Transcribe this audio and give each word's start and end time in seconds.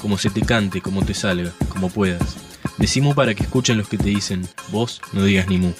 como 0.00 0.18
se 0.18 0.30
te 0.30 0.42
cante, 0.42 0.80
como 0.80 1.04
te 1.04 1.14
salga, 1.14 1.52
como 1.68 1.90
puedas. 1.90 2.36
Decimu 2.78 3.14
para 3.14 3.34
que 3.34 3.42
escuchen 3.42 3.78
los 3.78 3.88
que 3.88 3.98
te 3.98 4.08
dicen, 4.08 4.48
vos 4.70 5.00
no 5.12 5.24
digas 5.24 5.48
ni 5.48 5.58
mu. 5.58 5.72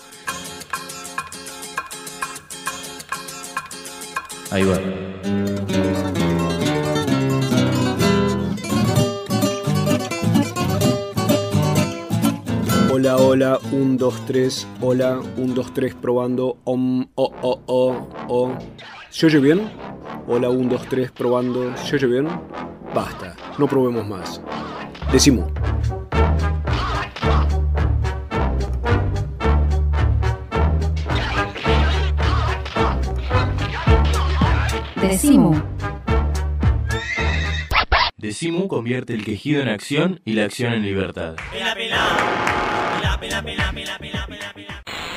Ahí 4.51 4.65
va. 4.65 4.79
Hola, 12.91 13.17
hola, 13.17 13.61
1, 13.71 13.97
2, 13.97 14.27
3, 14.27 14.67
hola, 14.81 15.21
1, 15.37 15.55
2, 15.55 15.75
3, 15.75 15.95
probando, 15.95 16.59
om, 16.65 17.07
o, 17.15 17.33
o, 17.43 17.61
o, 17.67 18.09
o. 18.29 18.59
¿Se 19.11 19.27
oye 19.27 19.39
bien? 19.39 19.71
Hola, 20.27 20.49
1, 20.49 20.69
2, 20.69 20.89
3, 20.89 21.13
probando, 21.13 21.77
¿se 21.77 21.95
oye 21.95 22.07
bien? 22.07 22.29
Basta, 22.93 23.37
no 23.59 23.67
probemos 23.67 24.07
más. 24.07 24.41
Decimos. 25.13 25.51
Decimu. 35.01 35.61
Decimu 38.17 38.69
convierte 38.69 39.15
el 39.15 39.25
quejido 39.25 39.63
en 39.63 39.69
acción 39.69 40.21
y 40.25 40.35
la 40.35 40.45
acción 40.45 40.73
en 40.73 40.83
libertad. 40.83 41.37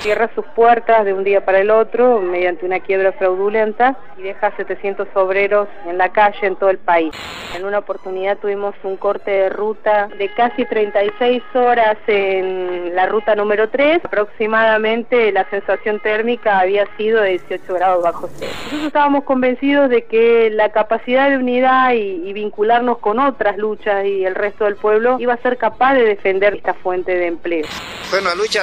Cierra 0.02 0.32
sus 0.34 0.46
puertas 0.56 1.06
de 1.06 1.14
un 1.14 1.24
día 1.24 1.46
para 1.46 1.60
el 1.60 1.70
otro 1.70 2.20
mediante 2.22 2.66
una 2.66 2.80
quiebra 2.80 3.12
fraudulenta 3.12 3.96
y 4.18 4.24
deja 4.24 4.48
a 4.48 4.56
700 4.58 5.08
obreros 5.14 5.68
en 5.86 6.00
la 6.00 6.12
calle 6.12 6.48
en 6.48 6.56
todo 6.56 6.72
el 6.72 6.80
país. 6.80 7.14
En 7.56 7.66
una 7.66 7.80
oportunidad 7.80 8.38
tuvimos 8.38 8.74
un 8.84 8.98
corte 8.98 9.30
de 9.30 9.50
ruta 9.50 10.08
de 10.18 10.34
casi 10.34 10.66
36 10.66 11.44
horas 11.54 11.98
en 12.08 12.96
la 12.96 13.06
ruta 13.06 13.36
número 13.36 13.70
3. 13.70 14.04
Aproximadamente 14.04 15.32
la 15.32 15.48
sensación 15.50 16.00
térmica 16.00 16.60
había 16.60 16.88
sido 16.98 17.22
de 17.22 17.32
18 17.32 17.74
grados 17.74 18.04
bajo 18.04 18.30
cero. 18.38 18.52
Nosotros 18.58 18.88
estábamos 18.88 19.24
convencidos 19.26 19.90
de 19.90 20.06
que 20.06 20.50
la 20.50 20.72
capacidad 20.72 21.30
de 21.30 21.38
unidad 21.38 21.94
y, 21.94 22.32
vincularnos 22.32 23.00
con 23.00 23.20
otras 23.20 23.58
luchas 23.58 24.06
y 24.06 24.24
el 24.24 24.34
resto 24.34 24.64
del 24.64 24.78
pueblo 24.78 25.18
iba 25.20 25.34
a 25.34 25.38
ser 25.38 25.58
capaz 25.58 25.94
de 25.96 26.06
defender 26.06 26.56
esta 26.56 26.74
fuente 26.74 27.14
de 27.14 27.28
empleo. 27.28 27.68
Fue 28.10 28.20
una 28.20 28.34
lucha 28.34 28.62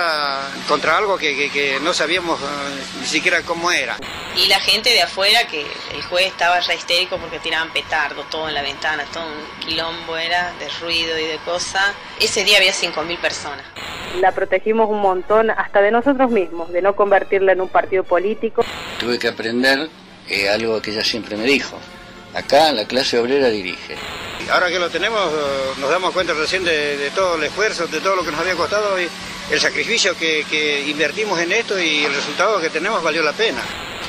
contra 0.66 0.96
algo 0.96 1.18
que, 1.18 1.27
que- 1.36 1.50
que 1.50 1.80
no 1.80 1.92
sabíamos 1.94 2.40
eh, 2.40 2.44
ni 3.00 3.06
siquiera 3.06 3.42
cómo 3.42 3.70
era. 3.70 3.96
Y 4.36 4.46
la 4.46 4.60
gente 4.60 4.90
de 4.90 5.02
afuera, 5.02 5.46
que 5.48 5.60
el 5.94 6.02
juez 6.02 6.26
estaba 6.26 6.60
ya 6.60 6.74
histérico 6.74 7.16
porque 7.18 7.38
tiraban 7.38 7.72
petardo 7.72 8.22
todo 8.30 8.48
en 8.48 8.54
la 8.54 8.62
ventana, 8.62 9.04
todo 9.12 9.24
un 9.26 9.66
quilombo 9.66 10.16
era 10.16 10.52
de 10.58 10.68
ruido 10.80 11.18
y 11.18 11.24
de 11.24 11.38
cosas. 11.38 11.84
Ese 12.20 12.44
día 12.44 12.58
había 12.58 12.72
5.000 12.72 13.18
personas. 13.18 13.64
La 14.20 14.32
protegimos 14.32 14.88
un 14.88 15.00
montón 15.00 15.50
hasta 15.50 15.80
de 15.80 15.90
nosotros 15.90 16.30
mismos, 16.30 16.72
de 16.72 16.82
no 16.82 16.94
convertirla 16.96 17.52
en 17.52 17.60
un 17.60 17.68
partido 17.68 18.04
político. 18.04 18.64
Tuve 19.00 19.18
que 19.18 19.28
aprender 19.28 19.88
eh, 20.28 20.48
algo 20.48 20.80
que 20.82 20.90
ella 20.92 21.04
siempre 21.04 21.36
me 21.36 21.44
dijo. 21.44 21.78
Acá 22.34 22.72
la 22.72 22.84
clase 22.86 23.18
obrera 23.18 23.48
dirige. 23.48 23.96
Ahora 24.50 24.68
que 24.68 24.78
lo 24.78 24.88
tenemos, 24.90 25.20
eh, 25.32 25.72
nos 25.78 25.90
damos 25.90 26.12
cuenta 26.12 26.32
recién 26.32 26.64
de, 26.64 26.96
de 26.96 27.10
todo 27.10 27.36
el 27.36 27.44
esfuerzo, 27.44 27.86
de 27.86 28.00
todo 28.00 28.16
lo 28.16 28.24
que 28.24 28.30
nos 28.30 28.40
había 28.40 28.54
costado 28.54 29.00
y 29.00 29.08
el 29.50 29.60
sacrificio 29.60 30.16
que, 30.16 30.44
que 30.48 30.88
invertimos 30.88 31.38
en 31.40 31.52
esto 31.52 31.78
y 31.78 32.04
el 32.04 32.14
resultado 32.14 32.60
que 32.60 32.70
tenemos 32.70 33.02
valió 33.02 33.22
la 33.22 33.32
pena. 33.32 33.60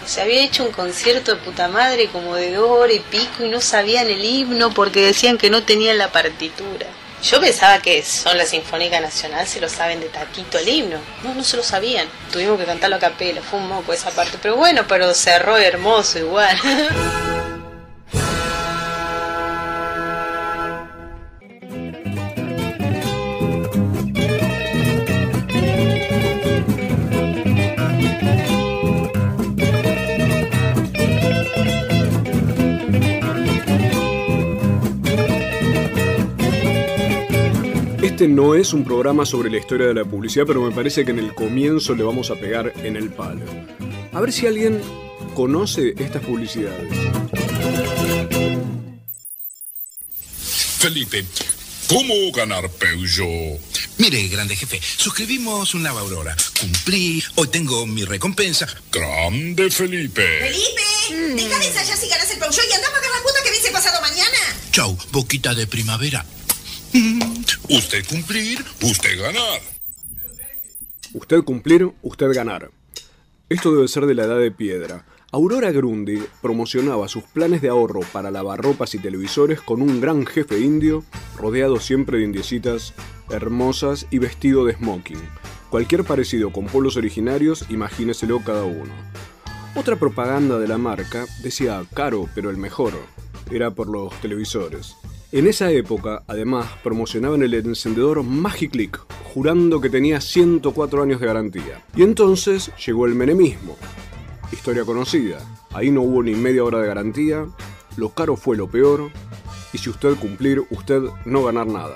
Se 0.05 0.21
había 0.21 0.43
hecho 0.43 0.63
un 0.63 0.71
concierto 0.71 1.35
de 1.35 1.41
puta 1.41 1.67
madre 1.67 2.07
como 2.07 2.35
de 2.35 2.53
dos 2.53 2.69
horas 2.69 2.95
y 2.95 2.99
pico 2.99 3.43
y 3.43 3.49
no 3.49 3.61
sabían 3.61 4.09
el 4.09 4.23
himno 4.23 4.71
porque 4.73 5.01
decían 5.01 5.37
que 5.37 5.49
no 5.49 5.63
tenían 5.63 5.97
la 5.97 6.11
partitura. 6.11 6.87
Yo 7.21 7.41
pensaba 7.41 7.81
que 7.81 8.01
son 8.01 8.37
la 8.37 8.45
Sinfónica 8.45 8.99
Nacional, 9.01 9.45
se 9.45 9.59
lo 9.59 9.67
saben 9.67 9.99
de 9.99 10.07
taquito 10.07 10.57
el 10.57 10.69
himno. 10.69 10.99
No, 11.23 11.33
no 11.33 11.43
se 11.43 11.57
lo 11.57 11.63
sabían. 11.63 12.07
Tuvimos 12.31 12.57
que 12.57 12.65
cantarlo 12.65 12.95
a 12.95 12.99
capela, 12.99 13.41
fue 13.41 13.59
un 13.59 13.67
moco 13.67 13.91
esa 13.91 14.09
parte. 14.09 14.37
Pero 14.41 14.55
bueno, 14.55 14.85
pero 14.87 15.13
cerró 15.13 15.57
hermoso 15.57 16.17
igual. 16.17 16.57
Este 38.19 38.27
no 38.27 38.53
es 38.53 38.73
un 38.73 38.83
programa 38.83 39.25
sobre 39.25 39.49
la 39.49 39.59
historia 39.59 39.87
de 39.87 39.93
la 39.93 40.03
publicidad, 40.03 40.43
pero 40.45 40.61
me 40.61 40.75
parece 40.75 41.05
que 41.05 41.11
en 41.11 41.19
el 41.19 41.33
comienzo 41.33 41.95
le 41.95 42.03
vamos 42.03 42.29
a 42.29 42.35
pegar 42.35 42.73
en 42.83 42.97
el 42.97 43.13
palo. 43.13 43.45
A 44.11 44.19
ver 44.19 44.33
si 44.33 44.45
alguien 44.45 44.81
conoce 45.35 45.93
estas 45.97 46.21
publicidades. 46.25 46.93
Felipe, 50.79 51.23
¿cómo 51.87 52.13
ganar 52.35 52.69
Peugeot? 52.69 53.61
Mire, 53.99 54.27
grande 54.27 54.57
jefe, 54.57 54.81
suscribimos 54.81 55.73
un 55.73 55.83
Nava 55.83 56.01
Aurora. 56.01 56.35
Cumplí, 56.59 57.23
hoy 57.35 57.47
tengo 57.47 57.85
mi 57.85 58.03
recompensa. 58.03 58.67
Grande 58.91 59.71
Felipe. 59.71 60.41
Felipe, 60.41 61.41
deja 61.41 61.57
de 61.57 61.67
ensayar 61.67 61.97
si 61.97 62.09
ganas 62.09 62.29
el 62.31 62.39
Peugeot 62.39 62.67
y 62.69 62.73
anda 62.73 62.89
a 62.89 62.91
pagar 62.91 63.11
la 63.11 63.21
cuota 63.23 63.39
que 63.45 63.51
vence 63.51 63.71
pasado 63.71 64.01
mañana. 64.01 64.37
Chau, 64.73 64.97
boquita 65.13 65.55
de 65.55 65.67
primavera. 65.67 66.25
Usted 66.91 68.03
cumplir, 68.07 68.59
usted 68.81 69.19
ganar. 69.19 69.61
Usted 71.13 71.43
cumplir, 71.43 71.91
usted 72.01 72.33
ganar. 72.33 72.71
Esto 73.47 73.75
debe 73.75 73.87
ser 73.87 74.07
de 74.07 74.15
la 74.15 74.23
edad 74.23 74.39
de 74.39 74.51
piedra. 74.51 75.05
Aurora 75.31 75.71
Grundy 75.71 76.23
promocionaba 76.41 77.07
sus 77.07 77.23
planes 77.25 77.61
de 77.61 77.69
ahorro 77.69 77.99
para 78.11 78.31
lavarropas 78.31 78.95
y 78.95 78.99
televisores 78.99 79.61
con 79.61 79.83
un 79.83 80.01
gran 80.01 80.25
jefe 80.25 80.59
indio, 80.59 81.03
rodeado 81.37 81.79
siempre 81.79 82.17
de 82.17 82.23
indiecitas 82.25 82.95
hermosas 83.29 84.07
y 84.09 84.17
vestido 84.17 84.65
de 84.65 84.73
smoking. 84.73 85.21
Cualquier 85.69 86.03
parecido 86.03 86.51
con 86.51 86.65
pueblos 86.65 86.97
originarios, 86.97 87.65
imagíneselo 87.69 88.43
cada 88.43 88.63
uno. 88.63 88.93
Otra 89.75 89.95
propaganda 89.97 90.57
de 90.57 90.67
la 90.67 90.79
marca 90.79 91.27
decía 91.43 91.85
caro, 91.93 92.27
pero 92.33 92.49
el 92.49 92.57
mejor. 92.57 92.93
Era 93.51 93.69
por 93.69 93.87
los 93.87 94.11
televisores. 94.21 94.95
En 95.31 95.45
esa 95.45 95.69
época, 95.71 96.23
además, 96.25 96.67
promocionaban 96.83 97.43
el 97.43 97.53
encendedor 97.53 98.23
Magiclick, 98.23 98.99
jurando 99.31 99.79
que 99.79 99.91
tenía 99.91 100.21
104 100.21 101.03
años 101.03 101.21
de 101.21 101.27
garantía. 101.27 101.85
Y 101.95 102.01
entonces 102.01 102.71
llegó 102.83 103.05
el 103.05 103.13
menemismo. 103.13 103.77
Historia 104.51 104.85
conocida. 104.85 105.37
Ahí 105.71 105.91
no 105.91 106.01
hubo 106.01 106.23
ni 106.23 106.33
media 106.33 106.63
hora 106.63 106.79
de 106.79 106.87
garantía, 106.87 107.45
lo 107.95 108.09
caro 108.09 108.37
fue 108.37 108.57
lo 108.57 108.71
peor, 108.71 109.11
y 109.71 109.77
si 109.77 109.91
usted 109.91 110.15
cumplir, 110.15 110.63
usted 110.71 111.03
no 111.25 111.43
ganar 111.43 111.67
nada. 111.67 111.95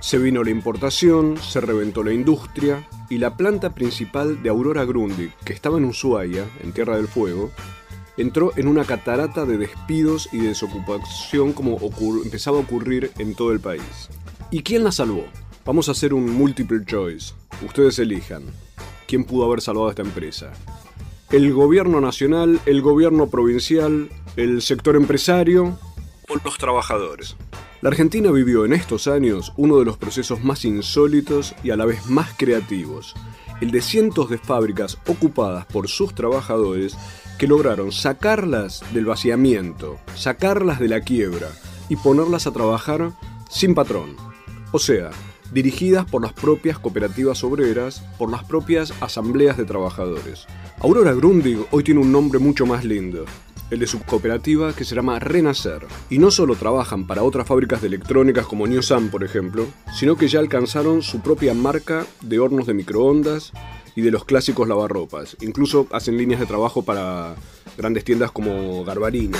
Se 0.00 0.16
vino 0.16 0.42
la 0.42 0.48
importación, 0.48 1.36
se 1.36 1.60
reventó 1.60 2.02
la 2.02 2.14
industria, 2.14 2.88
y 3.10 3.18
la 3.18 3.36
planta 3.36 3.74
principal 3.74 4.42
de 4.42 4.48
Aurora 4.48 4.86
Grundy, 4.86 5.30
que 5.44 5.52
estaba 5.52 5.76
en 5.76 5.84
Ushuaia, 5.84 6.46
en 6.62 6.72
Tierra 6.72 6.96
del 6.96 7.08
Fuego, 7.08 7.50
entró 8.20 8.52
en 8.56 8.68
una 8.68 8.84
catarata 8.84 9.46
de 9.46 9.58
despidos 9.58 10.28
y 10.32 10.38
desocupación 10.38 11.52
como 11.52 11.78
empezaba 12.24 12.58
a 12.58 12.60
ocurrir 12.60 13.10
en 13.18 13.34
todo 13.34 13.52
el 13.52 13.60
país. 13.60 14.08
¿Y 14.50 14.62
quién 14.62 14.84
la 14.84 14.92
salvó? 14.92 15.24
Vamos 15.64 15.88
a 15.88 15.92
hacer 15.92 16.12
un 16.12 16.30
multiple 16.30 16.84
choice. 16.84 17.34
Ustedes 17.66 17.98
elijan. 17.98 18.42
¿Quién 19.06 19.24
pudo 19.24 19.44
haber 19.44 19.60
salvado 19.60 19.88
a 19.88 19.90
esta 19.90 20.02
empresa? 20.02 20.52
¿El 21.30 21.52
gobierno 21.52 22.00
nacional, 22.00 22.60
el 22.66 22.82
gobierno 22.82 23.28
provincial, 23.28 24.10
el 24.36 24.62
sector 24.62 24.96
empresario 24.96 25.78
o 26.28 26.36
los 26.44 26.58
trabajadores? 26.58 27.36
La 27.82 27.88
Argentina 27.88 28.30
vivió 28.30 28.64
en 28.64 28.72
estos 28.72 29.06
años 29.06 29.52
uno 29.56 29.78
de 29.78 29.84
los 29.84 29.96
procesos 29.96 30.44
más 30.44 30.64
insólitos 30.64 31.54
y 31.62 31.70
a 31.70 31.76
la 31.76 31.86
vez 31.86 32.06
más 32.10 32.34
creativos, 32.36 33.14
el 33.60 33.70
de 33.70 33.80
cientos 33.80 34.28
de 34.28 34.38
fábricas 34.38 34.98
ocupadas 35.06 35.66
por 35.66 35.88
sus 35.88 36.14
trabajadores 36.14 36.96
que 37.40 37.46
lograron 37.46 37.90
sacarlas 37.90 38.82
del 38.92 39.06
vaciamiento, 39.06 39.98
sacarlas 40.14 40.78
de 40.78 40.88
la 40.88 41.00
quiebra 41.00 41.48
y 41.88 41.96
ponerlas 41.96 42.46
a 42.46 42.52
trabajar 42.52 43.12
sin 43.48 43.74
patrón, 43.74 44.14
O 44.72 44.78
sea, 44.78 45.08
dirigidas 45.50 46.04
por 46.04 46.20
las 46.20 46.34
propias 46.34 46.78
cooperativas 46.78 47.42
obreras, 47.42 48.04
por 48.18 48.30
las 48.30 48.44
propias 48.44 48.92
asambleas 49.00 49.56
de 49.56 49.64
trabajadores. 49.64 50.44
Aurora 50.80 51.14
Grundig 51.14 51.64
hoy 51.70 51.82
tiene 51.82 52.00
un 52.00 52.12
nombre 52.12 52.38
mucho 52.38 52.66
más 52.66 52.84
lindo, 52.84 53.24
el 53.70 53.78
de 53.78 53.86
su 53.86 54.00
cooperativa 54.02 54.74
que 54.74 54.84
se 54.84 54.94
llama 54.94 55.18
Renacer. 55.18 55.86
Y 56.10 56.18
no 56.18 56.30
solo 56.30 56.56
trabajan 56.56 57.06
para 57.06 57.22
otras 57.22 57.46
fábricas 57.46 57.80
de 57.80 57.86
electrónicas 57.86 58.46
como 58.46 58.66
Newsan, 58.66 59.08
por 59.08 59.24
ejemplo, 59.24 59.66
sino 59.94 60.14
que 60.16 60.28
ya 60.28 60.40
alcanzaron 60.40 61.00
su 61.00 61.20
propia 61.20 61.54
marca 61.54 62.04
de 62.20 62.38
hornos 62.38 62.66
de 62.66 62.74
microondas 62.74 63.52
y 63.94 64.02
de 64.02 64.10
los 64.10 64.24
clásicos 64.24 64.68
lavarropas. 64.68 65.36
Incluso 65.40 65.86
hacen 65.90 66.16
líneas 66.16 66.40
de 66.40 66.46
trabajo 66.46 66.82
para 66.82 67.34
grandes 67.76 68.04
tiendas 68.04 68.30
como 68.30 68.84
Garbarino. 68.84 69.38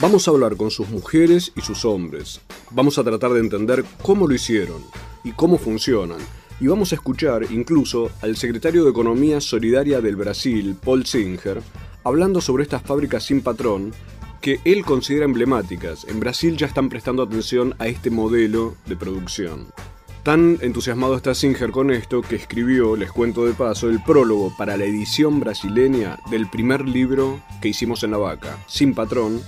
Vamos 0.00 0.28
a 0.28 0.30
hablar 0.30 0.56
con 0.56 0.70
sus 0.70 0.88
mujeres 0.90 1.50
y 1.56 1.60
sus 1.60 1.84
hombres. 1.84 2.40
Vamos 2.70 2.98
a 2.98 3.04
tratar 3.04 3.32
de 3.32 3.40
entender 3.40 3.84
cómo 4.00 4.28
lo 4.28 4.34
hicieron 4.34 4.84
y 5.24 5.32
cómo 5.32 5.58
funcionan. 5.58 6.18
Y 6.60 6.68
vamos 6.68 6.92
a 6.92 6.94
escuchar 6.94 7.46
incluso 7.50 8.10
al 8.22 8.36
secretario 8.36 8.84
de 8.84 8.90
Economía 8.90 9.40
Solidaria 9.40 10.00
del 10.00 10.14
Brasil, 10.14 10.76
Paul 10.84 11.04
Singer, 11.04 11.60
hablando 12.04 12.40
sobre 12.40 12.62
estas 12.62 12.82
fábricas 12.82 13.24
sin 13.24 13.42
patrón 13.42 13.92
que 14.40 14.60
él 14.64 14.84
considera 14.84 15.24
emblemáticas. 15.24 16.04
En 16.08 16.20
Brasil 16.20 16.56
ya 16.56 16.66
están 16.66 16.88
prestando 16.88 17.22
atención 17.22 17.74
a 17.78 17.86
este 17.86 18.10
modelo 18.10 18.76
de 18.86 18.96
producción. 18.96 19.68
Tan 20.22 20.58
entusiasmado 20.60 21.16
está 21.16 21.34
Singer 21.34 21.70
con 21.70 21.90
esto 21.90 22.20
que 22.22 22.36
escribió, 22.36 22.96
les 22.96 23.10
cuento 23.10 23.46
de 23.46 23.54
paso, 23.54 23.88
el 23.88 24.02
prólogo 24.02 24.52
para 24.58 24.76
la 24.76 24.84
edición 24.84 25.40
brasileña 25.40 26.18
del 26.30 26.50
primer 26.50 26.86
libro 26.86 27.40
que 27.62 27.68
hicimos 27.68 28.02
en 28.02 28.10
la 28.10 28.18
vaca, 28.18 28.58
Sin 28.66 28.94
Patrón, 28.94 29.40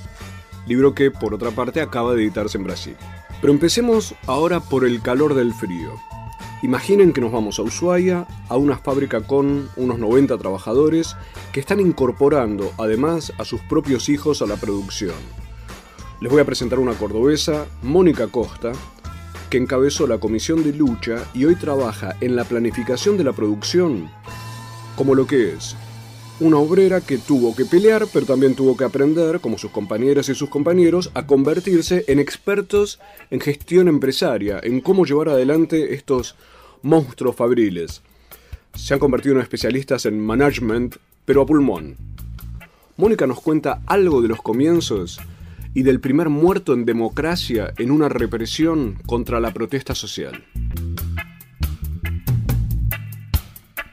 libro 0.67 0.95
que 0.95 1.11
por 1.11 1.35
otra 1.35 1.51
parte 1.51 1.81
acaba 1.81 2.15
de 2.15 2.23
editarse 2.23 2.57
en 2.57 2.65
Brasil. 2.65 2.97
Pero 3.41 3.53
empecemos 3.53 4.15
ahora 4.27 4.61
por 4.61 4.85
el 4.87 5.03
calor 5.03 5.35
del 5.35 5.53
frío. 5.53 5.93
Imaginen 6.63 7.15
que 7.15 7.23
nos 7.23 7.33
vamos 7.33 7.59
a 7.59 7.63
Ushuaia, 7.63 8.27
a 8.51 8.57
una 8.59 8.77
fábrica 8.77 9.23
con 9.23 9.71
unos 9.77 9.99
90 9.99 10.37
trabajadores 10.37 11.17
que 11.53 11.61
están 11.61 11.81
incorporando 11.81 12.73
además 12.77 13.33
a 13.39 13.47
sus 13.47 13.63
propios 13.63 14.11
hijos 14.11 14.43
a 14.43 14.47
la 14.47 14.57
producción. 14.57 15.15
Les 16.21 16.31
voy 16.31 16.43
a 16.43 16.45
presentar 16.45 16.79
una 16.79 16.93
cordobesa, 16.93 17.65
Mónica 17.83 18.27
Costa, 18.27 18.73
que 19.49 19.57
encabezó 19.57 20.07
la 20.07 20.19
comisión 20.19 20.63
de 20.63 20.75
lucha 20.75 21.25
y 21.33 21.47
hoy 21.47 21.57
trabaja 21.57 22.17
en 22.21 22.37
la 22.37 22.45
planificación 22.45 23.17
de 23.17 23.25
la 23.25 23.33
producción 23.33 24.11
como 24.97 25.15
lo 25.15 25.27
que 25.27 25.55
es 25.55 25.77
una 26.41 26.57
obrera 26.57 27.01
que 27.01 27.19
tuvo 27.19 27.55
que 27.55 27.67
pelear, 27.67 28.07
pero 28.13 28.27
también 28.27 28.55
tuvo 28.55 28.77
que 28.77 28.85
aprender, 28.85 29.41
como 29.41 29.59
sus 29.59 29.71
compañeras 29.71 30.29
y 30.29 30.35
sus 30.35 30.49
compañeros, 30.49 31.11
a 31.15 31.27
convertirse 31.27 32.05
en 32.09 32.19
expertos 32.19 32.99
en 33.31 33.41
gestión 33.41 33.89
empresaria, 33.89 34.59
en 34.63 34.81
cómo 34.81 35.05
llevar 35.05 35.29
adelante 35.29 35.95
estos 35.95 36.37
monstruos 36.83 37.37
fabriles. 37.37 38.03
Se 38.75 38.95
han 38.95 39.01
convertido 39.01 39.35
en 39.35 39.43
especialistas 39.43 40.07
en 40.07 40.19
management, 40.19 40.97
pero 41.25 41.43
a 41.43 41.47
pulmón. 41.47 41.97
Mónica 42.97 43.27
nos 43.27 43.41
cuenta 43.41 43.83
algo 43.87 44.23
de 44.23 44.29
los 44.29 44.41
comienzos 44.41 45.21
y 45.75 45.83
del 45.83 46.01
primer 46.01 46.29
muerto 46.29 46.73
en 46.73 46.85
democracia 46.85 47.73
en 47.79 47.91
una 47.91 48.09
represión 48.09 48.99
contra 49.07 49.41
la 49.41 49.53
protesta 49.53 49.95
social. 49.95 50.45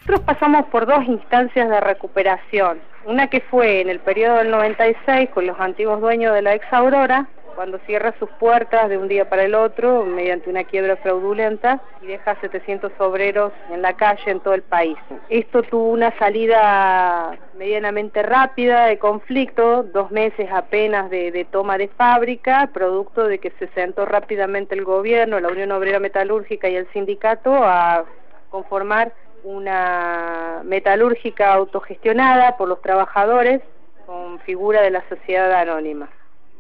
Nosotros 0.08 0.38
pasamos 0.38 0.66
por 0.68 0.86
dos 0.86 1.04
instancias 1.04 1.70
de 1.70 1.82
recuperación. 1.82 2.80
Una 3.04 3.28
que 3.28 3.42
fue 3.42 3.82
en 3.82 3.90
el 3.90 4.00
periodo 4.00 4.38
del 4.38 4.52
96 4.52 5.32
con 5.32 5.46
los 5.46 5.60
antiguos 5.60 6.00
dueños 6.00 6.34
de 6.34 6.42
la 6.42 6.56
ex 6.56 6.66
Aurora, 6.72 7.28
cuando 7.56 7.78
cierra 7.80 8.16
sus 8.18 8.30
puertas 8.40 8.88
de 8.88 8.98
un 8.98 9.10
día 9.10 9.28
para 9.28 9.44
el 9.44 9.54
otro 9.54 10.06
mediante 10.06 10.50
una 10.50 10.64
quiebra 10.64 10.96
fraudulenta 10.96 11.82
y 12.02 12.08
deja 12.08 12.40
700 12.40 12.94
obreros 13.00 13.52
en 13.70 13.82
la 13.82 13.98
calle 13.98 14.32
en 14.32 14.40
todo 14.40 14.54
el 14.54 14.62
país. 14.62 14.98
Esto 15.28 15.62
tuvo 15.64 15.90
una 15.90 16.18
salida 16.18 17.38
medianamente 17.58 18.24
rápida 18.24 18.86
de 18.86 19.00
conflicto, 19.00 19.84
dos 19.84 20.10
meses 20.10 20.48
apenas 20.54 21.10
de, 21.10 21.34
de 21.34 21.44
toma 21.44 21.78
de 21.78 21.90
fábrica, 21.90 22.70
producto 22.74 23.28
de 23.28 23.40
que 23.40 23.52
se 23.60 23.68
sentó 23.74 24.06
rápidamente 24.06 24.74
el 24.74 24.86
gobierno, 24.86 25.42
la 25.42 25.50
Unión 25.50 25.74
Obrera 25.74 26.00
Metalúrgica 26.00 26.70
y 26.70 26.78
el 26.78 26.88
sindicato 26.94 27.54
a 27.54 28.06
conformar 28.50 29.12
una 29.44 30.62
metalúrgica 30.64 31.54
autogestionada 31.54 32.58
por 32.58 32.68
los 32.68 32.82
trabajadores 32.82 33.62
con 34.06 34.40
figura 34.40 34.82
de 34.82 34.92
la 34.92 35.08
sociedad 35.10 35.52
anónima, 35.54 36.10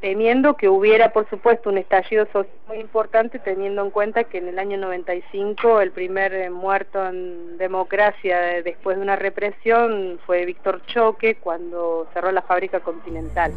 temiendo 0.01 0.55
que 0.55 0.69
hubiera, 0.69 1.13
por 1.13 1.29
supuesto, 1.29 1.69
un 1.69 1.77
estallido 1.77 2.25
social 2.25 2.53
muy 2.67 2.79
importante, 2.79 3.39
teniendo 3.39 3.83
en 3.83 3.89
cuenta 3.89 4.25
que 4.25 4.37
en 4.37 4.49
el 4.49 4.59
año 4.59 4.77
95 4.77 5.81
el 5.81 5.91
primer 5.91 6.33
eh, 6.33 6.49
muerto 6.49 7.07
en 7.07 7.57
democracia 7.57 8.39
después 8.63 8.97
de 8.97 9.03
una 9.03 9.15
represión 9.15 10.19
fue 10.25 10.45
Víctor 10.45 10.81
Choque 10.87 11.35
cuando 11.35 12.07
cerró 12.13 12.31
la 12.31 12.41
fábrica 12.41 12.81
Continental. 12.81 13.53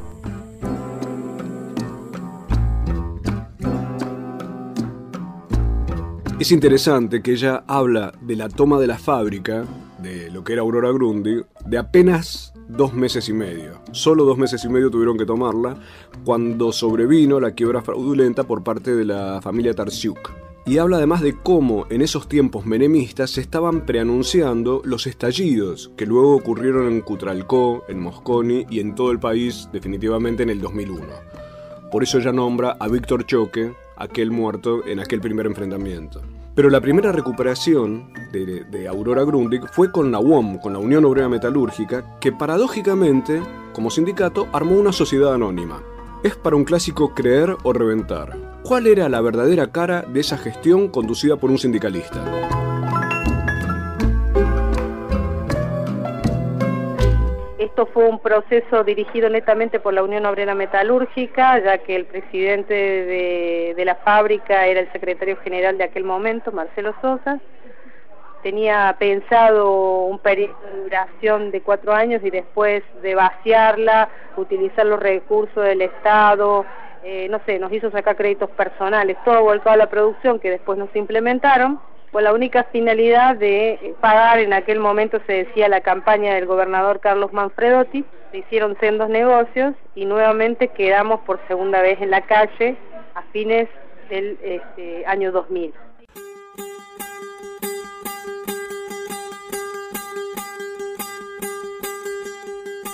Es 6.41 6.53
interesante 6.53 7.21
que 7.21 7.33
ella 7.33 7.65
habla 7.67 8.15
de 8.23 8.35
la 8.35 8.49
toma 8.49 8.81
de 8.81 8.87
la 8.87 8.97
fábrica, 8.97 9.67
de 10.03 10.31
lo 10.31 10.43
que 10.43 10.55
era 10.55 10.63
Aurora 10.63 10.91
Grundy, 10.91 11.43
de 11.67 11.77
apenas 11.77 12.55
dos 12.67 12.95
meses 12.95 13.29
y 13.29 13.35
medio. 13.35 13.83
Solo 13.93 14.25
dos 14.25 14.39
meses 14.39 14.65
y 14.65 14.71
medio 14.71 14.91
tuvieron 14.91 15.19
que 15.19 15.27
tomarla 15.27 15.77
cuando 16.25 16.73
sobrevino 16.73 17.41
la 17.41 17.51
quiebra 17.51 17.83
fraudulenta 17.83 18.45
por 18.45 18.65
parte 18.65 18.97
de 18.97 19.05
la 19.05 19.43
familia 19.43 19.75
Tarsiuk. 19.75 20.33
Y 20.65 20.79
habla 20.79 20.97
además 20.97 21.21
de 21.21 21.37
cómo 21.37 21.85
en 21.91 22.01
esos 22.01 22.27
tiempos 22.27 22.65
menemistas 22.65 23.33
se 23.33 23.43
estaban 23.43 23.85
preanunciando 23.85 24.81
los 24.83 25.07
estallidos 25.07 25.93
que 25.95 26.07
luego 26.07 26.35
ocurrieron 26.35 26.91
en 26.91 27.03
Cutralcó, 27.03 27.85
en 27.87 28.01
Mosconi 28.01 28.65
y 28.71 28.81
en 28.81 28.95
todo 28.95 29.11
el 29.11 29.21
país 29.21 29.69
definitivamente 29.75 30.43
en 30.43 30.49
el 30.49 30.63
2001. 30.63 31.07
Por 31.91 32.05
eso 32.05 32.19
ella 32.19 32.33
nombra 32.33 32.77
a 32.79 32.87
Víctor 32.87 33.27
Choque, 33.27 33.75
aquel 33.97 34.31
muerto 34.31 34.87
en 34.87 35.01
aquel 35.01 35.21
primer 35.21 35.47
enfrentamiento. 35.47 36.23
Pero 36.55 36.71
la 36.71 36.81
primera 36.81 37.11
recuperación 37.11 38.13
de, 38.33 38.87
Aurora 38.89 39.25
Grundig 39.25 39.63
fue 39.73 39.91
con 39.91 40.13
la 40.13 40.21
UOM, 40.21 40.59
con 40.59 40.73
la 40.73 40.79
Unión 40.79 41.05
Obrera 41.05 41.29
Metalúrgica, 41.29 42.19
que 42.21 42.33
paradójicamente, 42.33 43.43
como 43.73 43.91
sindicato, 43.91 44.49
armó 44.53 44.77
una 44.77 44.93
sociedad 44.93 45.35
anónima. 45.35 45.83
Es 46.23 46.37
para 46.37 46.57
un 46.57 46.65
clásico 46.65 47.15
creer 47.15 47.57
o 47.63 47.73
reventar. 47.73 48.37
¿Cuál 48.63 48.87
era 48.87 49.09
la 49.09 49.21
verdadera 49.21 49.73
cara 49.73 50.03
de 50.03 50.21
esa 50.21 50.39
gestión 50.39 50.89
conducida 50.89 51.37
por 51.37 51.51
un 51.51 51.59
sindicalista? 51.59 52.70
Esto 57.61 57.85
fue 57.85 58.09
un 58.09 58.19
proceso 58.21 58.85
dirigido 58.85 59.29
netamente 59.29 59.81
por 59.81 59.93
la 59.93 60.03
Unión 60.03 60.25
Obrera 60.25 60.55
Metalúrgica, 60.55 61.59
ya 61.59 61.77
que 61.77 61.95
el 61.95 62.07
presidente 62.07 62.73
de, 62.73 63.85
la 63.85 63.97
fábrica 63.97 64.67
era 64.67 64.81
el 64.81 64.91
secretario 64.93 65.37
general 65.45 65.77
de 65.77 65.85
aquel 65.85 66.05
momento, 66.05 66.53
Marcelo 66.53 66.95
Sosa. 67.03 67.39
Tenía 68.43 68.97
pensado 68.99 70.05
un 70.05 70.19
periodo 70.21 70.57
de 70.73 70.85
duración 70.85 71.51
de 71.51 71.61
cuatro 71.61 71.93
años 71.93 72.23
y 72.25 72.31
después 72.31 72.83
de 73.03 73.15
vaciarla, 73.15 74.09
utilizar 74.39 74.87
los 74.87 74.99
recursos 74.99 75.63
del 75.63 75.83
Estado, 75.83 76.65
eh, 77.05 77.29
no 77.29 77.43
sé, 77.45 77.59
nos 77.59 77.71
hizo 77.75 77.91
sacar 77.91 78.17
créditos 78.17 78.49
personales, 78.53 79.19
todo 79.23 79.43
volcado 79.43 79.75
a 79.75 79.77
la 79.77 79.91
producción 79.91 80.41
que 80.41 80.49
después 80.49 80.79
no 80.79 80.89
se 80.95 80.99
implementaron 80.99 81.79
con 82.13 82.25
la 82.25 82.33
única 82.33 82.65
finalidad 82.65 83.37
de 83.37 83.95
pagar, 84.01 84.41
en 84.41 84.53
aquel 84.53 84.81
momento 84.81 85.21
se 85.27 85.45
decía 85.45 85.69
la 85.69 85.81
campaña 85.81 86.35
del 86.35 86.47
gobernador 86.47 87.01
Carlos 87.01 87.33
Manfredotti, 87.33 88.05
se 88.33 88.39
hicieron 88.39 88.77
sendos 88.81 89.09
negocios 89.09 89.75
y 89.95 90.05
nuevamente 90.07 90.69
quedamos 90.69 91.21
por 91.21 91.41
segunda 91.47 91.83
vez 91.83 92.01
en 92.01 92.11
la 92.11 92.23
calle 92.23 92.77
a 93.15 93.23
fines 93.33 93.69
del 94.09 94.39
este, 94.43 95.07
año 95.07 95.31
2000. 95.31 95.73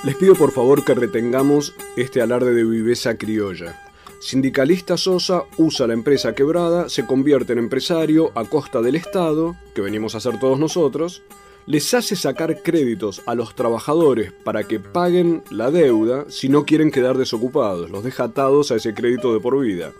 Les 0.04 0.14
pido 0.14 0.36
por 0.36 0.52
favor 0.52 0.84
que 0.84 0.94
retengamos 0.94 1.74
este 1.96 2.22
alarde 2.22 2.54
de 2.54 2.64
viveza 2.64 3.18
criolla. 3.18 3.85
Sindicalista 4.18 4.96
Sosa 4.96 5.44
usa 5.58 5.86
la 5.86 5.92
empresa 5.92 6.34
quebrada, 6.34 6.88
se 6.88 7.06
convierte 7.06 7.52
en 7.52 7.58
empresario 7.58 8.32
a 8.34 8.44
costa 8.44 8.80
del 8.80 8.96
Estado, 8.96 9.56
que 9.74 9.82
venimos 9.82 10.14
a 10.14 10.18
hacer 10.18 10.40
todos 10.40 10.58
nosotros, 10.58 11.22
les 11.66 11.92
hace 11.94 12.16
sacar 12.16 12.62
créditos 12.62 13.22
a 13.26 13.34
los 13.34 13.54
trabajadores 13.54 14.32
para 14.32 14.64
que 14.64 14.80
paguen 14.80 15.42
la 15.50 15.70
deuda 15.70 16.24
si 16.28 16.48
no 16.48 16.64
quieren 16.64 16.90
quedar 16.90 17.18
desocupados, 17.18 17.90
los 17.90 18.04
deja 18.04 18.24
atados 18.24 18.70
a 18.70 18.76
ese 18.76 18.94
crédito 18.94 19.34
de 19.34 19.40
por 19.40 19.58
vida. 19.60 19.92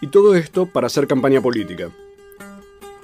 Y 0.00 0.06
todo 0.06 0.34
esto 0.34 0.66
para 0.66 0.86
hacer 0.86 1.06
campaña 1.06 1.40
política. 1.40 1.90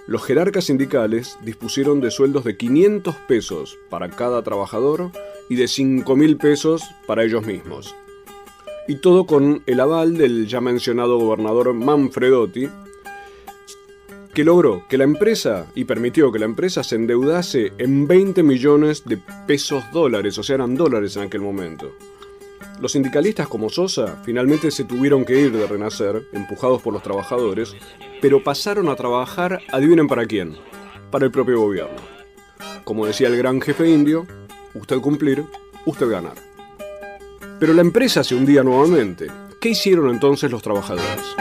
Los 0.07 0.25
jerarcas 0.25 0.65
sindicales 0.65 1.39
dispusieron 1.45 2.01
de 2.01 2.11
sueldos 2.11 2.45
de 2.45 2.57
500 2.57 3.15
pesos 3.29 3.79
para 3.91 4.09
cada 4.09 4.43
trabajador 4.43 5.11
y 5.49 5.57
de 5.57 5.69
5 5.69 6.17
mil 6.17 6.37
pesos 6.37 6.83
para 7.07 7.25
ellos 7.25 7.45
mismos. 7.45 7.95
Y 8.91 8.97
todo 8.97 9.25
con 9.25 9.63
el 9.67 9.79
aval 9.79 10.17
del 10.17 10.49
ya 10.49 10.61
mencionado 10.61 11.17
gobernador 11.17 11.73
Manfredotti, 11.75 12.69
que 14.35 14.43
logró 14.43 14.83
que 14.89 14.99
la 14.99 15.05
empresa 15.05 15.71
y 15.77 15.85
permitió 15.85 16.33
que 16.33 16.41
la 16.41 16.47
empresa 16.47 16.83
se 16.83 16.97
endeudase 16.97 17.73
en 17.79 18.09
20 18.09 18.43
millones 18.43 19.05
de 19.05 19.17
pesos 19.47 19.85
dólares, 19.93 20.37
o 20.39 20.43
sea, 20.43 20.57
eran 20.57 20.75
dólares 20.75 21.15
en 21.15 21.23
aquel 21.23 21.41
momento. 21.41 21.93
Los 22.81 22.91
sindicalistas 22.91 23.47
como 23.47 23.71
Sosa 23.71 24.21
finalmente 24.25 24.73
se 24.73 24.83
tuvieron 24.83 25.25
que 25.25 25.41
ir 25.41 25.53
de 25.53 25.69
Renacer, 25.69 26.27
empujados 26.33 26.83
por 26.83 26.93
los 26.93 27.05
trabajadores, 27.05 27.77
pero 28.21 28.43
pasaron 28.43 28.89
a 28.89 28.97
trabajar, 28.97 29.61
adivinen 29.71 30.09
para 30.09 30.27
quién, 30.27 30.57
para 31.13 31.27
el 31.27 31.31
propio 31.31 31.61
gobierno. 31.61 32.01
Como 32.83 33.07
decía 33.07 33.29
el 33.29 33.37
gran 33.37 33.61
jefe 33.61 33.89
indio, 33.89 34.27
usted 34.75 34.99
cumplir, 34.99 35.45
usted 35.87 36.11
ganar. 36.11 36.50
Pero 37.61 37.75
la 37.75 37.83
empresa 37.83 38.25
se 38.25 38.35
hundía 38.35 38.63
nuevamente. 38.63 39.27
¿Qué 39.61 39.69
hicieron 39.69 40.09
entonces 40.11 40.51
los 40.51 40.63
trabajadores? 40.63 41.37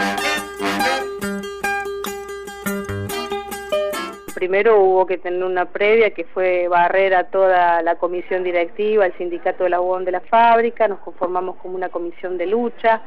primero 4.49 4.79
hubo 4.79 5.05
que 5.05 5.17
tener 5.17 5.43
una 5.43 5.65
previa 5.65 6.11
que 6.11 6.23
fue 6.23 6.69
barrer 6.69 7.13
a 7.13 7.25
toda 7.25 7.81
la 7.83 7.95
comisión 7.95 8.43
directiva, 8.43 9.05
el 9.05 9.13
sindicato 9.17 9.65
de 9.65 9.69
la 9.69 9.81
UON 9.81 10.05
de 10.05 10.13
la 10.13 10.21
fábrica, 10.21 10.87
nos 10.87 10.99
conformamos 10.99 11.57
como 11.57 11.75
una 11.75 11.89
comisión 11.89 12.37
de 12.37 12.45
lucha, 12.45 13.01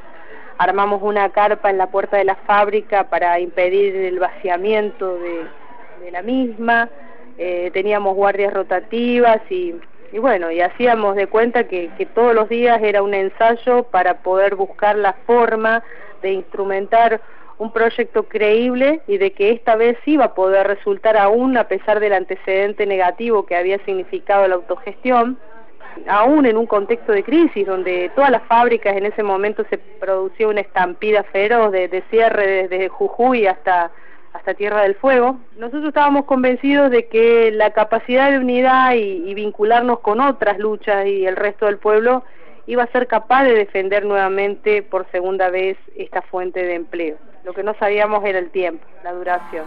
armamos 0.58 1.02
una 1.02 1.30
carpa 1.30 1.70
en 1.70 1.78
la 1.78 1.86
puerta 1.86 2.18
de 2.18 2.24
la 2.24 2.36
fábrica 2.36 3.08
para 3.08 3.40
impedir 3.40 3.96
el 3.96 4.18
vaciamiento 4.18 5.16
de, 5.16 6.10
la 6.12 6.20
misma, 6.20 6.90
eh, 7.38 7.70
teníamos 7.72 8.14
guardias 8.14 8.52
rotativas 8.52 9.40
y, 9.50 9.74
bueno, 10.18 10.50
y 10.50 10.60
hacíamos 10.60 11.16
de 11.16 11.26
cuenta 11.26 11.64
que, 11.64 11.90
que 11.96 12.06
todos 12.06 12.34
los 12.34 12.48
días 12.48 12.80
era 12.82 13.02
un 13.02 13.14
ensayo 13.14 13.84
para 13.84 14.18
poder 14.22 14.54
buscar 14.56 14.96
la 14.96 15.14
forma 15.26 15.82
de 16.20 16.32
instrumentar 16.32 17.20
un 17.58 17.72
proyecto 17.72 18.24
creíble 18.24 19.02
y 19.06 19.18
de 19.18 19.32
que 19.32 19.50
esta 19.50 19.76
vez 19.76 19.96
iba 20.06 20.24
a 20.24 20.34
poder 20.34 20.66
resultar 20.66 21.16
aún 21.16 21.56
a 21.56 21.68
pesar 21.68 22.00
del 22.00 22.12
antecedente 22.12 22.86
negativo 22.86 23.46
que 23.46 23.56
había 23.56 23.78
significado 23.84 24.46
la 24.48 24.56
autogestión, 24.56 25.38
aún 26.08 26.46
en 26.46 26.56
un 26.56 26.66
contexto 26.66 27.12
de 27.12 27.22
crisis 27.22 27.66
donde 27.66 28.10
todas 28.14 28.30
las 28.30 28.42
fábricas 28.44 28.96
en 28.96 29.06
ese 29.06 29.22
momento 29.22 29.64
se 29.70 29.78
producía 29.78 30.48
una 30.48 30.60
estampida 30.60 31.22
feroz 31.24 31.70
de, 31.72 32.02
cierre 32.10 32.66
desde 32.68 32.88
Jujuy 32.88 33.46
hasta 33.46 33.90
hasta 34.32 34.54
Tierra 34.54 34.82
del 34.82 34.94
Fuego, 34.94 35.38
nosotros 35.56 35.88
estábamos 35.88 36.24
convencidos 36.24 36.90
de 36.90 37.06
que 37.06 37.50
la 37.52 37.72
capacidad 37.72 38.30
de 38.30 38.38
unidad 38.38 38.94
y 38.94 39.34
vincularnos 39.34 40.00
con 40.00 40.20
otras 40.20 40.58
luchas 40.58 41.06
y 41.06 41.26
el 41.26 41.36
resto 41.36 41.66
del 41.66 41.78
pueblo 41.78 42.24
iba 42.66 42.84
a 42.84 42.92
ser 42.92 43.06
capaz 43.06 43.44
de 43.44 43.54
defender 43.54 44.04
nuevamente 44.04 44.82
por 44.82 45.10
segunda 45.10 45.50
vez 45.50 45.76
esta 45.96 46.22
fuente 46.22 46.62
de 46.62 46.74
empleo. 46.74 47.16
Lo 47.44 47.52
que 47.54 47.62
no 47.62 47.74
sabíamos 47.74 48.24
era 48.24 48.38
el 48.38 48.50
tiempo, 48.50 48.86
la 49.02 49.12
duración. 49.12 49.64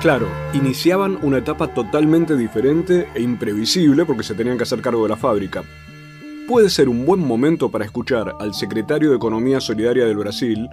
Claro, 0.00 0.26
iniciaban 0.52 1.16
una 1.22 1.38
etapa 1.38 1.68
totalmente 1.68 2.36
diferente 2.36 3.06
e 3.14 3.22
imprevisible 3.22 4.04
porque 4.04 4.24
se 4.24 4.34
tenían 4.34 4.56
que 4.56 4.64
hacer 4.64 4.82
cargo 4.82 5.04
de 5.04 5.10
la 5.10 5.16
fábrica. 5.16 5.62
Puede 6.52 6.68
ser 6.68 6.90
un 6.90 7.06
buen 7.06 7.26
momento 7.26 7.70
para 7.70 7.86
escuchar 7.86 8.36
al 8.38 8.52
secretario 8.52 9.08
de 9.08 9.16
Economía 9.16 9.58
Solidaria 9.58 10.04
del 10.04 10.18
Brasil, 10.18 10.68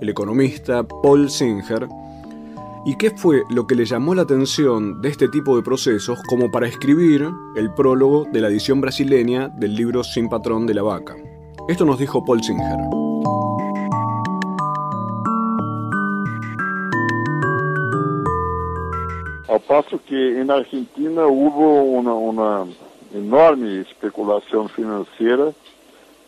el 0.00 0.08
economista 0.08 0.82
Paul 0.82 1.28
Singer, 1.28 1.86
¿Y 2.86 2.96
qué 2.96 3.10
fue 3.10 3.42
lo 3.50 3.66
que 3.66 3.74
le 3.74 3.84
llamó 3.84 4.14
la 4.14 4.22
atención 4.22 5.02
de 5.02 5.10
este 5.10 5.28
tipo 5.28 5.54
de 5.56 5.62
procesos 5.62 6.22
como 6.26 6.50
para 6.50 6.68
escribir 6.68 7.28
el 7.54 7.70
prólogo 7.74 8.24
de 8.32 8.40
la 8.40 8.48
edición 8.48 8.80
brasileña 8.80 9.48
del 9.48 9.74
libro 9.74 10.02
Sin 10.04 10.30
Patrón 10.30 10.66
de 10.66 10.72
la 10.72 10.82
Vaca? 10.84 11.14
Esto 11.68 11.84
nos 11.84 11.98
dijo 11.98 12.24
Paul 12.24 12.42
Singer. 12.42 12.78
Al 19.50 19.60
paso 19.68 20.00
que 20.08 20.40
en 20.40 20.50
Argentina 20.50 21.26
hubo 21.26 21.82
una 21.82 22.64
enorme 23.14 23.80
especulación 23.80 24.68
financiera 24.68 25.52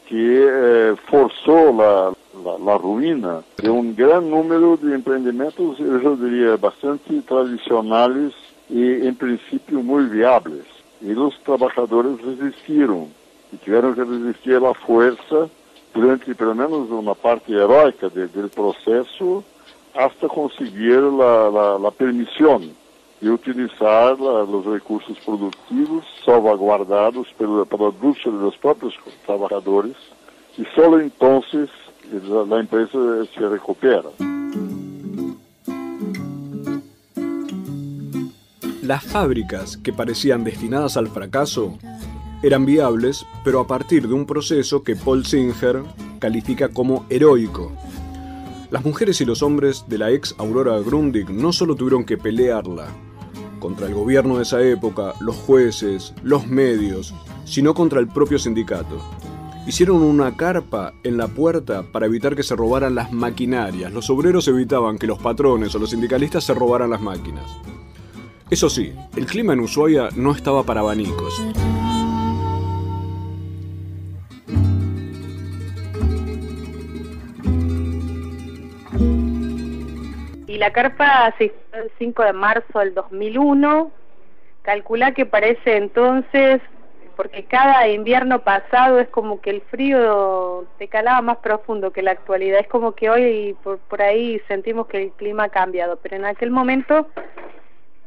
que 0.08 0.46
eh, 0.46 0.94
forzó 1.08 1.72
la, 1.72 2.12
la, 2.64 2.78
ruína 2.78 3.42
de 3.58 3.70
un 3.70 3.94
gran 3.94 4.28
número 4.30 4.76
de 4.76 4.94
emprendimientos, 4.94 5.78
yo 5.78 6.16
diría, 6.16 6.56
bastante 6.56 7.20
tradicionales 7.22 8.32
y 8.68 9.06
en 9.06 9.14
principio 9.14 9.82
muy 9.82 10.04
viables. 10.06 10.64
Y 11.00 11.14
los 11.14 11.38
trabajadores 11.42 12.20
resistieron 12.22 13.08
y 13.52 13.56
tuvieron 13.56 13.94
que 13.94 14.04
resistir 14.04 14.56
a 14.56 14.60
la 14.60 14.74
fuerza 14.74 15.48
durante 15.94 16.34
pelo 16.34 16.54
menos 16.54 16.90
una 16.90 17.14
parte 17.14 17.52
heroica 17.52 18.08
del 18.08 18.48
proceso 18.48 19.44
hasta 19.94 20.28
conseguir 20.28 21.00
la, 21.00 21.78
la, 21.78 21.90
permisión 21.90 22.70
de 23.22 23.30
utilizar 23.30 24.18
los 24.18 24.64
recursos 24.66 25.16
productivos 25.24 26.04
salvaguardados 26.26 27.28
pela, 27.38 27.64
pela 27.64 27.92
de 27.92 28.32
los 28.32 28.56
propios 28.58 28.94
trabajadores 29.24 29.94
y 30.58 30.64
solo 30.74 30.98
entonces 30.98 31.70
la, 32.48 32.58
empresa 32.58 32.98
se 33.32 33.48
recupera. 33.48 34.02
Las 38.82 39.04
fábricas 39.04 39.76
que 39.76 39.92
parecían 39.92 40.42
destinadas 40.42 40.96
al 40.96 41.06
fracaso 41.06 41.78
eran 42.42 42.66
viables, 42.66 43.24
pero 43.44 43.60
a 43.60 43.68
partir 43.68 44.08
de 44.08 44.14
un 44.14 44.26
proceso 44.26 44.82
que 44.82 44.96
Paul 44.96 45.24
Singer 45.24 45.84
califica 46.18 46.70
como 46.70 47.06
heroico. 47.08 47.70
Las 48.72 48.84
mujeres 48.84 49.20
y 49.20 49.24
los 49.24 49.44
hombres 49.44 49.84
de 49.86 49.98
la 49.98 50.10
ex 50.10 50.34
Aurora 50.38 50.76
Grundig 50.80 51.30
no 51.30 51.52
solo 51.52 51.76
tuvieron 51.76 52.04
que 52.04 52.18
pelearla 52.18 52.88
contra 53.62 53.86
el 53.86 53.94
gobierno 53.94 54.38
de 54.38 54.42
esa 54.42 54.60
época, 54.60 55.14
los 55.20 55.36
jueces, 55.36 56.12
los 56.24 56.48
medios, 56.48 57.14
sino 57.44 57.74
contra 57.74 58.00
el 58.00 58.08
propio 58.08 58.40
sindicato. 58.40 59.00
Hicieron 59.68 60.02
una 60.02 60.36
carpa 60.36 60.94
en 61.04 61.16
la 61.16 61.28
puerta 61.28 61.84
para 61.84 62.06
evitar 62.06 62.34
que 62.34 62.42
se 62.42 62.56
robaran 62.56 62.96
las 62.96 63.12
maquinarias. 63.12 63.92
Los 63.92 64.10
obreros 64.10 64.48
evitaban 64.48 64.98
que 64.98 65.06
los 65.06 65.20
patrones 65.20 65.72
o 65.76 65.78
los 65.78 65.90
sindicalistas 65.90 66.42
se 66.42 66.54
robaran 66.54 66.90
las 66.90 67.00
máquinas. 67.00 67.44
Eso 68.50 68.68
sí, 68.68 68.92
el 69.14 69.26
clima 69.26 69.52
en 69.52 69.60
Ushuaia 69.60 70.08
no 70.16 70.32
estaba 70.32 70.64
para 70.64 70.80
abanicos. 70.80 71.40
La 80.62 80.72
carpa 80.72 81.34
se 81.38 81.46
hizo 81.46 81.56
el 81.72 81.90
5 81.98 82.22
de 82.22 82.32
marzo 82.32 82.78
del 82.78 82.94
2001. 82.94 83.90
Calcula 84.62 85.10
que 85.10 85.26
parece 85.26 85.76
entonces 85.76 86.60
porque 87.16 87.42
cada 87.46 87.88
invierno 87.88 88.38
pasado 88.44 89.00
es 89.00 89.08
como 89.08 89.40
que 89.40 89.50
el 89.50 89.60
frío 89.62 90.64
te 90.78 90.86
calaba 90.86 91.20
más 91.20 91.38
profundo 91.38 91.90
que 91.90 92.00
la 92.00 92.12
actualidad. 92.12 92.60
Es 92.60 92.68
como 92.68 92.92
que 92.92 93.10
hoy 93.10 93.56
por, 93.64 93.78
por 93.78 94.02
ahí 94.02 94.40
sentimos 94.46 94.86
que 94.86 95.02
el 95.02 95.10
clima 95.10 95.44
ha 95.44 95.48
cambiado, 95.48 95.98
pero 96.00 96.14
en 96.14 96.26
aquel 96.26 96.52
momento, 96.52 97.08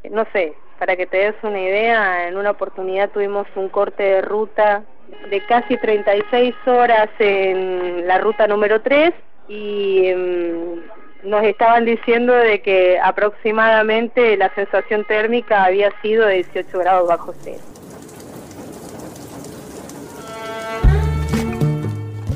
no 0.10 0.26
sé, 0.32 0.54
para 0.80 0.96
que 0.96 1.08
te 1.08 1.18
des 1.18 1.36
una 1.44 1.60
idea, 1.60 2.30
en 2.30 2.38
una 2.38 2.52
oportunidad 2.52 3.10
tuvimos 3.10 3.48
un 3.56 3.68
corte 3.68 4.02
de 4.02 4.22
ruta 4.22 4.86
de 5.30 5.46
casi 5.46 5.76
36 5.76 6.56
horas 6.68 7.10
en 7.20 8.08
la 8.08 8.18
ruta 8.20 8.48
número 8.48 8.82
3 8.82 9.12
y 9.50 10.08
em, 10.08 10.82
nos 11.26 11.44
estaban 11.44 11.86
diciendo 11.86 12.34
de 12.34 12.62
que 12.62 13.00
aproximadamente 13.00 14.38
la 14.38 14.54
sensación 14.54 15.06
térmica 15.06 15.64
había 15.64 15.92
sido 16.02 16.26
de 16.26 16.36
18 16.36 16.80
grados 16.80 17.08
bajo 17.08 17.34
cero. 17.44 17.60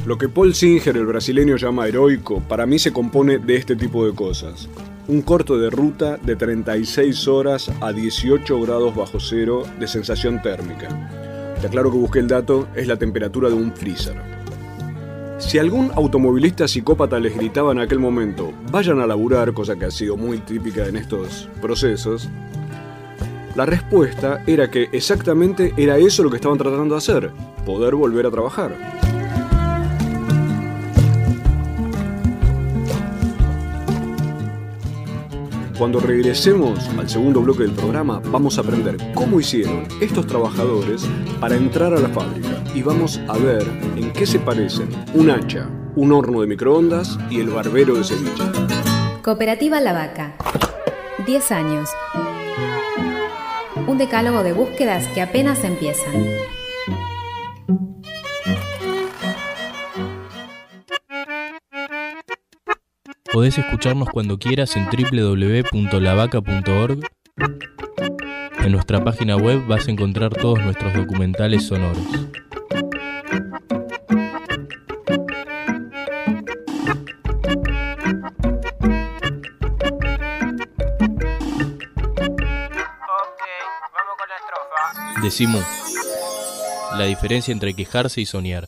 Lo 0.05 0.17
que 0.17 0.27
Paul 0.27 0.55
Singer, 0.55 0.98
el 0.98 1.05
brasileño, 1.05 1.55
llama 1.55 1.88
heroico, 1.88 2.41
para 2.48 2.65
mí 2.65 2.79
se 2.79 2.91
compone 2.91 3.38
de 3.38 3.55
este 3.55 3.75
tipo 3.75 4.08
de 4.08 4.15
cosas. 4.15 4.67
Un 5.08 5.22
corto 5.22 5.60
de 5.60 5.69
ruta 5.69 6.17
de 6.17 6.36
36 6.36 7.27
horas 7.27 7.72
a 7.79 7.93
18 7.93 8.60
grados 8.62 8.96
bajo 8.96 9.19
cero 9.19 9.63
de 9.79 9.88
sensación 9.88 10.41
térmica. 10.41 10.88
Te 11.62 11.67
aclaro 11.67 11.91
que 11.91 11.98
busqué 11.98 12.19
el 12.19 12.27
dato, 12.27 12.67
es 12.74 12.88
la 12.88 12.98
temperatura 12.98 13.50
de 13.50 13.55
un 13.55 13.72
freezer. 13.72 14.38
Si 15.39 15.58
algún 15.58 15.91
automovilista 15.96 16.67
psicópata 16.67 17.17
les 17.17 17.36
gritaba 17.36 17.72
en 17.72 17.79
aquel 17.79 17.98
momento, 17.98 18.53
vayan 18.72 19.00
a 19.00 19.08
laburar, 19.08 19.53
cosa 19.53 19.77
que 19.77 19.86
ha 19.86 19.91
sido 19.91 20.17
muy 20.17 20.39
típica 20.39 20.86
en 20.86 20.98
estos 20.98 21.48
procesos, 21.62 22.29
la 23.55 23.65
respuesta 23.65 24.43
era 24.46 24.69
que 24.69 24.89
exactamente 24.91 25.74
era 25.77 25.98
eso 25.98 26.24
lo 26.24 26.29
que 26.29 26.36
estaban 26.36 26.58
tratando 26.58 26.93
de 26.93 26.98
hacer, 26.98 27.31
poder 27.65 27.96
volver 27.96 28.25
a 28.25 28.31
trabajar. 28.31 29.19
Cuando 35.80 36.02
regresemos 36.02 36.90
al 36.90 37.10
segundo 37.10 37.42
bloque 37.42 37.64
del 37.64 37.72
programa, 37.72 38.22
vamos 38.26 38.58
a 38.58 38.62
aprender 38.62 38.98
cómo 39.14 39.40
hicieron 39.40 39.88
estos 40.02 40.28
trabajadores 40.28 41.08
para 41.40 41.56
entrar 41.56 41.94
a 41.94 42.00
la 42.02 42.10
fábrica 42.10 42.62
y 42.76 42.82
vamos 42.82 43.22
a 43.30 43.38
ver 43.38 43.66
en 43.96 44.12
qué 44.12 44.26
se 44.26 44.40
parecen 44.40 44.90
un 45.14 45.32
hacha, 45.32 45.70
un 45.96 46.12
horno 46.12 46.42
de 46.42 46.48
microondas 46.48 47.18
y 47.30 47.40
el 47.40 47.52
barbero 47.52 47.96
de 47.96 48.04
ceviche. 48.04 48.44
Cooperativa 49.24 49.80
La 49.80 49.94
Vaca. 49.94 50.36
10 51.26 51.52
años. 51.54 51.90
Un 53.88 53.98
decálogo 53.98 54.44
de 54.44 54.52
búsquedas 54.52 55.08
que 55.08 55.22
apenas 55.22 55.64
empiezan. 55.64 56.12
Podés 63.39 63.58
escucharnos 63.58 64.10
cuando 64.10 64.38
quieras 64.38 64.75
en 64.75 64.89
www.lavaca.org. 64.89 67.00
En 68.65 68.72
nuestra 68.74 69.01
página 69.01 69.38
web 69.38 69.65
vas 69.65 69.88
a 69.88 69.91
encontrar 69.91 70.34
todos 70.34 70.60
nuestros 70.60 70.93
documentales 70.93 71.65
sonoros. 71.65 72.03
Decimos 85.24 85.63
la 86.98 87.05
diferencia 87.05 87.53
entre 87.53 87.74
quejarse 87.74 88.19
y 88.19 88.25
soñar. 88.25 88.65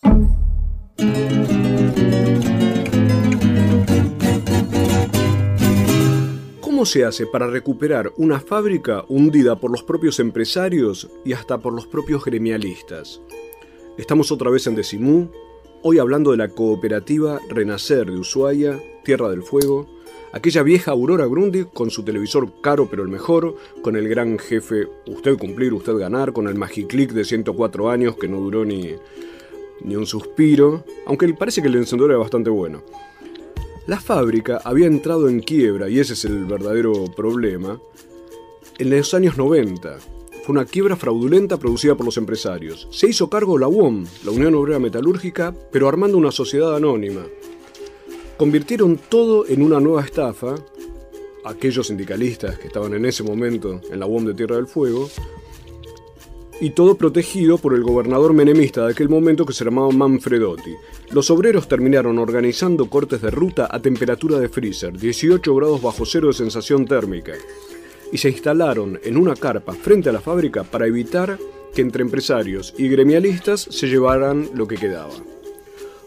¿Cómo 6.81 6.87
se 6.87 7.05
hace 7.05 7.27
para 7.27 7.45
recuperar 7.45 8.11
una 8.17 8.39
fábrica 8.39 9.05
hundida 9.07 9.59
por 9.59 9.69
los 9.69 9.83
propios 9.83 10.19
empresarios 10.19 11.07
y 11.23 11.33
hasta 11.33 11.59
por 11.59 11.73
los 11.73 11.85
propios 11.85 12.25
gremialistas? 12.25 13.21
Estamos 13.99 14.31
otra 14.31 14.49
vez 14.49 14.65
en 14.65 14.73
Decimú, 14.73 15.29
hoy 15.83 15.99
hablando 15.99 16.31
de 16.31 16.37
la 16.37 16.47
cooperativa 16.47 17.39
Renacer 17.49 18.07
de 18.07 18.17
Ushuaia, 18.17 18.81
Tierra 19.03 19.29
del 19.29 19.43
Fuego, 19.43 19.87
aquella 20.33 20.63
vieja 20.63 20.89
Aurora 20.89 21.27
Grundy 21.27 21.65
con 21.65 21.91
su 21.91 22.01
televisor 22.01 22.51
caro 22.61 22.87
pero 22.89 23.03
el 23.03 23.09
mejor, 23.09 23.57
con 23.83 23.95
el 23.95 24.09
gran 24.09 24.39
jefe 24.39 24.87
usted 25.05 25.37
cumplir, 25.37 25.75
usted 25.75 25.93
ganar, 25.93 26.33
con 26.33 26.47
el 26.47 26.55
Magiclick 26.55 27.11
de 27.11 27.25
104 27.25 27.91
años 27.91 28.15
que 28.15 28.27
no 28.27 28.39
duró 28.39 28.65
ni, 28.65 28.95
ni 29.83 29.95
un 29.95 30.07
suspiro, 30.07 30.83
aunque 31.05 31.31
parece 31.35 31.61
que 31.61 31.67
el 31.67 31.75
encendedor 31.75 32.09
era 32.09 32.19
bastante 32.19 32.49
bueno. 32.49 32.81
La 33.87 33.99
fábrica 33.99 34.61
había 34.63 34.85
entrado 34.85 35.27
en 35.27 35.39
quiebra, 35.39 35.89
y 35.89 35.99
ese 35.99 36.13
es 36.13 36.23
el 36.25 36.45
verdadero 36.45 37.05
problema, 37.15 37.79
en 38.77 38.89
los 38.91 39.13
años 39.15 39.37
90. 39.37 39.97
Fue 40.43 40.53
una 40.53 40.65
quiebra 40.65 40.95
fraudulenta 40.95 41.57
producida 41.57 41.95
por 41.95 42.05
los 42.05 42.17
empresarios. 42.17 42.87
Se 42.91 43.07
hizo 43.07 43.29
cargo 43.29 43.57
la 43.57 43.67
UOM, 43.67 44.05
la 44.23 44.31
Unión 44.31 44.53
Obrera 44.53 44.77
Metalúrgica, 44.77 45.55
pero 45.71 45.87
armando 45.87 46.17
una 46.17 46.31
sociedad 46.31 46.75
anónima. 46.75 47.25
Convirtieron 48.37 48.99
todo 49.09 49.47
en 49.47 49.63
una 49.63 49.79
nueva 49.79 50.03
estafa. 50.03 50.55
Aquellos 51.43 51.87
sindicalistas 51.87 52.59
que 52.59 52.67
estaban 52.67 52.93
en 52.93 53.05
ese 53.05 53.23
momento 53.23 53.81
en 53.91 53.99
la 53.99 54.05
UOM 54.05 54.25
de 54.25 54.35
Tierra 54.35 54.57
del 54.57 54.67
Fuego, 54.67 55.09
y 56.61 56.69
todo 56.69 56.95
protegido 56.95 57.57
por 57.57 57.73
el 57.73 57.81
gobernador 57.81 58.33
menemista 58.33 58.85
de 58.85 58.91
aquel 58.91 59.09
momento 59.09 59.47
que 59.47 59.53
se 59.53 59.65
llamaba 59.65 59.89
Manfredotti. 59.89 60.75
Los 61.09 61.31
obreros 61.31 61.67
terminaron 61.67 62.19
organizando 62.19 62.87
cortes 62.87 63.19
de 63.21 63.31
ruta 63.31 63.67
a 63.69 63.81
temperatura 63.81 64.37
de 64.37 64.47
freezer, 64.47 64.95
18 64.95 65.55
grados 65.55 65.81
bajo 65.81 66.05
cero 66.05 66.27
de 66.27 66.33
sensación 66.33 66.85
térmica, 66.85 67.33
y 68.11 68.19
se 68.19 68.29
instalaron 68.29 68.99
en 69.03 69.17
una 69.17 69.35
carpa 69.35 69.73
frente 69.73 70.09
a 70.09 70.13
la 70.13 70.21
fábrica 70.21 70.63
para 70.63 70.85
evitar 70.85 71.39
que 71.73 71.81
entre 71.81 72.03
empresarios 72.03 72.75
y 72.77 72.89
gremialistas 72.89 73.61
se 73.61 73.87
llevaran 73.87 74.47
lo 74.53 74.67
que 74.67 74.75
quedaba. 74.75 75.13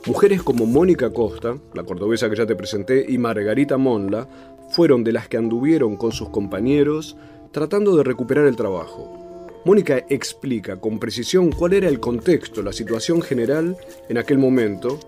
Mujeres 0.06 0.44
como 0.44 0.66
Mónica 0.66 1.12
Costa, 1.12 1.56
la 1.72 1.82
cordobesa 1.82 2.30
que 2.30 2.36
ya 2.36 2.46
te 2.46 2.54
presenté, 2.54 3.04
y 3.08 3.18
Margarita 3.18 3.76
Monla 3.76 4.28
fueron 4.70 5.02
de 5.02 5.12
las 5.12 5.26
que 5.26 5.36
anduvieron 5.36 5.96
con 5.96 6.12
sus 6.12 6.28
compañeros 6.28 7.16
tratando 7.50 7.96
de 7.96 8.04
recuperar 8.04 8.46
el 8.46 8.54
trabajo. 8.54 9.23
Mónica 9.64 10.04
explica 10.10 10.76
con 10.76 10.98
precisión 10.98 11.50
cuál 11.50 11.72
era 11.72 11.88
el 11.88 11.98
contexto, 11.98 12.62
la 12.62 12.72
situación 12.72 13.22
general 13.22 13.76
en 14.10 14.18
aquel 14.18 14.36
momento, 14.36 14.98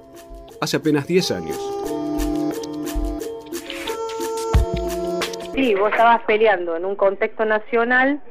hace 0.62 0.78
apenas 0.78 1.06
10 1.06 1.30
años. 1.32 1.56
Sí, 5.54 5.74
vos 5.74 5.90
estabas 5.90 6.22
peleando 6.22 6.74
en 6.74 6.86
un 6.86 6.96
contexto 6.96 7.44
nacional 7.44 8.22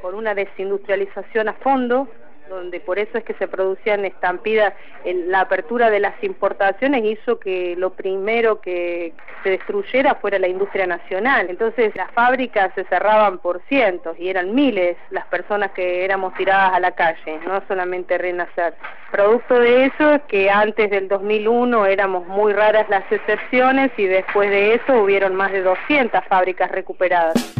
con 0.00 0.14
una 0.14 0.34
desindustrialización 0.34 1.48
a 1.48 1.52
fondo, 1.52 2.08
donde 2.48 2.80
por 2.80 2.98
eso 2.98 3.18
es 3.18 3.24
que 3.24 3.34
se 3.34 3.48
producían 3.48 4.04
estampidas, 4.04 4.74
la 5.04 5.40
apertura 5.40 5.90
de 5.90 6.00
las 6.00 6.14
importaciones 6.22 7.04
hizo 7.04 7.38
que 7.38 7.74
lo 7.76 7.90
primero 7.90 8.60
que 8.60 9.12
se 9.42 9.50
destruyera 9.50 10.16
fuera 10.16 10.38
la 10.38 10.48
industria 10.48 10.86
nacional. 10.86 11.46
Entonces 11.48 11.94
las 11.94 12.10
fábricas 12.12 12.72
se 12.74 12.84
cerraban 12.84 13.38
por 13.38 13.60
cientos 13.68 14.18
y 14.18 14.28
eran 14.28 14.54
miles 14.54 14.96
las 15.10 15.26
personas 15.26 15.72
que 15.72 16.04
éramos 16.04 16.34
tiradas 16.34 16.74
a 16.74 16.80
la 16.80 16.92
calle, 16.92 17.40
no 17.46 17.62
solamente 17.68 18.18
Renacer. 18.18 18.74
Producto 19.10 19.58
de 19.60 19.86
eso 19.86 20.14
es 20.14 20.22
que 20.22 20.50
antes 20.50 20.90
del 20.90 21.08
2001 21.08 21.86
éramos 21.86 22.26
muy 22.26 22.52
raras 22.52 22.88
las 22.88 23.10
excepciones 23.10 23.90
y 23.96 24.06
después 24.06 24.50
de 24.50 24.74
eso 24.74 25.02
hubieron 25.02 25.34
más 25.34 25.52
de 25.52 25.62
200 25.62 26.24
fábricas 26.24 26.70
recuperadas. 26.70 27.54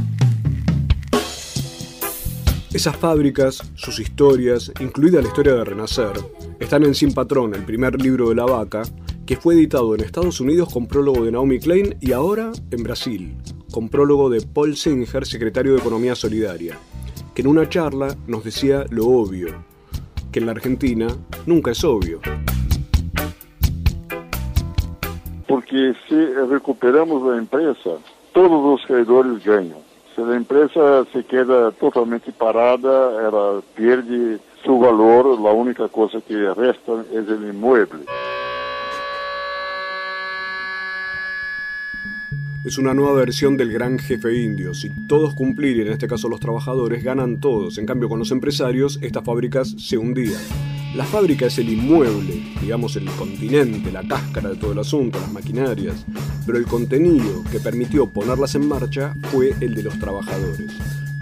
Esas 2.74 2.96
fábricas, 2.96 3.62
sus 3.76 4.00
historias, 4.00 4.72
incluida 4.80 5.22
la 5.22 5.28
historia 5.28 5.54
de 5.54 5.64
Renacer, 5.64 6.10
están 6.58 6.82
en 6.82 6.96
Sin 6.96 7.14
Patrón, 7.14 7.54
el 7.54 7.64
primer 7.64 8.02
libro 8.02 8.30
de 8.30 8.34
la 8.34 8.46
vaca, 8.46 8.82
que 9.24 9.37
fue 9.37 9.54
editado 9.54 9.94
en 9.94 10.00
Estados 10.00 10.40
Unidos 10.40 10.72
con 10.72 10.88
prólogo 10.88 11.24
de 11.24 11.30
Naomi 11.30 11.60
Klein 11.60 11.94
y 12.00 12.10
ahora 12.10 12.50
en 12.72 12.82
Brasil, 12.82 13.37
con 13.72 13.88
prólogo 13.88 14.28
de 14.28 14.40
Paul 14.40 14.76
Singer, 14.76 15.24
secretario 15.24 15.74
de 15.74 15.78
Economía 15.78 16.16
Solidaria, 16.16 16.76
que 17.32 17.42
en 17.42 17.48
una 17.48 17.68
charla 17.68 18.16
nos 18.26 18.42
decía 18.42 18.84
lo 18.90 19.06
obvio, 19.06 19.54
que 20.32 20.40
en 20.40 20.46
la 20.46 20.52
Argentina 20.52 21.06
nunca 21.46 21.70
es 21.70 21.84
obvio. 21.84 22.20
Porque 25.46 25.94
si 26.08 26.24
recuperamos 26.50 27.30
la 27.30 27.38
empresa, 27.38 27.90
todos 28.32 28.80
los 28.80 28.84
creadores 28.84 29.44
ganan. 29.44 29.84
Se 30.14 30.20
a 30.20 30.37
empresa 30.37 31.05
se 31.12 31.24
queda 31.24 31.72
totalmente 31.72 32.31
parada, 32.31 32.88
ela 32.88 33.62
perde 33.74 34.38
seu 34.62 34.79
valor, 34.79 35.27
a 35.27 35.53
única 35.53 35.88
coisa 35.88 36.20
que 36.20 36.35
resta 36.53 37.05
é 37.12 37.18
o 37.18 37.48
inmueble. 37.48 38.05
Es 42.64 42.79
una 42.79 42.94
nueva 42.94 43.12
versión 43.12 43.59
del 43.59 43.70
gran 43.70 43.98
jefe 43.98 44.42
indio. 44.42 44.72
Si 44.72 44.88
todos 44.88 45.35
cumplir, 45.35 45.77
y 45.77 45.83
en 45.83 45.88
este 45.88 46.09
caso 46.09 46.31
los 46.31 46.40
trabajadores, 46.40 47.05
ganan 47.05 47.38
todos. 47.38 47.77
En 47.77 47.85
cambio, 47.85 48.09
con 48.09 48.18
los 48.18 48.31
empresarios, 48.31 48.98
estas 49.03 49.22
fábricas 49.22 49.74
se 49.77 49.98
hundían. 49.98 50.40
La 50.94 51.05
fábrica 51.05 51.44
es 51.44 51.59
el 51.59 51.68
inmueble, 51.68 52.42
digamos 52.62 52.96
el 52.96 53.05
continente, 53.05 53.92
la 53.92 54.03
cáscara 54.09 54.48
de 54.48 54.57
todo 54.57 54.72
el 54.72 54.79
asunto, 54.79 55.20
las 55.20 55.31
maquinarias, 55.31 56.07
pero 56.46 56.57
el 56.57 56.64
contenido 56.64 57.44
que 57.53 57.61
permitió 57.61 58.07
ponerlas 58.07 58.55
en 58.55 58.66
marcha 58.66 59.14
fue 59.24 59.53
el 59.61 59.74
de 59.74 59.83
los 59.83 59.98
trabajadores. 59.98 60.72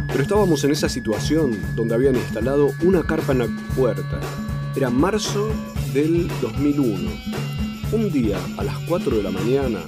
Pero 0.06 0.22
estábamos 0.22 0.62
en 0.62 0.70
esa 0.70 0.88
situación 0.88 1.58
donde 1.74 1.96
habían 1.96 2.14
instalado 2.14 2.70
una 2.84 3.02
carpa 3.02 3.32
en 3.32 3.38
la 3.40 3.48
puerta. 3.74 4.20
Era 4.76 4.90
marzo 4.90 5.50
del 5.92 6.28
2001. 6.40 7.10
Un 7.90 8.12
día, 8.12 8.38
a 8.58 8.62
las 8.62 8.78
4 8.86 9.16
de 9.16 9.22
la 9.24 9.32
mañana, 9.32 9.80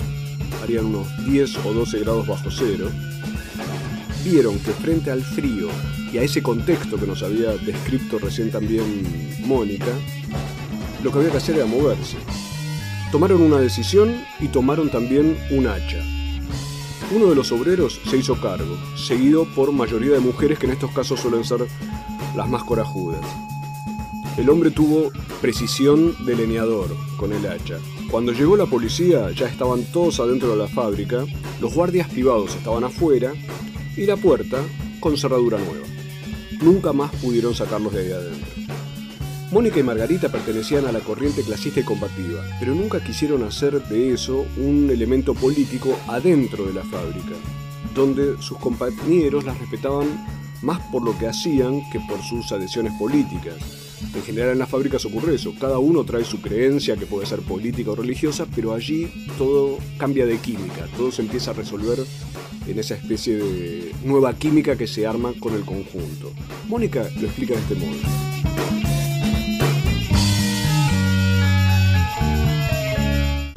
harían 0.63 0.87
unos 0.87 1.07
10 1.27 1.57
o 1.65 1.73
12 1.73 2.01
grados 2.01 2.27
bajo 2.27 2.51
cero, 2.51 2.91
vieron 4.25 4.59
que 4.59 4.73
frente 4.73 5.11
al 5.11 5.23
frío 5.23 5.69
y 6.13 6.19
a 6.19 6.23
ese 6.23 6.43
contexto 6.43 6.97
que 6.97 7.07
nos 7.07 7.23
había 7.23 7.53
descrito 7.57 8.19
recién 8.19 8.51
también 8.51 9.03
Mónica, 9.47 9.93
lo 11.03 11.11
que 11.11 11.19
había 11.19 11.31
que 11.31 11.37
hacer 11.37 11.57
era 11.57 11.67
moverse. 11.67 12.17
Tomaron 13.13 13.43
una 13.43 13.59
decisión 13.59 14.15
y 14.41 14.49
tomaron 14.49 14.91
también 14.91 15.37
un 15.51 15.67
hacha. 15.67 16.03
Uno 17.15 17.27
de 17.27 17.35
los 17.35 17.53
obreros 17.53 18.01
se 18.09 18.17
hizo 18.17 18.41
cargo, 18.41 18.77
seguido 18.97 19.45
por 19.55 19.73
mayoría 19.73 20.15
de 20.15 20.21
mujeres 20.21 20.59
que 20.59 20.67
en 20.67 20.73
estos 20.73 20.91
casos 20.93 21.21
suelen 21.21 21.45
ser 21.45 21.67
las 22.35 22.49
más 22.49 22.65
corajudas. 22.65 23.21
El 24.37 24.49
hombre 24.51 24.71
tuvo 24.71 25.13
precisión 25.41 26.17
de 26.25 26.35
leñador 26.35 26.97
con 27.17 27.33
el 27.33 27.47
hacha. 27.47 27.79
Cuando 28.15 28.31
llegó 28.31 28.57
la 28.57 28.67
policía 28.67 29.33
ya 29.33 29.49
estaban 29.49 29.83
todos 29.87 30.21
adentro 30.21 30.51
de 30.51 30.57
la 30.57 30.69
fábrica, 30.69 31.27
los 31.61 31.75
guardias 31.75 32.09
privados 32.09 32.55
estaban 32.55 32.85
afuera 32.85 33.33
y 33.97 34.07
la 34.07 34.17
puerta 34.17 34.59
con 35.01 35.17
cerradura 35.17 35.59
nueva. 35.59 35.85
Nunca 36.63 36.93
más 36.93 37.11
pudieron 37.17 37.57
sacarlos 37.57 37.93
de 37.93 38.03
ahí 38.03 38.13
adentro. 38.13 38.47
Mónica 39.51 39.81
y 39.81 39.83
Margarita 39.83 40.29
pertenecían 40.29 40.87
a 40.87 40.93
la 40.93 41.01
corriente 41.01 41.43
clasista 41.43 41.81
y 41.81 41.83
combativa, 41.83 42.41
pero 42.61 42.73
nunca 42.73 43.03
quisieron 43.03 43.43
hacer 43.43 43.83
de 43.89 44.13
eso 44.13 44.47
un 44.59 44.89
elemento 44.93 45.35
político 45.35 45.99
adentro 46.07 46.67
de 46.67 46.75
la 46.75 46.85
fábrica. 46.85 47.35
donde 47.97 48.41
sus 48.41 48.59
compañeros 48.59 49.43
las 49.43 49.59
respetaban 49.59 50.25
más 50.63 50.79
por 50.93 51.03
lo 51.03 51.19
que 51.19 51.27
hacían 51.27 51.81
que 51.91 51.99
por 52.09 52.23
sus 52.23 52.53
adhesiones 52.53 52.93
políticas. 52.97 53.84
En 54.15 54.23
general 54.23 54.51
en 54.51 54.59
las 54.59 54.69
fábricas 54.69 55.05
ocurre 55.05 55.35
eso, 55.35 55.55
cada 55.61 55.79
uno 55.79 56.05
trae 56.05 56.25
su 56.25 56.41
creencia 56.41 56.97
que 56.97 57.07
puede 57.07 57.27
ser 57.27 57.41
política 57.41 57.91
o 57.91 57.97
religiosa, 57.97 58.47
pero 58.55 58.73
allí 58.73 59.11
todo 59.39 59.79
cambia 59.99 60.27
de 60.27 60.39
química, 60.39 60.87
todo 60.97 61.11
se 61.13 61.23
empieza 61.23 61.53
a 61.53 61.55
resolver 61.55 61.99
en 62.67 62.79
esa 62.79 62.95
especie 62.95 63.37
de 63.37 63.93
nueva 64.05 64.35
química 64.35 64.77
que 64.77 64.87
se 64.87 65.07
arma 65.07 65.33
con 65.39 65.55
el 65.55 65.65
conjunto. 65.65 66.33
Mónica 66.69 67.09
lo 67.21 67.27
explica 67.27 67.55
de 67.55 67.61
este 67.61 67.75
modo. 67.75 68.25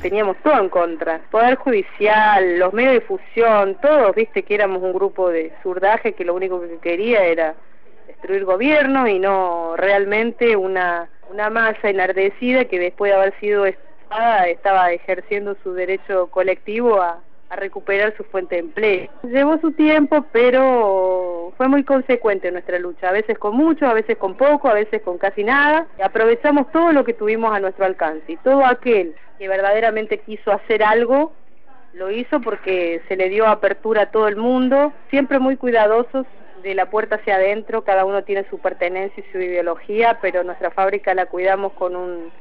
teníamos 0.09 0.37
todo 0.41 0.57
en 0.61 0.69
contra. 0.69 1.19
Poder 1.29 1.55
judicial, 1.55 2.59
los 2.59 2.73
medios 2.73 2.93
de 2.93 2.99
difusión, 2.99 3.75
todos, 3.81 4.15
viste 4.15 4.43
que 4.43 4.55
éramos 4.55 4.81
un 4.81 4.93
grupo 4.93 5.29
de 5.29 5.51
surdaje 5.61 6.13
que 6.13 6.23
lo 6.23 6.33
único 6.33 6.61
que 6.61 6.77
quería 6.77 7.25
era 7.25 7.55
destruir 8.07 8.45
gobierno 8.45 9.07
y 9.07 9.19
no 9.19 9.75
realmente 9.75 10.55
una, 10.55 11.09
una 11.29 11.49
masa 11.49 11.89
enardecida 11.89 12.65
que 12.65 12.79
después 12.79 13.11
de 13.11 13.17
haber 13.17 13.39
sido 13.39 13.65
espada 13.65 14.47
estaba 14.47 14.91
ejerciendo 14.91 15.55
su 15.63 15.73
derecho 15.73 16.27
colectivo 16.27 17.01
a, 17.01 17.19
a 17.49 17.55
recuperar 17.55 18.15
su 18.17 18.23
fuente 18.25 18.55
de 18.55 18.61
empleo. 18.61 19.09
Llevó 19.23 19.57
su 19.59 19.71
tiempo, 19.71 20.25
pero 20.31 21.53
fue 21.57 21.67
muy 21.67 21.83
consecuente 21.83 22.51
nuestra 22.51 22.79
lucha, 22.79 23.09
a 23.09 23.13
veces 23.13 23.37
con 23.37 23.55
mucho, 23.55 23.85
a 23.85 23.93
veces 23.93 24.17
con 24.17 24.35
poco, 24.35 24.67
a 24.69 24.73
veces 24.73 25.01
con 25.01 25.17
casi 25.17 25.43
nada. 25.43 25.87
Aprovechamos 26.03 26.71
todo 26.71 26.91
lo 26.91 27.03
que 27.03 27.13
tuvimos 27.13 27.53
a 27.53 27.59
nuestro 27.59 27.85
alcance 27.85 28.31
y 28.31 28.37
todo 28.37 28.65
aquel 28.65 29.15
que 29.37 29.47
verdaderamente 29.47 30.17
quiso 30.19 30.51
hacer 30.51 30.83
algo, 30.83 31.31
lo 31.93 32.11
hizo 32.11 32.41
porque 32.41 33.01
se 33.07 33.15
le 33.15 33.29
dio 33.29 33.47
apertura 33.47 34.03
a 34.03 34.11
todo 34.11 34.27
el 34.27 34.35
mundo, 34.35 34.93
siempre 35.09 35.39
muy 35.39 35.57
cuidadosos 35.57 36.25
de 36.63 36.75
la 36.75 36.89
puerta 36.89 37.15
hacia 37.15 37.35
adentro, 37.35 37.83
cada 37.83 38.05
uno 38.05 38.23
tiene 38.23 38.45
su 38.49 38.59
pertenencia 38.59 39.23
y 39.25 39.31
su 39.31 39.39
ideología, 39.39 40.19
pero 40.21 40.43
nuestra 40.43 40.71
fábrica 40.71 41.13
la 41.13 41.27
cuidamos 41.27 41.73
con 41.73 41.95
un 41.95 42.31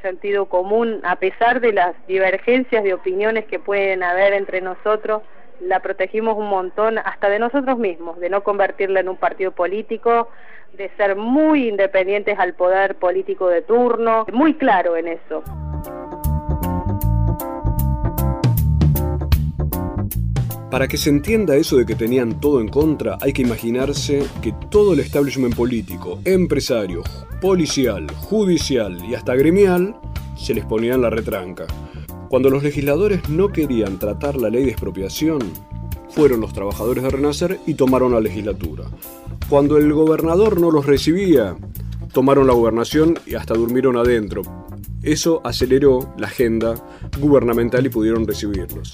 sentido 0.00 0.46
común, 0.46 1.00
a 1.04 1.16
pesar 1.16 1.60
de 1.60 1.72
las 1.72 1.94
divergencias 2.06 2.82
de 2.82 2.94
opiniones 2.94 3.44
que 3.44 3.58
pueden 3.58 4.02
haber 4.02 4.32
entre 4.32 4.60
nosotros, 4.60 5.22
la 5.60 5.80
protegimos 5.80 6.36
un 6.36 6.48
montón 6.48 6.98
hasta 6.98 7.28
de 7.28 7.38
nosotros 7.38 7.78
mismos, 7.78 8.18
de 8.18 8.30
no 8.30 8.42
convertirla 8.42 9.00
en 9.00 9.08
un 9.08 9.16
partido 9.16 9.52
político, 9.52 10.28
de 10.72 10.90
ser 10.96 11.16
muy 11.16 11.68
independientes 11.68 12.38
al 12.38 12.54
poder 12.54 12.96
político 12.96 13.48
de 13.48 13.62
turno, 13.62 14.26
muy 14.32 14.54
claro 14.54 14.96
en 14.96 15.08
eso. 15.08 15.42
Para 20.72 20.88
que 20.88 20.96
se 20.96 21.10
entienda 21.10 21.54
eso 21.54 21.76
de 21.76 21.84
que 21.84 21.94
tenían 21.94 22.40
todo 22.40 22.58
en 22.58 22.68
contra, 22.68 23.18
hay 23.20 23.34
que 23.34 23.42
imaginarse 23.42 24.24
que 24.40 24.54
todo 24.70 24.94
el 24.94 25.00
establishment 25.00 25.54
político, 25.54 26.18
empresario, 26.24 27.02
policial, 27.42 28.10
judicial 28.12 28.96
y 29.04 29.14
hasta 29.14 29.34
gremial 29.34 29.94
se 30.34 30.54
les 30.54 30.64
ponía 30.64 30.94
en 30.94 31.02
la 31.02 31.10
retranca. 31.10 31.66
Cuando 32.30 32.48
los 32.48 32.62
legisladores 32.62 33.28
no 33.28 33.48
querían 33.48 33.98
tratar 33.98 34.36
la 34.36 34.48
ley 34.48 34.64
de 34.64 34.70
expropiación, 34.70 35.40
fueron 36.08 36.40
los 36.40 36.54
trabajadores 36.54 37.02
de 37.02 37.10
Renacer 37.10 37.60
y 37.66 37.74
tomaron 37.74 38.12
la 38.12 38.20
legislatura. 38.20 38.84
Cuando 39.50 39.76
el 39.76 39.92
gobernador 39.92 40.58
no 40.58 40.70
los 40.70 40.86
recibía, 40.86 41.54
tomaron 42.14 42.46
la 42.46 42.54
gobernación 42.54 43.18
y 43.26 43.34
hasta 43.34 43.52
durmieron 43.52 43.98
adentro. 43.98 44.40
Eso 45.02 45.42
aceleró 45.44 46.14
la 46.16 46.28
agenda 46.28 46.76
gubernamental 47.20 47.84
y 47.84 47.90
pudieron 47.90 48.26
recibirlos. 48.26 48.90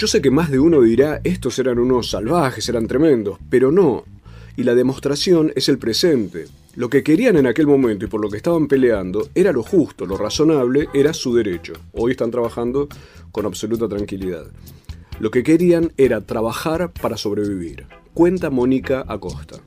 Yo 0.00 0.06
sé 0.06 0.22
que 0.22 0.30
más 0.30 0.50
de 0.50 0.58
uno 0.58 0.80
dirá, 0.80 1.20
estos 1.24 1.58
eran 1.58 1.78
unos 1.78 2.08
salvajes, 2.08 2.66
eran 2.70 2.86
tremendos, 2.86 3.38
pero 3.50 3.70
no. 3.70 4.04
Y 4.56 4.62
la 4.62 4.74
demostración 4.74 5.52
es 5.54 5.68
el 5.68 5.76
presente. 5.76 6.46
Lo 6.74 6.88
que 6.88 7.02
querían 7.02 7.36
en 7.36 7.46
aquel 7.46 7.66
momento 7.66 8.06
y 8.06 8.08
por 8.08 8.22
lo 8.22 8.30
que 8.30 8.38
estaban 8.38 8.66
peleando 8.66 9.28
era 9.34 9.52
lo 9.52 9.62
justo, 9.62 10.06
lo 10.06 10.16
razonable, 10.16 10.88
era 10.94 11.12
su 11.12 11.34
derecho. 11.34 11.74
Hoy 11.92 12.12
están 12.12 12.30
trabajando 12.30 12.88
con 13.30 13.44
absoluta 13.44 13.88
tranquilidad. 13.88 14.46
Lo 15.18 15.30
que 15.30 15.42
querían 15.42 15.92
era 15.98 16.22
trabajar 16.22 16.94
para 16.94 17.18
sobrevivir. 17.18 17.84
Cuenta 18.14 18.48
Mónica 18.48 19.04
Acosta. 19.06 19.60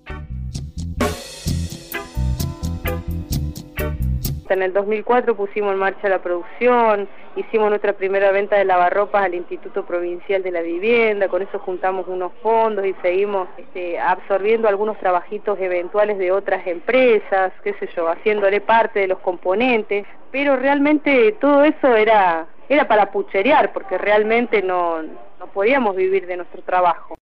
En 4.54 4.62
el 4.62 4.72
2004 4.72 5.36
pusimos 5.36 5.74
en 5.74 5.80
marcha 5.80 6.08
la 6.08 6.22
producción, 6.22 7.10
hicimos 7.36 7.70
nuestra 7.70 7.94
primera 7.94 8.32
venta 8.32 8.56
de 8.56 8.66
lavarropas 8.66 9.24
al 9.24 9.34
Instituto 9.34 9.84
Provincial 9.84 10.44
de 10.44 10.52
la 10.52 10.62
Vivienda, 10.62 11.28
con 11.28 11.42
eso 11.42 11.58
juntamos 11.58 12.08
unos 12.08 12.32
fondos 12.44 12.86
y 12.86 12.94
seguimos 13.02 13.48
este, 13.58 13.98
absorbiendo 14.00 14.68
algunos 14.68 15.00
trabajitos 15.00 15.60
eventuales 15.60 16.20
de 16.20 16.32
otras 16.32 16.68
empresas, 16.68 17.52
qué 17.64 17.74
sé 17.80 17.90
yo, 17.96 18.08
haciéndole 18.08 18.62
parte 18.62 19.00
de 19.00 19.08
los 19.08 19.18
componentes, 19.20 20.06
pero 20.32 20.56
realmente 20.56 21.32
todo 21.42 21.64
eso 21.64 21.96
era, 21.96 22.46
era 22.70 22.88
para 22.88 23.12
pucherear, 23.12 23.74
porque 23.74 23.98
realmente 23.98 24.62
no, 24.62 25.02
no 25.02 25.48
podíamos 25.52 25.96
vivir 25.96 26.28
de 26.28 26.38
nuestro 26.38 26.62
trabajo. 26.62 27.16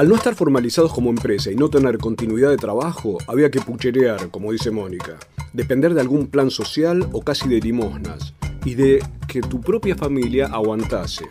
Al 0.00 0.08
no 0.08 0.14
estar 0.14 0.34
formalizados 0.34 0.94
como 0.94 1.10
empresa 1.10 1.50
y 1.50 1.56
no 1.56 1.68
tener 1.68 1.98
continuidad 1.98 2.48
de 2.48 2.56
trabajo, 2.56 3.18
había 3.26 3.50
que 3.50 3.60
pucherear, 3.60 4.30
como 4.30 4.50
dice 4.50 4.70
Mónica, 4.70 5.18
depender 5.52 5.92
de 5.92 6.00
algún 6.00 6.28
plan 6.28 6.50
social 6.50 7.06
o 7.12 7.20
casi 7.20 7.50
de 7.50 7.60
limosnas, 7.60 8.32
y 8.64 8.76
de 8.76 9.04
que 9.28 9.42
tu 9.42 9.60
propia 9.60 9.94
familia 9.94 10.46
aguantase. 10.46 11.26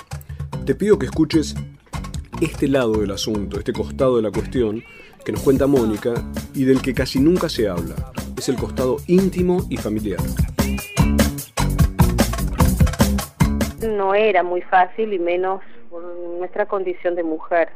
Te 0.68 0.76
pido 0.76 1.00
que 1.00 1.08
escuches 1.08 1.56
este 2.42 2.68
lado 2.68 3.00
del 3.00 3.10
asunto, 3.10 3.58
este 3.58 3.74
costado 3.74 4.18
de 4.18 4.22
la 4.22 4.30
cuestión, 4.30 4.84
que 5.26 5.32
nos 5.32 5.42
cuenta 5.42 5.66
Mónica 5.66 6.14
y 6.54 6.66
del 6.66 6.80
que 6.84 6.94
casi 6.94 7.20
nunca 7.20 7.50
se 7.50 7.68
habla. 7.68 7.96
Es 8.38 8.50
el 8.50 8.56
costado 8.58 8.98
íntimo 9.08 9.66
y 9.72 9.78
familiar. 9.78 10.20
No 13.82 14.14
era 14.14 14.44
muy 14.44 14.62
fácil 14.62 15.12
y 15.12 15.18
menos 15.18 15.60
por 15.90 16.04
nuestra 16.38 16.68
condición 16.68 17.16
de 17.16 17.24
mujer 17.24 17.70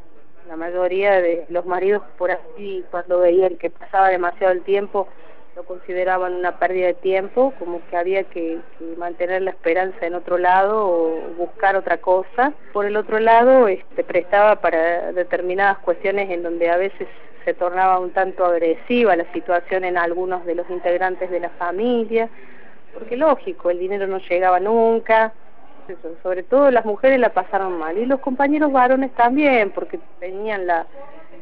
la 0.48 0.56
mayoría 0.56 1.22
de 1.22 1.46
los 1.50 1.66
maridos 1.66 2.04
por 2.18 2.32
así, 2.32 2.84
cuando 2.92 3.20
veían 3.20 3.58
que 3.58 3.70
pasaba 3.70 4.10
demasiado 4.10 4.54
el 4.54 4.62
tiempo, 4.64 5.08
lo 5.56 5.64
consideraban 5.64 6.34
una 6.34 6.58
pérdida 6.58 6.88
de 6.88 6.94
tiempo, 6.96 7.54
como 7.60 7.82
que 7.88 7.98
había 7.98 8.24
que, 8.24 8.60
mantener 8.98 9.44
la 9.44 9.52
esperanza 9.52 10.06
en 10.06 10.16
otro 10.16 10.38
lado 10.38 10.88
o 10.88 11.20
buscar 11.38 11.76
otra 11.76 11.98
cosa. 11.98 12.54
Por 12.74 12.86
el 12.86 12.96
otro 12.98 13.20
lado, 13.20 13.68
este, 13.68 14.04
prestaba 14.04 14.56
para 14.62 15.12
determinadas 15.12 15.78
cuestiones 15.80 16.30
en 16.32 16.44
donde 16.44 16.70
a 16.70 16.78
veces 16.78 17.08
se 17.46 17.54
tornaba 17.54 18.00
un 18.00 18.12
tanto 18.12 18.46
agresiva 18.46 19.16
la 19.16 19.32
situación 19.34 19.84
en 19.84 19.98
algunos 19.98 20.46
de 20.46 20.56
los 20.56 20.70
integrantes 20.70 21.30
de 21.30 21.40
la 21.40 21.50
familia, 21.50 22.30
porque 22.94 23.18
lógico, 23.18 23.70
el 23.70 23.80
dinero 23.80 24.08
no 24.08 24.20
llegaba 24.20 24.60
nunca, 24.60 25.34
sobre 26.22 26.44
todo 26.44 26.72
las 26.72 26.86
mujeres 26.86 27.20
la 27.20 27.30
pasaron 27.30 27.78
mal 27.78 27.98
y 27.98 28.06
los 28.06 28.20
compañeros 28.20 28.72
varones 28.72 29.12
también, 29.14 29.72
porque 29.72 30.00
tenían 30.20 30.68
la, 30.68 30.86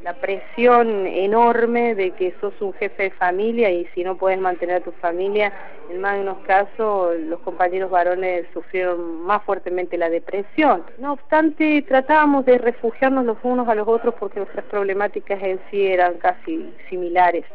la 0.04 0.14
presión 0.14 1.06
enorme 1.06 1.96
de 1.96 2.12
que 2.12 2.34
sos 2.42 2.54
un 2.62 2.74
jefe 2.74 3.04
de 3.04 3.12
familia 3.12 3.70
y 3.70 3.86
si 3.94 4.04
no 4.04 4.18
puedes 4.18 4.40
mantener 4.40 4.78
a 4.78 4.82
tu 4.82 4.92
familia, 4.94 5.54
en 5.90 6.02
más 6.02 6.16
de 6.16 6.22
unos 6.22 6.40
casos 6.40 7.20
los 7.20 7.40
compañeros 7.42 7.92
varones 7.92 8.46
sufrieron 8.54 9.22
más 9.24 9.44
fuertemente 9.44 9.98
la 9.98 10.10
depresión. 10.10 10.84
No 10.98 11.14
obstante, 11.14 11.84
tratábamos 11.88 12.46
de 12.46 12.58
refugiarnos 12.58 13.26
los 13.26 13.38
unos 13.44 13.68
a 13.68 13.76
los 13.76 13.88
otros 13.88 14.16
porque 14.20 14.40
nuestras 14.40 14.66
problemáticas 14.66 15.42
en 15.44 15.60
sí 15.70 15.86
eran 15.86 16.16
casi 16.16 16.74
similares 16.90 17.46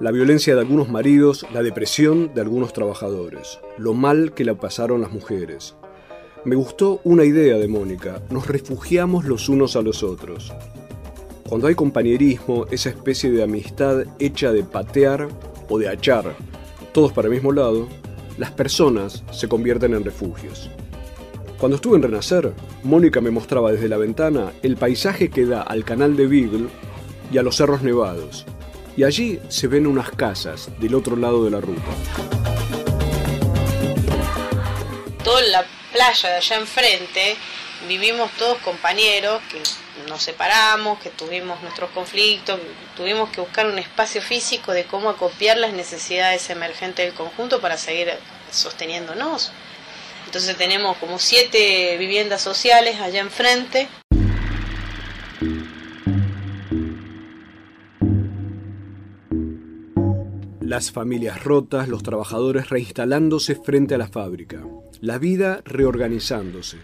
la 0.00 0.12
violencia 0.12 0.54
de 0.54 0.60
algunos 0.60 0.88
maridos, 0.88 1.44
la 1.52 1.62
depresión 1.62 2.32
de 2.32 2.40
algunos 2.40 2.72
trabajadores, 2.72 3.58
lo 3.78 3.94
mal 3.94 4.32
que 4.32 4.44
la 4.44 4.54
pasaron 4.54 5.00
las 5.00 5.10
mujeres. 5.10 5.74
Me 6.44 6.54
gustó 6.54 7.00
una 7.02 7.24
idea 7.24 7.56
de 7.56 7.66
Mónica, 7.66 8.22
nos 8.30 8.46
refugiamos 8.46 9.24
los 9.24 9.48
unos 9.48 9.74
a 9.74 9.82
los 9.82 10.04
otros. 10.04 10.52
Cuando 11.48 11.66
hay 11.66 11.74
compañerismo, 11.74 12.66
esa 12.70 12.90
especie 12.90 13.30
de 13.30 13.42
amistad 13.42 14.04
hecha 14.20 14.52
de 14.52 14.62
patear 14.62 15.28
o 15.68 15.78
de 15.78 15.88
achar, 15.88 16.36
todos 16.92 17.12
para 17.12 17.26
el 17.26 17.34
mismo 17.34 17.50
lado, 17.50 17.88
las 18.38 18.52
personas 18.52 19.24
se 19.32 19.48
convierten 19.48 19.94
en 19.94 20.04
refugios. 20.04 20.70
Cuando 21.58 21.74
estuve 21.74 21.96
en 21.96 22.04
Renacer, 22.04 22.52
Mónica 22.84 23.20
me 23.20 23.32
mostraba 23.32 23.72
desde 23.72 23.88
la 23.88 23.96
ventana 23.96 24.52
el 24.62 24.76
paisaje 24.76 25.28
que 25.28 25.44
da 25.44 25.62
al 25.62 25.84
canal 25.84 26.16
de 26.16 26.28
Beagle 26.28 26.68
y 27.30 27.38
a 27.38 27.42
los 27.42 27.56
cerros 27.56 27.82
nevados, 27.82 28.44
y 28.96 29.04
allí 29.04 29.38
se 29.48 29.68
ven 29.68 29.86
unas 29.86 30.10
casas 30.10 30.70
del 30.78 30.94
otro 30.94 31.16
lado 31.16 31.44
de 31.44 31.50
la 31.50 31.60
ruta. 31.60 31.82
Toda 35.22 35.42
la 35.42 35.66
playa 35.92 36.30
de 36.30 36.36
allá 36.36 36.56
enfrente 36.56 37.36
vivimos 37.86 38.30
todos 38.32 38.58
compañeros 38.58 39.40
que 39.50 39.60
nos 40.08 40.22
separamos, 40.22 40.98
que 41.00 41.10
tuvimos 41.10 41.60
nuestros 41.62 41.90
conflictos, 41.90 42.58
tuvimos 42.96 43.30
que 43.30 43.40
buscar 43.40 43.66
un 43.66 43.78
espacio 43.78 44.22
físico 44.22 44.72
de 44.72 44.84
cómo 44.84 45.10
acopiar 45.10 45.58
las 45.58 45.72
necesidades 45.72 46.48
emergentes 46.50 47.06
del 47.06 47.14
conjunto 47.14 47.60
para 47.60 47.76
seguir 47.76 48.12
sosteniéndonos. 48.50 49.52
Entonces 50.26 50.56
tenemos 50.56 50.96
como 50.98 51.18
siete 51.18 51.96
viviendas 51.98 52.42
sociales 52.42 53.00
allá 53.00 53.20
enfrente. 53.20 53.88
Las 60.68 60.92
familias 60.92 61.44
rotas, 61.44 61.88
los 61.88 62.02
trabajadores 62.02 62.68
reinstalándose 62.68 63.54
frente 63.54 63.94
a 63.94 63.98
la 63.98 64.08
fábrica, 64.08 64.68
la 65.00 65.16
vida 65.16 65.62
reorganizándose. 65.64 66.76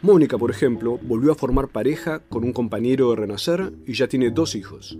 Mónica, 0.00 0.38
por 0.38 0.50
ejemplo, 0.50 0.98
volvió 1.02 1.32
a 1.32 1.34
formar 1.34 1.68
pareja 1.68 2.20
con 2.20 2.42
un 2.42 2.54
compañero 2.54 3.10
de 3.10 3.16
Renacer 3.16 3.74
y 3.86 3.92
ya 3.92 4.08
tiene 4.08 4.30
dos 4.30 4.54
hijos. 4.54 4.98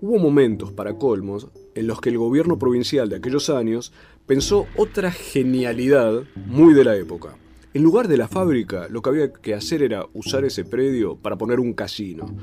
Hubo 0.00 0.20
momentos, 0.20 0.70
para 0.70 0.98
colmos, 0.98 1.48
en 1.74 1.88
los 1.88 2.00
que 2.00 2.10
el 2.10 2.18
gobierno 2.18 2.60
provincial 2.60 3.08
de 3.08 3.16
aquellos 3.16 3.50
años 3.50 3.92
pensó 4.24 4.68
otra 4.76 5.10
genialidad 5.10 6.22
muy 6.36 6.74
de 6.74 6.84
la 6.84 6.94
época. 6.94 7.38
En 7.74 7.82
lugar 7.82 8.06
de 8.06 8.18
la 8.18 8.28
fábrica, 8.28 8.86
lo 8.88 9.02
que 9.02 9.10
había 9.10 9.32
que 9.32 9.54
hacer 9.54 9.82
era 9.82 10.06
usar 10.14 10.44
ese 10.44 10.64
predio 10.64 11.16
para 11.16 11.36
poner 11.36 11.58
un 11.58 11.72
casino. 11.72 12.36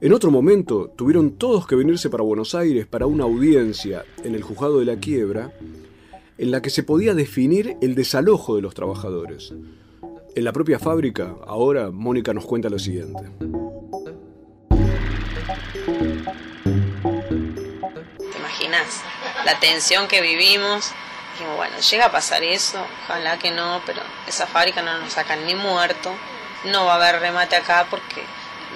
En 0.00 0.12
otro 0.12 0.30
momento, 0.30 0.92
tuvieron 0.94 1.32
todos 1.32 1.66
que 1.66 1.74
venirse 1.74 2.08
para 2.08 2.22
Buenos 2.22 2.54
Aires 2.54 2.86
para 2.86 3.06
una 3.06 3.24
audiencia 3.24 4.04
en 4.22 4.36
el 4.36 4.44
juzgado 4.44 4.78
de 4.78 4.84
la 4.84 4.94
quiebra 5.00 5.52
en 6.38 6.52
la 6.52 6.62
que 6.62 6.70
se 6.70 6.84
podía 6.84 7.14
definir 7.14 7.76
el 7.82 7.96
desalojo 7.96 8.54
de 8.54 8.62
los 8.62 8.74
trabajadores. 8.74 9.52
En 10.36 10.44
la 10.44 10.52
propia 10.52 10.78
fábrica, 10.78 11.34
ahora 11.44 11.90
Mónica 11.90 12.32
nos 12.32 12.46
cuenta 12.46 12.68
lo 12.68 12.78
siguiente. 12.78 13.24
¿Te 18.18 18.38
imaginas? 18.38 19.02
La 19.44 19.58
tensión 19.58 20.06
que 20.06 20.22
vivimos. 20.22 20.92
Dijimos, 21.32 21.56
bueno, 21.56 21.74
llega 21.90 22.06
a 22.06 22.12
pasar 22.12 22.44
eso, 22.44 22.78
ojalá 23.02 23.36
que 23.40 23.50
no, 23.50 23.82
pero 23.84 24.00
esa 24.28 24.46
fábrica 24.46 24.80
no 24.80 24.96
nos 25.00 25.12
sacan 25.12 25.44
ni 25.44 25.56
muerto. 25.56 26.12
No 26.70 26.84
va 26.84 26.92
a 26.92 26.96
haber 26.96 27.20
remate 27.20 27.56
acá 27.56 27.88
porque 27.90 28.22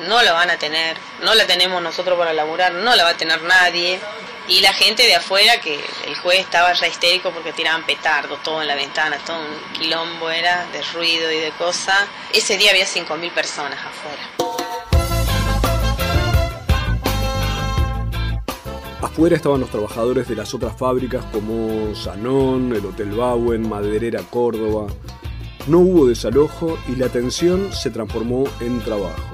no 0.09 0.23
la 0.23 0.33
van 0.33 0.51
a 0.51 0.57
tener, 0.59 0.97
no 1.23 1.35
la 1.35 1.47
tenemos 1.47 1.83
nosotros 1.83 2.19
para 2.19 2.33
laburar, 2.33 2.73
no 2.73 2.95
la 2.97 3.05
va 3.05 3.11
a 3.11 3.17
tener 3.17 3.43
nadie. 3.43 4.01
Y 4.49 4.61
la 4.61 4.73
gente 4.73 5.05
de 5.05 5.15
afuera, 5.15 5.61
que 5.61 5.79
el 6.07 6.17
juez 6.17 6.41
estaba 6.41 6.73
ya 6.73 6.89
histérico 6.89 7.31
porque 7.31 7.53
tiraban 7.53 7.87
petardo 7.87 8.37
todo 8.39 8.61
en 8.61 8.69
la 8.69 8.75
ventana, 8.75 9.17
todo 9.25 9.39
un 9.39 9.73
quilombo 9.79 10.31
era 10.31 10.67
de 10.73 10.83
ruido 10.93 11.31
y 11.31 11.39
de 11.39 11.53
cosas. 11.53 12.09
Ese 12.33 12.59
día 12.59 12.73
había 12.73 12.85
5.000 12.85 13.33
personas 13.33 13.79
afuera. 13.79 14.53
Afuera 19.01 19.37
estaban 19.37 19.61
los 19.61 19.71
trabajadores 19.71 20.27
de 20.27 20.37
las 20.37 20.55
otras 20.55 20.77
fábricas 20.77 21.25
como 21.27 21.95
Sanón, 21.95 22.73
el 22.75 22.87
Hotel 22.87 23.11
Bauen, 23.11 23.69
Maderera 23.69 24.23
Córdoba. 24.23 24.87
No 25.67 25.79
hubo 25.79 26.07
desalojo 26.07 26.79
y 26.89 26.97
la 26.97 27.09
tensión 27.09 27.73
se 27.73 27.91
transformó 27.91 28.45
en 28.61 28.81
trabajo. 28.81 29.32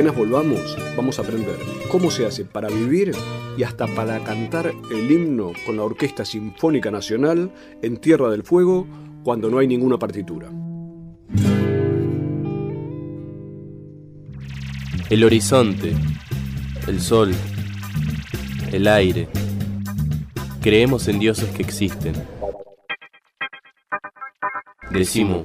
Apenas 0.00 0.16
volvamos, 0.16 0.78
vamos 0.96 1.18
a 1.18 1.22
aprender 1.22 1.56
cómo 1.90 2.10
se 2.10 2.24
hace 2.24 2.46
para 2.46 2.68
vivir 2.68 3.12
y 3.58 3.64
hasta 3.64 3.86
para 3.86 4.18
cantar 4.24 4.72
el 4.90 5.10
himno 5.10 5.52
con 5.66 5.76
la 5.76 5.82
Orquesta 5.82 6.24
Sinfónica 6.24 6.90
Nacional 6.90 7.52
en 7.82 7.98
Tierra 7.98 8.30
del 8.30 8.42
Fuego 8.42 8.86
cuando 9.22 9.50
no 9.50 9.58
hay 9.58 9.66
ninguna 9.66 9.98
partitura. 9.98 10.48
El 15.10 15.22
horizonte, 15.22 15.92
el 16.88 16.98
sol, 16.98 17.34
el 18.72 18.88
aire. 18.88 19.28
Creemos 20.62 21.08
en 21.08 21.18
dioses 21.18 21.50
que 21.50 21.60
existen. 21.60 22.14
Decimos. 24.90 25.44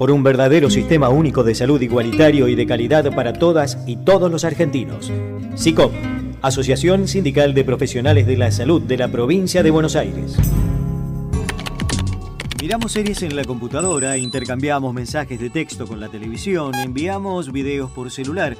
Por 0.00 0.10
un 0.10 0.22
verdadero 0.22 0.70
sistema 0.70 1.10
único 1.10 1.44
de 1.44 1.54
salud 1.54 1.78
igualitario 1.82 2.48
y 2.48 2.54
de 2.54 2.64
calidad 2.64 3.14
para 3.14 3.34
todas 3.34 3.76
y 3.86 3.96
todos 3.96 4.32
los 4.32 4.44
argentinos. 4.44 5.12
SICOP, 5.56 5.92
Asociación 6.40 7.06
Sindical 7.06 7.52
de 7.52 7.64
Profesionales 7.64 8.26
de 8.26 8.38
la 8.38 8.50
Salud 8.50 8.80
de 8.80 8.96
la 8.96 9.08
Provincia 9.08 9.62
de 9.62 9.70
Buenos 9.70 9.96
Aires. 9.96 10.38
Miramos 12.62 12.92
series 12.92 13.22
en 13.22 13.36
la 13.36 13.44
computadora, 13.44 14.16
intercambiamos 14.16 14.94
mensajes 14.94 15.38
de 15.38 15.50
texto 15.50 15.86
con 15.86 16.00
la 16.00 16.08
televisión, 16.08 16.74
enviamos 16.76 17.52
videos 17.52 17.90
por 17.90 18.10
celular. 18.10 18.56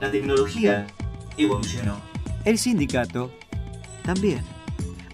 La 0.00 0.12
tecnología 0.12 0.86
evolucionó. 1.36 1.96
El 2.44 2.58
sindicato 2.58 3.32
también. 4.04 4.55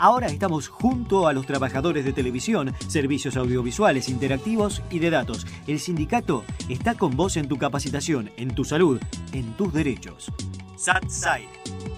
Ahora 0.02 0.26
estamos 0.26 0.66
junto 0.66 1.28
a 1.28 1.32
los 1.32 1.46
trabajadores 1.46 2.04
de 2.04 2.12
televisión, 2.12 2.74
servicios 2.88 3.36
audiovisuales, 3.36 4.08
interactivos 4.08 4.82
y 4.90 4.98
de 4.98 5.10
datos. 5.10 5.46
El 5.68 5.78
sindicato 5.78 6.42
está 6.68 6.96
con 6.96 7.16
vos 7.16 7.36
en 7.36 7.46
tu 7.46 7.56
capacitación, 7.56 8.28
en 8.36 8.52
tu 8.52 8.64
salud, 8.64 9.00
en 9.32 9.52
tus 9.52 9.72
derechos. 9.72 10.32
SATSAI, 10.74 11.46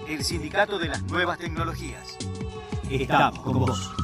el 0.07 0.23
sindicato 0.23 0.79
de 0.79 0.89
las 0.89 1.03
nuevas 1.05 1.39
tecnologías. 1.39 2.19
Estamos 2.91 3.39
con 3.39 3.61
vos. 3.61 4.04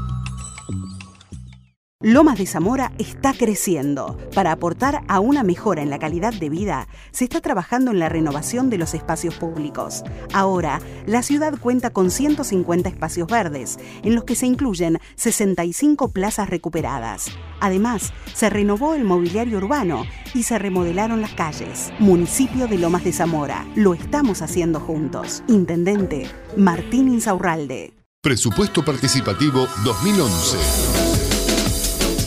Lomas 2.03 2.39
de 2.39 2.47
Zamora 2.47 2.93
está 2.97 3.35
creciendo. 3.35 4.17
Para 4.35 4.53
aportar 4.53 5.03
a 5.07 5.21
una 5.21 5.43
mejora 5.43 5.83
en 5.83 5.91
la 5.91 5.99
calidad 5.99 6.33
de 6.33 6.49
vida, 6.49 6.89
se 7.11 7.25
está 7.25 7.43
trabajando 7.43 7.91
en 7.91 7.99
la 7.99 8.09
renovación 8.09 8.71
de 8.71 8.79
los 8.79 8.95
espacios 8.95 9.35
públicos. 9.35 10.03
Ahora, 10.33 10.81
la 11.05 11.23
ciudad 11.23 11.59
cuenta 11.59 11.91
con 11.91 12.11
150 12.11 12.89
espacios 12.89 13.29
verdes, 13.29 13.79
en 14.03 14.15
los 14.15 14.25
que 14.25 14.35
se 14.35 14.47
incluyen 14.47 14.99
65 15.17 16.09
plazas 16.09 16.49
recuperadas. 16.49 17.27
Además, 17.61 18.15
se 18.33 18.49
renovó 18.49 18.95
el 18.95 19.05
mobiliario 19.05 19.59
urbano 19.59 20.07
y 20.33 20.45
se 20.45 20.59
remodelaron 20.59 21.21
las 21.21 21.35
calles. 21.35 21.93
Municipio 21.99 22.67
de 22.67 22.79
Lomas 22.79 23.05
de 23.05 23.13
Zamora. 23.13 23.67
Lo 23.75 23.93
estamos 23.93 24.41
haciendo 24.41 24.81
juntos. 24.81 25.43
Intendente 25.49 26.31
Martín 26.57 27.13
Insaurralde. 27.13 27.93
Presupuesto 28.23 28.83
Participativo 28.83 29.67
2011. 29.85 31.10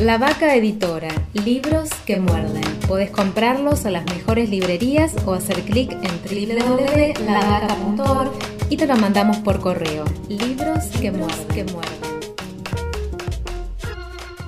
La 0.00 0.18
Vaca 0.18 0.54
Editora, 0.54 1.08
libros 1.32 1.88
que 2.04 2.20
muerden. 2.20 2.62
Podés 2.86 3.10
comprarlos 3.10 3.86
a 3.86 3.90
las 3.90 4.04
mejores 4.04 4.50
librerías 4.50 5.14
o 5.24 5.32
hacer 5.32 5.62
clic 5.62 5.90
en 5.90 6.20
www.lavaca.org 6.22 8.30
y 8.68 8.76
te 8.76 8.86
lo 8.86 8.94
mandamos 8.96 9.38
por 9.38 9.58
correo. 9.58 10.04
Libros 10.28 10.84
que 11.00 11.12
muerden. 11.12 11.48
Que 11.48 11.64
muerden. 11.64 11.96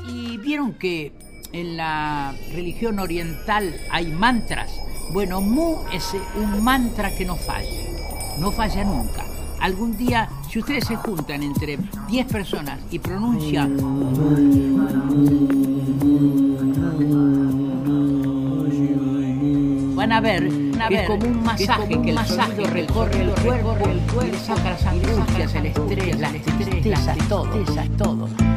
Y 0.07 0.37
vieron 0.37 0.75
que 0.75 1.13
en 1.53 1.79
la 1.79 2.35
religión 2.53 2.99
oriental 2.99 3.75
hay 3.91 4.09
mantras. 4.09 4.71
Bueno, 5.15 5.41
Mu 5.41 5.79
es 5.95 6.15
un 6.37 6.63
mantra 6.63 7.17
que 7.17 7.25
no 7.25 7.37
falla, 7.37 7.71
no 8.39 8.53
falla 8.53 8.85
nunca. 8.85 9.25
Algún 9.61 9.97
día, 9.97 10.29
si 10.49 10.59
ustedes 10.61 10.87
se 10.87 10.97
juntan 10.97 11.43
entre 11.43 11.79
10 12.09 12.27
personas 12.27 12.81
y 12.91 12.99
pronuncian 12.99 13.77
van 19.95 20.13
a 20.13 20.21
ver 20.21 20.49
que 20.89 20.95
es 20.95 21.07
como 21.07 21.27
un 21.27 21.43
masaje 21.43 22.01
que 22.01 22.09
el 22.09 22.15
masaje 22.15 22.67
recorre 22.67 23.21
el 23.21 23.31
cuerpo, 23.31 23.77
el 23.85 24.01
cuerpo, 24.13 24.39
saca 24.39 24.71
las 24.71 24.87
angustias, 24.87 25.55
el 25.55 25.67
estrés, 25.67 26.19
las 26.19 26.33
tristezas, 26.33 27.19
todo, 27.29 27.49
todo. 27.99 28.48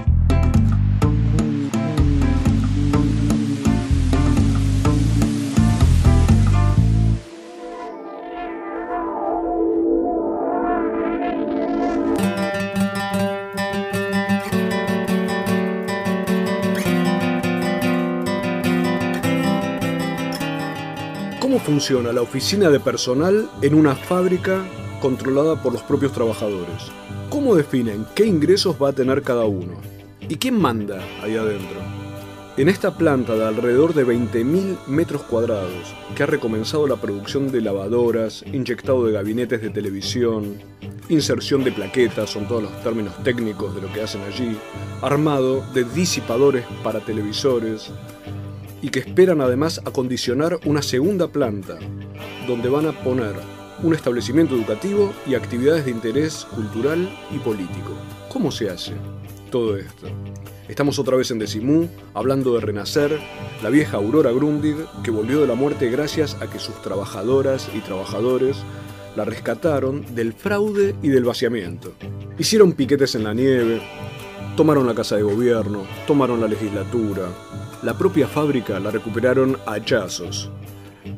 Funciona 21.61 22.11
la 22.11 22.21
oficina 22.21 22.69
de 22.69 22.79
personal 22.79 23.49
en 23.61 23.73
una 23.73 23.95
fábrica 23.95 24.65
controlada 25.01 25.61
por 25.61 25.73
los 25.73 25.81
propios 25.83 26.11
trabajadores? 26.11 26.91
¿Cómo 27.29 27.55
definen 27.55 28.05
qué 28.15 28.25
ingresos 28.25 28.75
va 28.81 28.89
a 28.89 28.93
tener 28.93 29.21
cada 29.21 29.45
uno? 29.45 29.73
¿Y 30.27 30.35
quién 30.35 30.59
manda 30.59 31.01
ahí 31.23 31.37
adentro? 31.37 31.79
En 32.57 32.67
esta 32.67 32.97
planta 32.97 33.33
de 33.35 33.45
alrededor 33.45 33.93
de 33.93 34.05
20.000 34.05 34.87
metros 34.87 35.23
cuadrados, 35.23 35.95
que 36.15 36.23
ha 36.23 36.25
recomenzado 36.25 36.85
la 36.85 36.97
producción 36.97 37.51
de 37.51 37.61
lavadoras, 37.61 38.43
inyectado 38.51 39.05
de 39.05 39.13
gabinetes 39.13 39.61
de 39.61 39.69
televisión, 39.69 40.57
inserción 41.07 41.63
de 41.63 41.71
plaquetas, 41.71 42.29
son 42.29 42.47
todos 42.47 42.63
los 42.63 42.83
términos 42.83 43.13
técnicos 43.23 43.73
de 43.75 43.81
lo 43.81 43.93
que 43.93 44.01
hacen 44.01 44.21
allí, 44.23 44.57
armado 45.01 45.63
de 45.73 45.85
disipadores 45.85 46.65
para 46.83 46.99
televisores, 46.99 47.91
y 48.81 48.89
que 48.89 48.99
esperan 48.99 49.41
además 49.41 49.81
acondicionar 49.85 50.59
una 50.65 50.81
segunda 50.81 51.27
planta, 51.27 51.77
donde 52.47 52.69
van 52.69 52.87
a 52.87 53.03
poner 53.03 53.33
un 53.83 53.93
establecimiento 53.93 54.55
educativo 54.55 55.13
y 55.25 55.35
actividades 55.35 55.85
de 55.85 55.91
interés 55.91 56.45
cultural 56.53 57.09
y 57.31 57.39
político. 57.39 57.93
¿Cómo 58.29 58.51
se 58.51 58.69
hace 58.69 58.93
todo 59.49 59.77
esto? 59.77 60.07
Estamos 60.67 60.99
otra 60.99 61.17
vez 61.17 61.31
en 61.31 61.39
Decimú, 61.39 61.89
hablando 62.13 62.53
de 62.53 62.61
renacer, 62.61 63.19
la 63.61 63.69
vieja 63.69 63.97
Aurora 63.97 64.31
Grundig, 64.31 64.77
que 65.03 65.11
volvió 65.11 65.41
de 65.41 65.47
la 65.47 65.55
muerte 65.55 65.89
gracias 65.89 66.37
a 66.41 66.49
que 66.49 66.59
sus 66.59 66.81
trabajadoras 66.81 67.69
y 67.75 67.79
trabajadores 67.79 68.57
la 69.15 69.25
rescataron 69.25 70.05
del 70.15 70.33
fraude 70.33 70.95
y 71.01 71.09
del 71.09 71.25
vaciamiento. 71.25 71.93
Hicieron 72.37 72.73
piquetes 72.73 73.15
en 73.15 73.25
la 73.25 73.33
nieve, 73.33 73.81
tomaron 74.55 74.85
la 74.85 74.95
casa 74.95 75.15
de 75.15 75.23
gobierno, 75.23 75.83
tomaron 76.05 76.41
la 76.41 76.47
legislatura, 76.47 77.29
la 77.83 77.97
propia 77.97 78.27
fábrica 78.27 78.79
la 78.79 78.91
recuperaron 78.91 79.57
a 79.65 79.73
hachazos. 79.73 80.51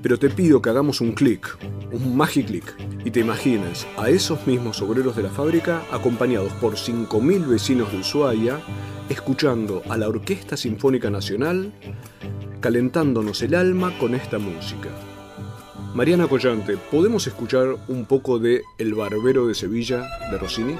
Pero 0.01 0.17
te 0.17 0.29
pido 0.29 0.61
que 0.61 0.69
hagamos 0.69 1.01
un 1.01 1.13
clic, 1.13 1.57
un 1.91 2.17
clic, 2.27 2.75
y 3.03 3.11
te 3.11 3.19
imagines 3.19 3.85
a 3.97 4.09
esos 4.09 4.45
mismos 4.47 4.81
obreros 4.81 5.15
de 5.15 5.23
la 5.23 5.29
fábrica 5.29 5.81
acompañados 5.91 6.53
por 6.53 6.75
5.000 6.75 7.47
vecinos 7.47 7.91
de 7.91 7.99
Ushuaia, 7.99 8.59
escuchando 9.09 9.81
a 9.89 9.97
la 9.97 10.07
Orquesta 10.07 10.55
Sinfónica 10.55 11.09
Nacional, 11.09 11.73
calentándonos 12.61 13.41
el 13.41 13.55
alma 13.55 13.97
con 13.97 14.15
esta 14.15 14.39
música. 14.39 14.89
Mariana 15.93 16.27
Collante, 16.27 16.77
¿podemos 16.77 17.27
escuchar 17.27 17.75
un 17.87 18.05
poco 18.05 18.39
de 18.39 18.63
El 18.77 18.93
Barbero 18.93 19.47
de 19.47 19.53
Sevilla 19.53 20.07
de 20.31 20.37
Rossini? 20.37 20.75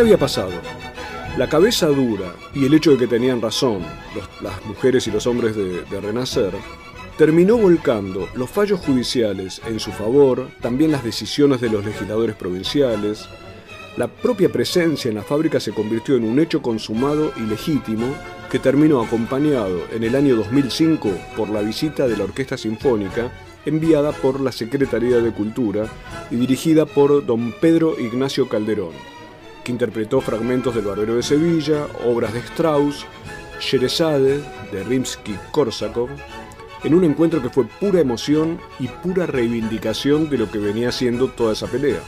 ¿Qué 0.00 0.04
había 0.04 0.16
pasado? 0.16 0.52
La 1.36 1.46
cabeza 1.46 1.88
dura 1.88 2.34
y 2.54 2.64
el 2.64 2.72
hecho 2.72 2.92
de 2.92 2.96
que 2.96 3.06
tenían 3.06 3.42
razón 3.42 3.82
las 4.40 4.64
mujeres 4.64 5.06
y 5.06 5.10
los 5.10 5.26
hombres 5.26 5.54
de, 5.54 5.82
de 5.82 6.00
Renacer 6.00 6.54
terminó 7.18 7.58
volcando 7.58 8.26
los 8.34 8.48
fallos 8.48 8.80
judiciales 8.80 9.60
en 9.66 9.78
su 9.78 9.92
favor, 9.92 10.48
también 10.62 10.90
las 10.90 11.04
decisiones 11.04 11.60
de 11.60 11.68
los 11.68 11.84
legisladores 11.84 12.34
provinciales. 12.34 13.28
La 13.98 14.08
propia 14.08 14.50
presencia 14.50 15.10
en 15.10 15.16
la 15.16 15.22
fábrica 15.22 15.60
se 15.60 15.72
convirtió 15.72 16.16
en 16.16 16.24
un 16.24 16.40
hecho 16.40 16.62
consumado 16.62 17.34
y 17.36 17.40
legítimo 17.40 18.06
que 18.50 18.58
terminó 18.58 19.02
acompañado 19.02 19.82
en 19.92 20.02
el 20.02 20.16
año 20.16 20.34
2005 20.34 21.10
por 21.36 21.50
la 21.50 21.60
visita 21.60 22.08
de 22.08 22.16
la 22.16 22.24
Orquesta 22.24 22.56
Sinfónica 22.56 23.30
enviada 23.66 24.12
por 24.12 24.40
la 24.40 24.50
Secretaría 24.50 25.18
de 25.18 25.30
Cultura 25.30 25.84
y 26.30 26.36
dirigida 26.36 26.86
por 26.86 27.26
don 27.26 27.52
Pedro 27.52 28.00
Ignacio 28.00 28.48
Calderón 28.48 29.19
que 29.64 29.72
interpretó 29.72 30.20
fragmentos 30.20 30.74
del 30.74 30.84
Barbero 30.84 31.16
de 31.16 31.22
Sevilla, 31.22 31.86
obras 32.04 32.32
de 32.32 32.40
Strauss, 32.40 33.04
Sherezade, 33.60 34.42
de 34.72 34.84
Rimsky-Korsakov, 34.84 36.08
en 36.82 36.94
un 36.94 37.04
encuentro 37.04 37.42
que 37.42 37.50
fue 37.50 37.66
pura 37.66 38.00
emoción 38.00 38.60
y 38.78 38.88
pura 38.88 39.26
reivindicación 39.26 40.30
de 40.30 40.38
lo 40.38 40.50
que 40.50 40.58
venía 40.58 40.90
siendo 40.92 41.28
toda 41.28 41.52
esa 41.52 41.66
pelea. 41.66 42.00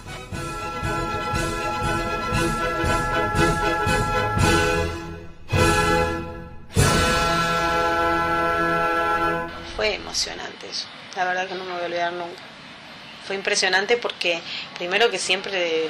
Fue 9.77 9.95
emocionante 9.95 10.69
eso. 10.71 10.87
La 11.17 11.25
verdad 11.25 11.47
que 11.47 11.55
no 11.55 11.65
me 11.65 11.73
voy 11.73 11.83
a 11.83 11.87
olvidar 11.87 12.12
nunca. 12.15 12.41
Fue 13.27 13.37
impresionante 13.37 13.97
porque 13.99 14.41
primero 14.79 15.11
que 15.11 15.19
siempre 15.19 15.88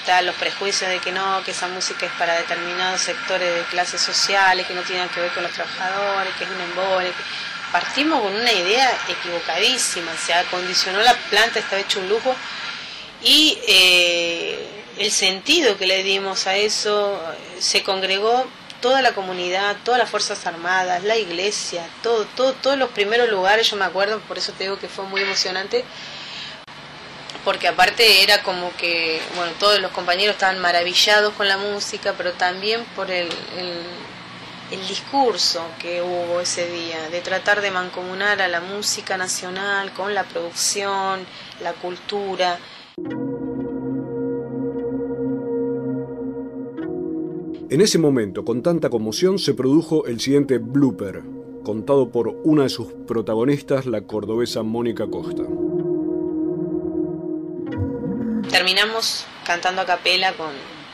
están 0.00 0.24
los 0.26 0.34
prejuicios 0.36 0.90
de 0.90 0.98
que 0.98 1.12
no, 1.12 1.42
que 1.44 1.50
esa 1.50 1.68
música 1.68 2.06
es 2.06 2.12
para 2.12 2.34
determinados 2.34 3.02
sectores 3.02 3.54
de 3.54 3.62
clases 3.64 4.00
sociales, 4.00 4.66
que 4.66 4.74
no 4.74 4.82
tienen 4.82 5.08
que 5.10 5.20
ver 5.20 5.30
con 5.32 5.42
los 5.42 5.52
trabajadores, 5.52 6.34
que 6.36 6.44
es 6.44 6.50
un 6.50 6.60
embole. 6.60 7.12
Partimos 7.70 8.20
con 8.22 8.34
una 8.34 8.52
idea 8.52 8.90
equivocadísima, 9.08 10.10
se 10.16 10.32
acondicionó 10.32 11.00
la 11.02 11.14
planta, 11.28 11.58
estaba 11.58 11.80
hecho 11.80 12.00
un 12.00 12.08
lujo 12.08 12.34
y 13.22 13.58
eh, 13.68 14.66
el 14.98 15.10
sentido 15.10 15.76
que 15.76 15.86
le 15.86 16.02
dimos 16.02 16.46
a 16.46 16.56
eso 16.56 17.20
se 17.58 17.82
congregó 17.82 18.46
toda 18.80 19.02
la 19.02 19.12
comunidad, 19.12 19.76
todas 19.84 20.00
las 20.00 20.08
Fuerzas 20.08 20.46
Armadas, 20.46 21.04
la 21.04 21.18
iglesia, 21.18 21.86
todo, 22.02 22.24
todo, 22.34 22.54
todos 22.54 22.78
los 22.78 22.88
primeros 22.90 23.28
lugares, 23.28 23.70
yo 23.70 23.76
me 23.76 23.84
acuerdo, 23.84 24.18
por 24.20 24.38
eso 24.38 24.52
te 24.52 24.64
digo 24.64 24.78
que 24.78 24.88
fue 24.88 25.04
muy 25.04 25.20
emocionante, 25.20 25.84
porque 27.44 27.68
aparte 27.68 28.22
era 28.22 28.42
como 28.42 28.70
que, 28.76 29.20
bueno, 29.36 29.52
todos 29.58 29.80
los 29.80 29.90
compañeros 29.92 30.34
estaban 30.34 30.58
maravillados 30.60 31.32
con 31.34 31.48
la 31.48 31.56
música, 31.56 32.14
pero 32.16 32.32
también 32.32 32.84
por 32.94 33.10
el, 33.10 33.28
el, 33.56 33.82
el 34.70 34.88
discurso 34.88 35.62
que 35.78 36.02
hubo 36.02 36.40
ese 36.40 36.70
día, 36.70 37.08
de 37.10 37.20
tratar 37.20 37.60
de 37.60 37.70
mancomunar 37.70 38.40
a 38.40 38.48
la 38.48 38.60
música 38.60 39.16
nacional 39.16 39.92
con 39.92 40.14
la 40.14 40.24
producción, 40.24 41.20
la 41.62 41.72
cultura. 41.72 42.58
En 47.70 47.80
ese 47.80 47.98
momento, 47.98 48.44
con 48.44 48.62
tanta 48.62 48.90
conmoción, 48.90 49.38
se 49.38 49.54
produjo 49.54 50.04
el 50.06 50.20
siguiente 50.20 50.58
blooper, 50.58 51.22
contado 51.62 52.10
por 52.10 52.28
una 52.42 52.64
de 52.64 52.68
sus 52.68 52.88
protagonistas, 53.06 53.86
la 53.86 54.02
cordobesa 54.02 54.62
Mónica 54.64 55.06
Costa. 55.08 55.44
Terminamos 58.48 59.24
cantando 59.44 59.82
a 59.82 59.86
capela 59.86 60.32
con 60.32 60.50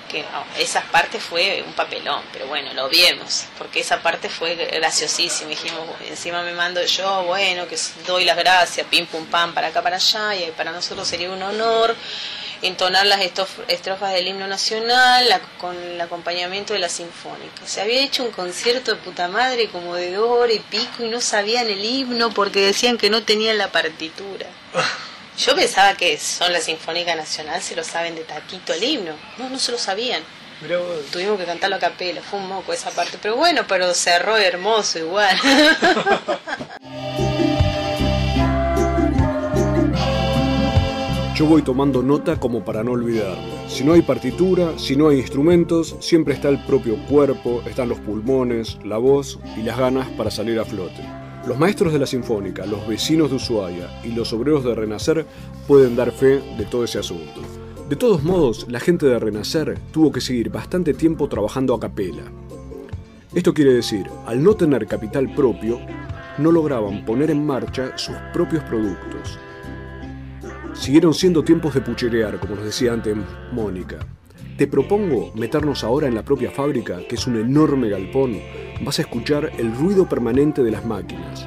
que 0.07 0.23
oh, 0.23 0.61
esa 0.61 0.83
parte 0.83 1.19
fue 1.19 1.63
un 1.67 1.73
papelón, 1.73 2.23
pero 2.33 2.47
bueno, 2.47 2.73
lo 2.75 2.89
vimos, 2.89 3.47
porque 3.59 3.81
esa 3.81 4.03
parte 4.03 4.29
fue 4.29 4.55
graciosísima. 4.55 5.51
Dijimos, 5.51 5.81
encima 6.09 6.43
me 6.43 6.53
mando 6.53 6.83
yo, 6.85 7.25
bueno, 7.25 7.67
que 7.67 7.77
doy 8.07 8.25
las 8.25 8.37
gracias, 8.37 8.87
pim 8.87 9.07
pum 9.07 9.27
pam, 9.27 9.53
para 9.53 9.69
acá, 9.69 9.83
para 9.83 9.97
allá, 9.97 10.35
y 10.37 10.51
para 10.53 10.73
nosotros 10.73 11.07
sería 11.07 11.31
un 11.31 11.43
honor 11.43 11.97
entonar 12.63 13.05
las 13.07 13.21
estrofas 13.21 14.13
del 14.15 14.29
himno 14.29 14.47
nacional 14.47 15.27
con 15.59 15.77
el 15.77 16.01
acompañamiento 16.01 16.73
de 16.73 16.79
la 16.79 16.89
sinfónica. 16.89 17.67
Se 17.67 17.81
había 17.81 18.03
hecho 18.03 18.25
un 18.25 18.31
concierto 18.31 18.95
de 18.95 19.01
puta 19.01 19.29
madre 19.29 19.69
como 19.69 19.95
de 19.95 20.13
dos 20.13 20.31
horas 20.31 20.57
y 20.57 20.61
pico 20.61 21.05
y 21.05 21.09
no 21.09 21.21
sabían 21.21 21.69
el 21.69 21.85
himno 21.85 22.31
porque 22.31 22.61
decían 22.61 22.97
que 22.97 23.11
no 23.11 23.23
tenían 23.23 23.59
la 23.59 23.71
partitura. 23.71 24.47
Yo 25.39 25.55
pensaba 25.55 25.95
que 25.95 26.17
son 26.17 26.51
la 26.53 26.61
Sinfónica 26.61 27.15
Nacional, 27.15 27.61
se 27.61 27.77
lo 27.77 27.85
saben 27.85 28.15
de 28.15 28.23
taquito 28.23 28.73
el 28.73 28.83
himno. 28.83 29.13
No, 29.37 29.51
no 29.51 29.59
se 29.59 29.71
lo 29.71 29.79
sabían. 29.79 30.23
Tuvimos 31.13 31.39
que 31.39 31.45
cantarlo 31.45 31.77
a 31.77 31.79
capela, 31.79 32.23
fue 32.23 32.39
un 32.39 32.49
moco 32.49 32.73
esa 32.73 32.91
parte. 32.91 33.19
Pero 33.21 33.37
bueno, 33.37 33.63
pero 33.69 33.93
cerró 33.93 34.39
hermoso 34.39 34.99
igual. 34.99 35.37
Yo 41.35 41.45
voy 41.45 41.61
tomando 41.61 42.03
nota 42.03 42.41
como 42.41 42.65
para 42.65 42.83
no 42.83 42.93
olvidarme. 42.93 43.69
Si 43.69 43.85
no 43.85 43.93
hay 43.93 44.01
partitura, 44.01 44.79
si 44.79 44.97
no 44.97 45.11
hay 45.11 45.19
instrumentos, 45.19 45.97
siempre 46.01 46.33
está 46.33 46.49
el 46.49 46.65
propio 46.65 46.97
cuerpo, 47.09 47.63
están 47.67 47.91
los 47.91 47.99
pulmones, 47.99 48.79
la 48.83 48.97
voz 48.97 49.39
y 49.55 49.61
las 49.61 49.77
ganas 49.77 50.09
para 50.17 50.31
salir 50.31 50.59
a 50.59 50.65
flote. 50.65 51.26
Los 51.47 51.61
maestros 51.61 51.93
de 51.93 52.01
la 52.01 52.07
Sinfónica, 52.07 52.67
los 52.67 52.89
vecinos 52.89 53.31
de 53.31 53.37
Ushuaia 53.37 54.01
y 54.03 54.09
los 54.09 54.33
obreros 54.33 54.65
de 54.65 54.75
Renacer 54.75 55.25
pueden 55.69 55.95
dar 55.95 56.11
fe 56.11 56.41
de 56.59 56.65
todo 56.65 56.83
ese 56.83 56.99
asunto. 56.99 57.41
De 57.89 57.95
todos 57.95 58.25
modos, 58.25 58.67
la 58.69 58.81
gente 58.81 59.07
de 59.07 59.17
Renacer 59.17 59.79
tuvo 59.93 60.11
que 60.11 60.21
seguir 60.21 60.51
bastante 60.51 60.93
tiempo 60.93 61.29
trabajando 61.29 61.73
a 61.73 61.79
capela. 61.79 62.25
Esto 63.33 63.55
quiere 63.55 63.75
decir, 63.75 64.11
al 64.27 64.43
no 64.43 64.55
tener 64.55 64.89
capital 64.89 65.33
propio, 65.37 65.79
no 66.39 66.51
lograban 66.51 67.05
poner 67.05 67.31
en 67.31 67.47
marcha 67.47 67.97
sus 67.97 68.17
propios 68.33 68.65
productos. 68.65 69.39
Siguieron 70.75 71.15
siendo 71.15 71.45
tiempos 71.45 71.75
de 71.75 71.81
pucherear, 71.81 72.41
como 72.41 72.57
nos 72.57 72.65
decía 72.65 72.93
antes 72.93 73.17
Mónica. 73.53 73.99
Te 74.57 74.67
propongo 74.67 75.33
meternos 75.35 75.85
ahora 75.85 76.09
en 76.09 76.15
la 76.15 76.25
propia 76.25 76.51
fábrica, 76.51 77.01
que 77.07 77.17
es 77.17 77.27
un 77.27 77.37
enorme 77.37 77.91
galpón. 77.91 78.41
Vas 78.81 78.99
a 78.99 79.03
escuchar 79.03 79.53
el 79.59 79.75
ruido 79.77 80.09
permanente 80.09 80.63
de 80.63 80.71
las 80.71 80.87
máquinas. 80.87 81.47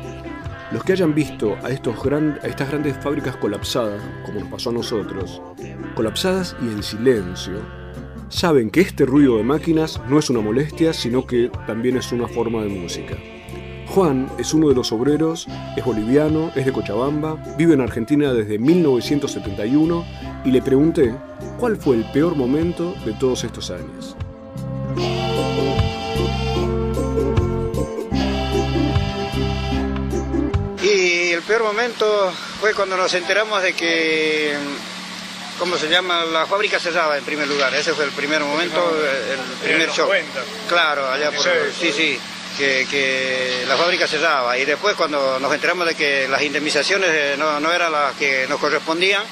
Los 0.72 0.84
que 0.84 0.92
hayan 0.92 1.16
visto 1.16 1.56
a, 1.64 1.72
estos 1.72 1.96
a 2.06 2.48
estas 2.48 2.70
grandes 2.70 2.96
fábricas 2.98 3.36
colapsadas, 3.38 4.04
como 4.28 4.42
nos 4.42 4.50
pasó 4.50 4.70
a 4.70 4.74
nosotros, 4.74 5.42
colapsadas 5.96 6.56
y 6.62 6.68
en 6.68 6.84
silencio, 6.84 7.62
saben 8.30 8.70
que 8.70 8.82
este 8.82 9.08
ruido 9.08 9.38
de 9.38 9.44
máquinas 9.44 10.00
no 10.08 10.20
es 10.20 10.30
una 10.30 10.42
molestia, 10.42 10.94
sino 10.94 11.26
que 11.26 11.50
también 11.66 11.98
es 11.98 12.12
una 12.12 12.28
forma 12.28 12.62
de 12.62 12.70
música. 12.70 13.18
Juan 13.90 14.32
es 14.38 14.54
uno 14.54 14.70
de 14.70 14.76
los 14.76 14.92
obreros, 14.92 15.48
es 15.76 15.84
boliviano, 15.84 16.52
es 16.56 16.64
de 16.64 16.72
Cochabamba, 16.72 17.38
vive 17.58 17.74
en 17.74 17.82
Argentina 17.82 18.32
desde 18.34 18.60
1971 18.60 20.06
y 20.46 20.52
le 20.52 20.62
pregunté 20.62 21.16
cuál 21.60 21.76
fue 21.76 21.96
el 21.96 22.06
peor 22.12 22.36
momento 22.36 22.94
de 23.04 23.14
todos 23.14 23.44
estos 23.44 23.72
años. 23.72 24.16
Y 30.84 31.32
el 31.32 31.42
peor 31.42 31.64
momento 31.64 32.32
fue 32.62 32.76
cuando 32.76 32.96
nos 32.96 33.12
enteramos 33.16 33.64
de 33.64 33.74
que, 33.74 34.54
¿cómo 35.58 35.78
se 35.78 35.90
llama? 35.90 36.26
La 36.26 36.46
fábrica 36.46 36.80
cerraba 36.80 37.18
en 37.18 37.24
primer 37.24 37.48
lugar. 37.48 37.74
Ese 37.74 37.94
fue 37.94 38.06
el 38.06 38.12
primer 38.12 38.42
momento, 38.42 38.92
el 39.32 39.68
primer 39.68 39.90
shock. 39.90 40.12
Claro, 40.68 41.08
allá 41.10 41.32
por... 41.32 41.44
Sí, 41.74 41.92
sí 41.92 42.20
que, 42.60 43.64
la 43.68 43.78
fábrica 43.78 44.08
cerraba 44.08 44.58
y 44.58 44.66
después 44.66 44.96
cuando 44.96 45.40
nos 45.40 45.54
enteramos 45.54 45.88
de 45.88 45.96
que 45.96 46.28
las 46.28 46.42
indemnizaciones 46.42 47.10
eh, 47.12 47.36
no, 47.38 47.72
eran 47.72 47.92
las 47.92 48.16
que 48.16 48.46
nos 48.48 48.60
correspondían 48.60 49.24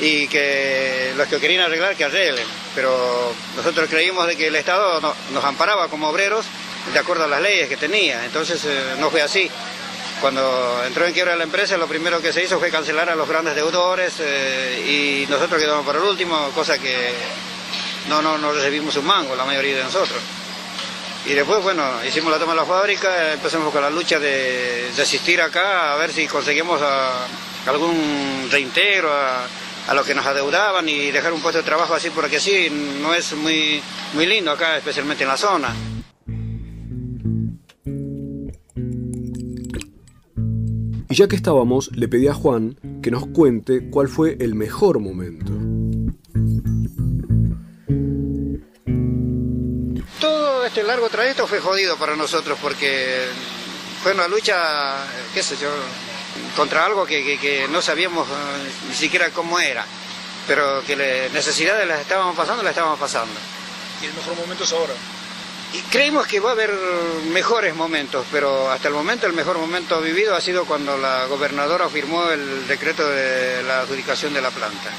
y 0.00 0.26
que 0.28 1.12
los 1.16 1.28
que 1.28 1.38
querían 1.38 1.64
arreglar 1.64 1.94
que 1.96 2.04
arreglen, 2.04 2.46
pero 2.74 3.34
nosotros 3.56 3.88
creímos 3.90 4.26
de 4.26 4.36
que 4.36 4.46
el 4.46 4.56
Estado 4.56 5.14
nos 5.32 5.44
amparaba 5.44 5.88
como 5.88 6.08
obreros 6.08 6.46
de 6.92 6.98
acuerdo 6.98 7.24
a 7.24 7.28
las 7.28 7.42
leyes 7.42 7.68
que 7.68 7.76
tenía, 7.76 8.24
entonces 8.24 8.64
eh, 8.64 8.94
no 8.98 9.10
fue 9.10 9.20
así. 9.20 9.50
Cuando 10.20 10.82
entró 10.86 11.06
en 11.06 11.14
quiebra 11.14 11.34
la 11.34 11.44
empresa, 11.44 11.78
lo 11.78 11.86
primero 11.86 12.20
que 12.20 12.32
se 12.32 12.42
hizo 12.42 12.58
fue 12.58 12.70
cancelar 12.70 13.08
a 13.08 13.14
los 13.14 13.28
grandes 13.28 13.54
deudores 13.54 14.14
eh, 14.20 15.24
y 15.26 15.30
nosotros 15.30 15.60
quedamos 15.60 15.84
por 15.84 15.96
el 15.96 16.02
último, 16.02 16.50
cosa 16.54 16.78
que 16.78 17.10
no, 18.08 18.20
no, 18.20 18.36
no 18.36 18.52
recibimos 18.52 18.96
un 18.96 19.06
mango 19.06 19.34
la 19.34 19.44
mayoría 19.44 19.76
de 19.76 19.84
nosotros. 19.84 20.20
Y 21.26 21.34
después, 21.34 21.62
bueno, 21.62 21.84
hicimos 22.06 22.32
la 22.32 22.38
toma 22.38 22.52
de 22.52 22.60
la 22.60 22.64
fábrica, 22.64 23.32
empezamos 23.32 23.72
con 23.72 23.82
la 23.82 23.90
lucha 23.90 24.18
de, 24.18 24.90
asistir 25.00 25.40
acá 25.40 25.92
a 25.92 25.96
ver 25.96 26.10
si 26.12 26.26
conseguimos 26.26 26.80
algún 27.66 28.48
reintegro 28.50 29.12
a, 29.12 29.46
a 29.86 29.94
lo 29.94 30.04
que 30.04 30.14
nos 30.14 30.24
adeudaban 30.24 30.88
y 30.88 31.10
dejar 31.10 31.32
un 31.32 31.40
puesto 31.40 31.58
de 31.58 31.64
trabajo 31.64 31.94
así, 31.94 32.10
porque 32.10 32.36
así 32.36 32.68
no 33.02 33.12
es 33.14 33.34
muy, 33.34 33.82
muy 34.14 34.26
lindo 34.26 34.50
acá, 34.50 34.76
especialmente 34.76 35.24
en 35.24 35.28
la 35.28 35.36
zona. 35.36 35.74
Y 41.08 41.14
ya 41.16 41.26
que 41.26 41.34
estábamos, 41.34 41.90
le 41.96 42.06
pedí 42.06 42.28
a 42.28 42.34
Juan 42.34 42.76
que 43.02 43.10
nos 43.10 43.26
cuente 43.26 43.90
cuál 43.90 44.08
fue 44.08 44.36
el 44.38 44.54
mejor 44.54 45.00
momento. 45.00 45.69
Este 50.70 50.84
largo 50.84 51.08
trayecto 51.08 51.48
fue 51.48 51.58
jodido 51.58 51.96
para 51.96 52.14
nosotros 52.14 52.56
porque 52.62 53.26
fue 54.04 54.12
una 54.12 54.28
lucha, 54.28 55.04
qué 55.34 55.42
sé 55.42 55.56
yo, 55.56 55.68
contra 56.54 56.86
algo 56.86 57.04
que, 57.04 57.66
no 57.72 57.82
sabíamos 57.82 58.28
eh, 58.28 58.32
ni 58.88 58.94
siquiera 58.94 59.30
cómo 59.30 59.58
era, 59.58 59.84
pero 60.46 60.80
que 60.86 61.28
necesidades 61.32 61.88
las 61.88 62.00
estábamos 62.00 62.36
pasando, 62.36 62.62
las 62.62 62.70
estábamos 62.70 63.00
pasando. 63.00 63.34
¿Y 64.00 64.06
el 64.06 64.14
mejor 64.14 64.36
momento 64.36 64.62
es 64.62 64.72
ahora? 64.72 64.92
Y 65.72 65.80
creímos 65.90 66.28
que 66.28 66.38
va 66.38 66.50
a 66.50 66.52
haber 66.52 66.72
mejores 67.32 67.74
momentos, 67.74 68.24
pero 68.30 68.70
hasta 68.70 68.86
el 68.86 68.94
momento 68.94 69.26
el 69.26 69.32
mejor 69.32 69.58
momento 69.58 70.00
vivido 70.00 70.36
ha 70.36 70.40
sido 70.40 70.66
cuando 70.66 70.96
la 70.96 71.26
gobernadora 71.26 71.88
firmó 71.88 72.30
el 72.30 72.68
decreto 72.68 73.08
de 73.10 73.64
la 73.64 73.80
adjudicación 73.80 74.32
de 74.32 74.40
la 74.40 74.50
planta. 74.52 74.90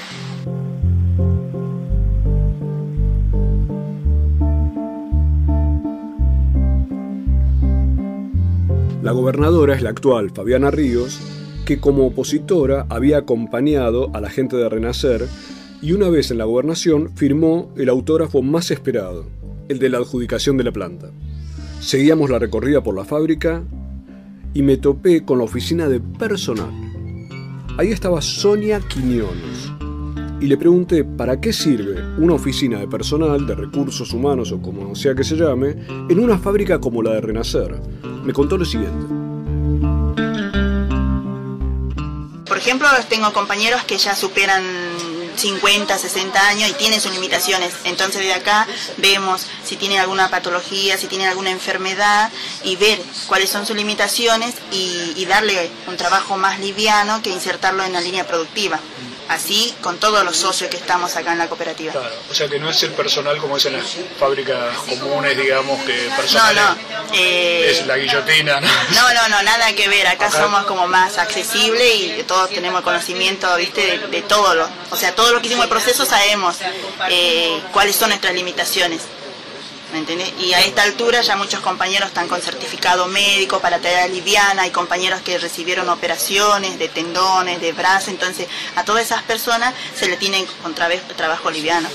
La 9.02 9.14
gobernadora 9.14 9.76
es 9.76 9.82
la 9.82 9.90
actual 9.90 10.30
Fabiana 10.30 10.70
Ríos, 10.70 11.20
que 11.66 11.80
como 11.80 12.06
opositora 12.06 12.86
había 12.90 13.18
acompañado 13.18 14.12
a 14.14 14.22
la 14.22 14.30
gente 14.30 14.58
de 14.58 14.70
Renacer 14.70 15.28
y 15.82 15.94
una 15.94 16.10
vez 16.10 16.30
en 16.30 16.38
la 16.38 16.46
gobernación 16.46 17.10
firmó 17.16 17.74
el 17.78 17.90
autógrafo 17.90 18.44
más 18.44 18.70
esperado, 18.70 19.26
el 19.70 19.80
de 19.80 19.90
la 19.90 19.98
adjudicación 19.98 20.56
de 20.58 20.66
la 20.66 20.72
planta. 20.72 21.10
Seguíamos 21.80 22.30
la 22.30 22.38
recorrida 22.38 22.84
por 22.84 22.96
la 22.96 23.04
fábrica 23.04 23.64
y 24.54 24.62
me 24.62 24.78
topé 24.78 25.26
con 25.26 25.40
la 25.40 25.46
oficina 25.46 25.90
de 25.90 26.00
personal. 26.00 26.72
Ahí 27.80 27.92
estaba 27.92 28.22
Sonia 28.22 28.82
Quiñones 28.82 29.81
y 30.42 30.48
le 30.48 30.58
pregunté 30.58 31.04
para 31.04 31.40
qué 31.40 31.54
sirve 31.54 32.04
una 32.18 32.34
oficina 32.34 32.80
de 32.80 32.88
personal, 32.88 33.46
de 33.46 33.54
recursos 33.54 34.12
humanos 34.12 34.52
o 34.52 34.60
como 34.60 34.96
sea 34.96 35.14
que 35.14 35.24
se 35.24 35.36
llame, 35.36 35.76
en 36.10 36.20
una 36.20 36.40
fábrica 36.40 36.82
como 36.82 37.04
la 37.04 37.12
de 37.12 37.22
Renacer 37.22 37.80
me 38.24 38.34
contó 38.34 38.58
lo 38.58 38.66
siguiente. 38.66 39.06
Por 42.48 42.58
ejemplo, 42.58 42.88
tengo 43.08 43.32
compañeros 43.34 43.84
que 43.84 43.98
ya 43.98 44.16
superan 44.16 44.64
50, 45.36 45.98
60 45.98 46.48
años 46.48 46.70
y 46.70 46.74
tienen 46.74 47.00
sus 47.00 47.14
limitaciones. 47.14 47.74
Entonces 47.86 48.22
de 48.22 48.34
acá 48.34 48.68
vemos 48.98 49.46
si 49.64 49.76
tienen 49.76 50.00
alguna 50.00 50.30
patología, 50.30 50.98
si 50.98 51.06
tienen 51.08 51.28
alguna 51.28 51.52
enfermedad 51.52 52.32
y 52.64 52.76
ver 52.78 53.00
cuáles 53.28 53.50
son 53.50 53.66
sus 53.66 53.76
limitaciones 53.76 54.56
y, 54.72 55.14
y 55.16 55.26
darle 55.26 55.70
un 55.88 55.98
trabajo 55.98 56.36
más 56.38 56.60
liviano 56.60 57.22
que 57.22 57.30
insertarlo 57.30 57.84
en 57.84 57.94
la 57.94 58.02
línea 58.02 58.26
productiva 58.28 58.80
así 59.32 59.74
con 59.82 59.98
todos 59.98 60.24
los 60.26 60.36
socios 60.36 60.70
que 60.70 60.78
estamos 60.78 61.16
acá 61.16 61.32
en 61.32 61.40
la 61.40 61.48
cooperativa. 61.48 61.94
Claro, 61.94 62.16
o 62.30 62.34
sea 62.34 62.48
que 62.50 62.60
no 62.60 62.70
es 62.70 62.84
el 62.84 62.92
personal 62.92 63.38
como 63.38 63.58
es 63.58 63.66
en 63.66 63.74
las 63.74 63.98
fábricas 64.20 64.76
comunes, 64.88 65.38
digamos, 65.38 65.82
que 65.84 65.94
personal 66.16 66.56
no, 66.56 66.76
no, 66.76 66.78
es, 67.14 67.80
eh, 67.80 67.84
la 67.88 67.98
guillotina. 67.98 68.60
¿no? 68.60 68.68
no, 68.68 69.14
no, 69.14 69.30
no, 69.30 69.44
nada 69.44 69.74
que 69.74 69.88
ver, 69.88 70.08
acá, 70.08 70.30
somos 70.30 70.66
como 70.66 70.88
más 70.88 71.18
accesibles 71.18 72.20
y 72.20 72.24
todos 72.28 72.50
tenemos 72.50 72.82
conocimiento, 72.82 73.56
viste, 73.56 74.00
de, 74.00 74.22
todo 74.24 74.54
lo, 74.54 74.70
o 74.90 74.96
sea, 74.98 75.16
todo 75.16 75.32
lo 75.32 75.42
que 75.42 75.48
hicimos 75.48 75.64
el 75.64 75.70
proceso 75.70 76.06
sabemos 76.06 76.58
eh, 77.10 77.62
cuáles 77.72 77.96
son 77.96 78.10
nuestras 78.10 78.34
limitaciones. 78.34 79.02
Y 80.40 80.54
a 80.54 80.62
esta 80.62 80.84
altura 80.84 81.22
ya 81.22 81.36
muchos 81.36 81.60
compañeros 81.60 82.08
están 82.08 82.30
con 82.30 82.42
certificado 82.42 83.08
médico 83.08 83.60
para 83.60 83.78
tarea 83.80 84.08
liviana, 84.08 84.64
hay 84.64 84.72
compañeros 84.72 85.22
que 85.22 85.38
recibieron 85.38 85.90
operaciones 85.90 86.80
de 86.80 86.88
tendones, 86.88 87.60
de 87.60 87.74
brazos, 87.74 88.08
entonces 88.08 88.48
a 88.76 88.86
todas 88.86 89.04
esas 89.04 89.22
personas 89.24 89.74
se 89.94 90.08
le 90.08 90.16
tiene 90.16 90.46
con 90.64 90.74
trabajo 90.74 91.52
liviano. 91.52 91.90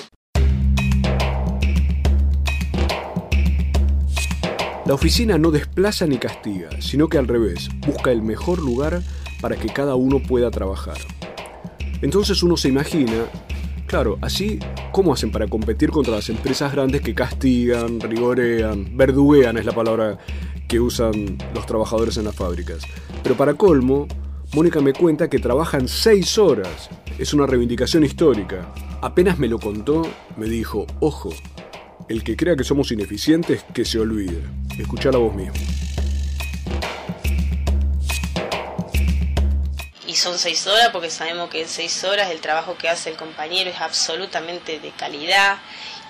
La 4.85 4.95
oficina 4.95 5.39
no 5.39 5.51
desplaza 5.51 6.07
ni 6.07 6.19
castiga, 6.19 6.69
sino 6.81 7.09
que 7.09 7.19
al 7.19 7.27
revés, 7.27 7.71
busca 7.87 8.13
el 8.13 8.23
mejor 8.23 8.59
lugar 8.59 9.03
para 9.41 9.57
que 9.57 9.69
cada 9.69 9.97
uno 9.97 10.23
pueda 10.23 10.51
trabajar. 10.51 10.99
Entonces 12.03 12.43
uno 12.43 12.57
se 12.57 12.69
imagina 12.69 13.25
Claro, 13.87 14.19
así, 14.21 14.59
¿cómo 14.91 15.13
hacen 15.13 15.31
para 15.31 15.47
competir 15.47 15.91
contra 15.91 16.17
las 16.17 16.29
empresas 16.29 16.73
grandes 16.73 17.03
que 17.03 17.15
castigan, 17.15 18.01
rigorean, 18.01 18.97
verduguean 18.97 19.59
es 19.59 19.65
la 19.65 19.73
palabra 19.73 20.19
que 20.67 20.81
usan 20.81 21.39
los 21.55 21.67
trabajadores 21.67 22.17
en 22.17 22.25
las 22.25 22.35
fábricas? 22.35 22.83
Pero 23.23 23.37
para 23.37 23.55
colmo, 23.55 24.09
Mónica 24.55 24.81
me 24.81 24.93
cuenta 24.93 25.31
que 25.31 25.39
trabajan 25.39 25.87
seis 25.87 26.37
horas. 26.37 26.91
Es 27.19 27.33
una 27.33 27.47
reivindicación 27.47 28.03
histórica. 28.05 28.73
Apenas 29.03 29.39
me 29.39 29.47
lo 29.47 29.61
contó, 29.61 30.03
me 30.37 30.47
dijo, 30.47 30.87
ojo, 30.99 31.31
el 32.09 32.25
que 32.25 32.37
crea 32.37 32.57
que 32.57 32.65
somos 32.65 32.91
ineficientes, 32.91 33.65
que 33.73 33.85
se 33.85 34.01
olvide. 34.01 34.43
Escuchar 34.79 35.15
a 35.15 35.19
vos 35.19 35.35
mismo. 35.35 35.55
Son 40.27 40.41
seis 40.41 40.67
horas 40.67 40.89
porque 40.93 41.09
sabemos 41.09 41.49
que 41.51 41.63
en 41.63 41.69
seis 41.69 42.03
horas 42.03 42.33
el 42.33 42.41
trabajo 42.41 42.77
que 42.77 42.89
hace 42.89 43.11
el 43.11 43.17
compañero 43.17 43.71
es 43.71 43.81
absolutamente 43.81 44.81
de 44.81 44.91
calidad 44.91 45.59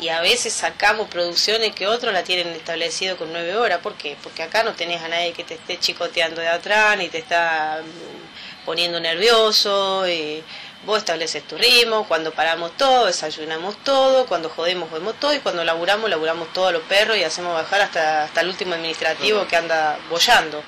y 0.00 0.08
a 0.08 0.22
veces 0.22 0.54
sacamos 0.54 1.08
producciones 1.08 1.74
que 1.74 1.86
otros 1.86 2.14
la 2.14 2.24
tienen 2.24 2.48
establecido 2.48 3.18
con 3.18 3.30
nueve 3.30 3.54
horas. 3.54 3.80
¿Por 3.80 3.92
qué? 3.94 4.16
Porque 4.22 4.42
acá 4.42 4.62
no 4.62 4.72
tenés 4.72 5.02
a 5.02 5.08
nadie 5.08 5.34
que 5.34 5.44
te 5.44 5.52
esté 5.52 5.78
chicoteando 5.78 6.40
de 6.40 6.48
atrás 6.48 6.96
ni 6.96 7.10
te 7.10 7.18
está 7.18 7.82
mm, 7.82 8.64
poniendo 8.64 8.98
nervioso. 9.00 10.08
Y 10.08 10.42
vos 10.86 10.96
estableces 10.96 11.46
tu 11.46 11.58
ritmo, 11.58 12.08
cuando 12.08 12.32
paramos 12.32 12.74
todo, 12.78 13.04
desayunamos 13.04 13.76
todo, 13.84 14.24
cuando 14.24 14.48
jodemos, 14.48 14.88
jodemos 14.88 15.20
todo 15.20 15.34
y 15.34 15.40
cuando 15.40 15.62
laburamos, 15.62 16.08
laburamos 16.08 16.50
todo 16.54 16.68
a 16.68 16.72
los 16.72 16.82
perros 16.84 17.18
y 17.18 17.24
hacemos 17.24 17.52
bajar 17.52 17.82
hasta, 17.82 18.24
hasta 18.24 18.40
el 18.40 18.48
último 18.48 18.72
administrativo 18.72 19.46
que 19.46 19.56
anda 19.56 19.98
bollando. 20.08 20.62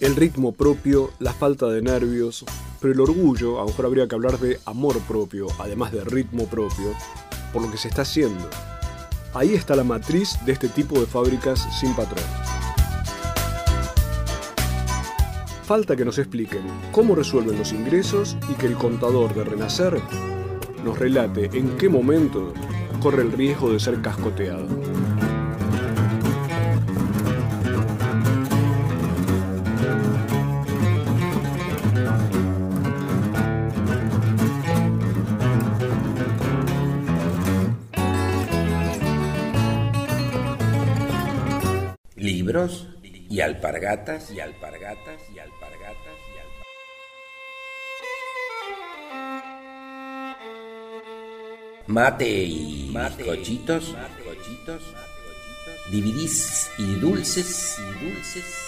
El 0.00 0.14
ritmo 0.14 0.52
propio, 0.52 1.10
la 1.18 1.32
falta 1.32 1.66
de 1.66 1.82
nervios, 1.82 2.44
pero 2.80 2.94
el 2.94 3.00
orgullo, 3.00 3.58
a 3.58 3.62
lo 3.62 3.68
mejor 3.68 3.86
habría 3.86 4.06
que 4.06 4.14
hablar 4.14 4.38
de 4.38 4.60
amor 4.64 5.00
propio, 5.00 5.48
además 5.58 5.90
de 5.90 6.04
ritmo 6.04 6.46
propio, 6.46 6.94
por 7.52 7.62
lo 7.62 7.70
que 7.70 7.78
se 7.78 7.88
está 7.88 8.02
haciendo. 8.02 8.48
Ahí 9.34 9.54
está 9.54 9.74
la 9.74 9.82
matriz 9.82 10.38
de 10.46 10.52
este 10.52 10.68
tipo 10.68 11.00
de 11.00 11.06
fábricas 11.06 11.66
sin 11.80 11.94
patrón. 11.94 12.22
Falta 15.64 15.96
que 15.96 16.04
nos 16.04 16.18
expliquen 16.18 16.62
cómo 16.92 17.16
resuelven 17.16 17.58
los 17.58 17.72
ingresos 17.72 18.36
y 18.48 18.54
que 18.54 18.66
el 18.66 18.74
contador 18.74 19.34
de 19.34 19.42
Renacer 19.42 20.00
nos 20.84 20.96
relate 20.96 21.50
en 21.52 21.76
qué 21.76 21.88
momento 21.88 22.54
corre 23.02 23.22
el 23.22 23.32
riesgo 23.32 23.72
de 23.72 23.80
ser 23.80 24.00
cascoteado. 24.00 24.66
Libros 42.48 42.88
y 43.02 43.40
alpargatas 43.42 44.30
y 44.30 44.40
alpargatas 44.40 45.20
y 45.34 45.38
alpargatas 45.38 46.16
y 46.34 46.38
alpargatas. 46.38 46.68
Mate 51.86 52.44
y 52.44 52.88
bizcochitos, 52.88 53.94
bizcochitos, 53.94 54.82
dividís 55.90 56.70
y 56.78 56.94
dulces 56.94 57.76
y 57.78 57.82
dulces 57.84 57.98
y 58.00 58.04
dulces. 58.06 58.67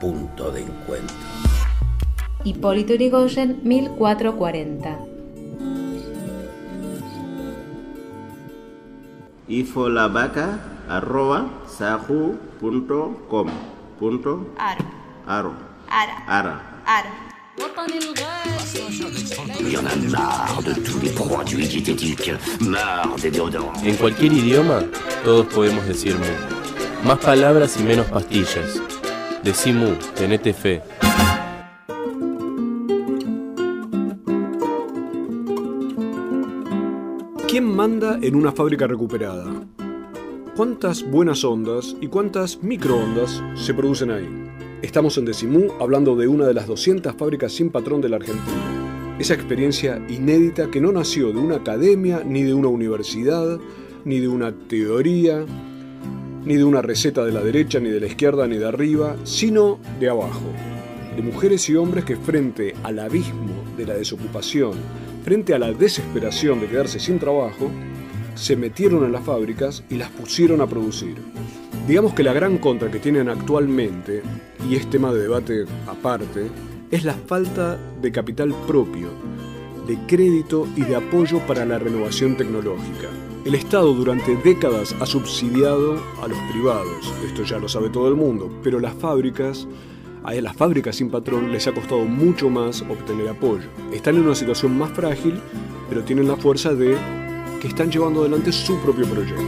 Punto 0.00 0.50
de 0.50 0.62
encuentro. 0.62 1.16
Hipólito 2.44 2.94
Yrigoyen, 2.94 3.60
1440. 3.62 4.98
Ifolabaca, 9.48 10.60
arroba, 10.88 11.50
sahu.com. 11.68 13.48
Punto. 13.98 14.46
Aro. 14.56 14.84
Aro. 15.26 15.52
Ara. 15.88 16.24
Ara. 16.26 16.82
Ara. 16.86 17.30
Il 19.58 19.72
y 19.72 19.76
en 19.76 19.86
a 19.86 19.96
marre 20.10 20.62
de 20.62 20.72
tous 20.72 20.98
les 21.02 21.10
produits 21.10 21.66
diététiques, 21.68 22.32
marre 22.60 23.16
des 23.20 23.30
déodorants. 23.30 23.74
En 23.84 23.94
cualquier 23.96 24.32
idioma, 24.32 24.82
todos 25.24 25.46
podemos 25.46 25.86
decir 25.86 26.16
mu. 26.16 26.24
Más 27.06 27.18
palabras 27.18 27.76
y 27.78 27.82
menos 27.82 28.06
pastillas. 28.06 28.80
Decí 29.42 29.72
mu, 29.72 29.94
tenete 30.14 30.52
fe. 30.52 30.82
¿Quién 37.48 37.64
manda 37.64 38.18
en 38.20 38.36
una 38.36 38.52
fábrica 38.52 38.86
recuperada? 38.86 39.46
¿Cuántas 40.54 41.02
buenas 41.10 41.42
ondas 41.42 41.96
y 42.02 42.08
cuántas 42.08 42.62
microondas 42.62 43.42
se 43.54 43.72
producen 43.72 44.10
ahí? 44.10 44.28
Estamos 44.82 45.16
en 45.16 45.24
Decimú 45.24 45.72
hablando 45.80 46.16
de 46.16 46.28
una 46.28 46.46
de 46.46 46.52
las 46.52 46.66
200 46.66 47.14
fábricas 47.14 47.52
sin 47.52 47.70
patrón 47.70 48.02
de 48.02 48.10
la 48.10 48.16
Argentina. 48.16 49.16
Esa 49.18 49.32
experiencia 49.32 50.04
inédita 50.10 50.70
que 50.70 50.82
no 50.82 50.92
nació 50.92 51.32
de 51.32 51.38
una 51.38 51.56
academia, 51.56 52.22
ni 52.26 52.42
de 52.42 52.52
una 52.52 52.68
universidad, 52.68 53.58
ni 54.04 54.20
de 54.20 54.28
una 54.28 54.52
teoría, 54.52 55.46
ni 56.44 56.56
de 56.56 56.64
una 56.64 56.82
receta 56.82 57.24
de 57.24 57.32
la 57.32 57.42
derecha, 57.42 57.80
ni 57.80 57.90
de 57.90 58.00
la 58.00 58.06
izquierda, 58.06 58.46
ni 58.46 58.56
de 58.56 58.66
arriba, 58.66 59.16
sino 59.24 59.78
de 59.98 60.08
abajo. 60.08 60.52
De 61.16 61.22
mujeres 61.22 61.68
y 61.68 61.76
hombres 61.76 62.04
que 62.04 62.16
frente 62.16 62.74
al 62.82 62.98
abismo 62.98 63.64
de 63.76 63.86
la 63.86 63.94
desocupación, 63.94 64.72
frente 65.24 65.54
a 65.54 65.58
la 65.58 65.72
desesperación 65.72 66.60
de 66.60 66.68
quedarse 66.68 66.98
sin 66.98 67.18
trabajo, 67.18 67.70
se 68.34 68.56
metieron 68.56 69.04
en 69.04 69.12
las 69.12 69.24
fábricas 69.24 69.84
y 69.90 69.96
las 69.96 70.10
pusieron 70.10 70.60
a 70.60 70.66
producir. 70.66 71.16
Digamos 71.86 72.14
que 72.14 72.22
la 72.22 72.32
gran 72.32 72.58
contra 72.58 72.90
que 72.90 72.98
tienen 72.98 73.28
actualmente, 73.28 74.22
y 74.68 74.76
es 74.76 74.88
tema 74.88 75.12
de 75.12 75.22
debate 75.22 75.64
aparte, 75.86 76.46
es 76.90 77.04
la 77.04 77.14
falta 77.14 77.78
de 78.00 78.12
capital 78.12 78.54
propio, 78.66 79.08
de 79.86 79.98
crédito 80.06 80.66
y 80.76 80.82
de 80.82 80.96
apoyo 80.96 81.40
para 81.46 81.64
la 81.64 81.78
renovación 81.78 82.36
tecnológica. 82.36 83.08
El 83.42 83.54
Estado 83.54 83.94
durante 83.94 84.36
décadas 84.36 84.94
ha 85.00 85.06
subsidiado 85.06 85.98
a 86.22 86.28
los 86.28 86.38
privados, 86.52 87.10
esto 87.24 87.42
ya 87.42 87.58
lo 87.58 87.70
sabe 87.70 87.88
todo 87.88 88.06
el 88.08 88.14
mundo, 88.14 88.50
pero 88.62 88.78
las 88.78 88.92
fábricas, 88.92 89.66
a 90.24 90.34
las 90.34 90.54
fábricas 90.54 90.96
sin 90.96 91.10
patrón 91.10 91.50
les 91.50 91.66
ha 91.66 91.72
costado 91.72 92.04
mucho 92.04 92.50
más 92.50 92.82
obtener 92.82 93.28
apoyo. 93.30 93.66
Están 93.92 94.16
en 94.16 94.26
una 94.26 94.34
situación 94.34 94.76
más 94.76 94.92
frágil, 94.92 95.40
pero 95.88 96.04
tienen 96.04 96.28
la 96.28 96.36
fuerza 96.36 96.74
de 96.74 96.98
que 97.62 97.68
están 97.68 97.90
llevando 97.90 98.20
adelante 98.20 98.52
su 98.52 98.78
propio 98.80 99.06
proyecto. 99.06 99.42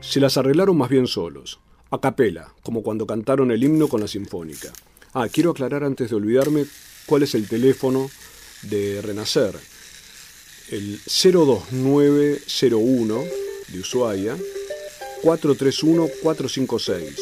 Se 0.00 0.18
las 0.18 0.38
arreglaron 0.38 0.78
más 0.78 0.88
bien 0.88 1.06
solos, 1.06 1.60
a 1.90 2.00
capela, 2.00 2.54
como 2.62 2.82
cuando 2.82 3.06
cantaron 3.06 3.50
el 3.50 3.62
himno 3.62 3.88
con 3.88 4.00
la 4.00 4.08
sinfónica. 4.08 4.72
Ah, 5.14 5.28
quiero 5.28 5.50
aclarar 5.50 5.84
antes 5.84 6.08
de 6.08 6.16
olvidarme 6.16 6.64
cuál 7.06 7.22
es 7.22 7.34
el 7.34 7.46
teléfono 7.46 8.10
de 8.62 9.02
Renacer. 9.02 9.54
El 10.70 10.98
02901 11.04 13.24
de 13.68 13.78
Ushuaia 13.78 14.38
431-456 15.22 17.18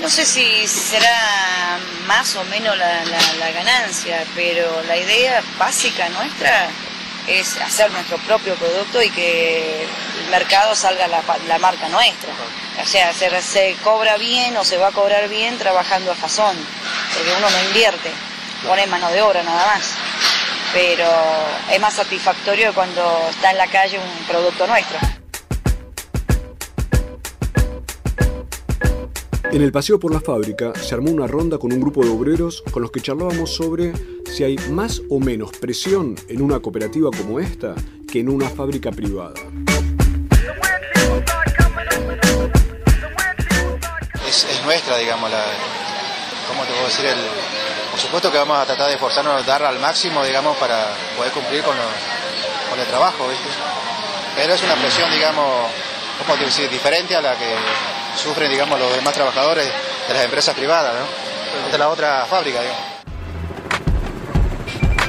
No 0.00 0.08
sé 0.08 0.24
si 0.24 0.66
será 0.66 1.78
más 2.06 2.34
o 2.36 2.44
menos 2.44 2.74
la, 2.78 3.50
ganancia, 3.52 4.24
pero 4.34 4.82
la 4.88 4.96
idea 4.96 5.42
básica 5.58 6.08
nuestra 6.08 6.70
es 7.28 7.54
hacer 7.58 7.90
nuestro 7.92 8.16
propio 8.26 8.54
producto 8.54 9.02
y 9.02 9.10
que 9.10 9.82
el 9.82 10.30
mercado 10.30 10.74
salga 10.74 11.06
la 11.06 11.58
marca 11.58 11.90
nuestra. 11.90 12.32
O 12.80 12.86
sea, 12.86 13.12
se, 13.12 13.42
se 13.42 13.76
cobra 13.82 14.16
bien 14.16 14.56
o 14.56 14.64
se 14.64 14.78
va 14.78 14.88
a 14.88 14.92
cobrar 14.92 15.28
bien 15.28 15.58
trabajando 15.58 16.12
a 16.12 16.14
fazón, 16.14 16.56
porque 17.14 17.30
uno 17.36 17.50
no 17.50 17.68
invierte, 17.68 18.10
pone 18.66 18.86
mano 18.86 19.10
de 19.10 19.20
obra 19.22 19.42
nada 19.42 19.66
más. 19.74 19.94
Pero 20.72 21.04
es 21.70 21.80
más 21.80 21.94
satisfactorio 21.94 22.72
cuando 22.72 23.28
está 23.30 23.50
en 23.50 23.58
la 23.58 23.66
calle 23.66 23.98
un 23.98 24.26
producto 24.26 24.66
nuestro. 24.66 24.98
En 29.52 29.60
el 29.60 29.70
paseo 29.70 30.00
por 30.00 30.14
la 30.14 30.20
fábrica 30.20 30.72
se 30.74 30.94
armó 30.94 31.10
una 31.10 31.26
ronda 31.26 31.58
con 31.58 31.72
un 31.74 31.80
grupo 31.80 32.02
de 32.02 32.08
obreros 32.08 32.62
con 32.70 32.80
los 32.80 32.90
que 32.90 33.02
charlábamos 33.02 33.54
sobre 33.54 33.92
si 34.24 34.44
hay 34.44 34.56
más 34.70 35.02
o 35.10 35.20
menos 35.20 35.52
presión 35.52 36.14
en 36.28 36.40
una 36.40 36.60
cooperativa 36.60 37.10
como 37.10 37.38
esta 37.38 37.74
que 38.10 38.20
en 38.20 38.30
una 38.30 38.48
fábrica 38.48 38.90
privada. 38.90 39.34
Es, 44.62 44.66
es 44.66 44.66
nuestra, 44.66 44.96
digamos, 44.96 45.30
la, 45.30 45.44
¿cómo 46.48 46.64
te 46.64 46.72
puedo 46.72 46.86
decir? 46.86 47.06
El, 47.06 47.18
por 47.90 48.00
supuesto 48.00 48.32
que 48.32 48.38
vamos 48.38 48.58
a 48.58 48.66
tratar 48.66 48.88
de 48.88 48.94
esforzarnos, 48.94 49.44
dar 49.44 49.62
al 49.64 49.78
máximo, 49.78 50.24
digamos, 50.24 50.56
para 50.56 50.88
poder 51.16 51.32
cumplir 51.32 51.62
con 51.62 51.76
el 52.78 52.86
trabajo, 52.86 53.28
¿viste? 53.28 53.48
Pero 54.36 54.54
es 54.54 54.62
una 54.62 54.74
presión, 54.76 55.10
digamos, 55.10 55.66
¿cómo 56.24 56.38
te 56.38 56.46
decir? 56.46 56.70
Diferente 56.70 57.14
a 57.14 57.20
la 57.20 57.36
que 57.36 57.54
sufren, 58.16 58.50
digamos, 58.50 58.78
los 58.78 58.94
demás 58.94 59.12
trabajadores 59.12 59.68
de 60.08 60.14
las 60.14 60.24
empresas 60.24 60.54
privadas, 60.54 60.94
¿no? 60.94 61.70
De 61.70 61.78
la 61.78 61.88
otra 61.90 62.24
fábrica, 62.24 62.60
digamos. 62.60 62.82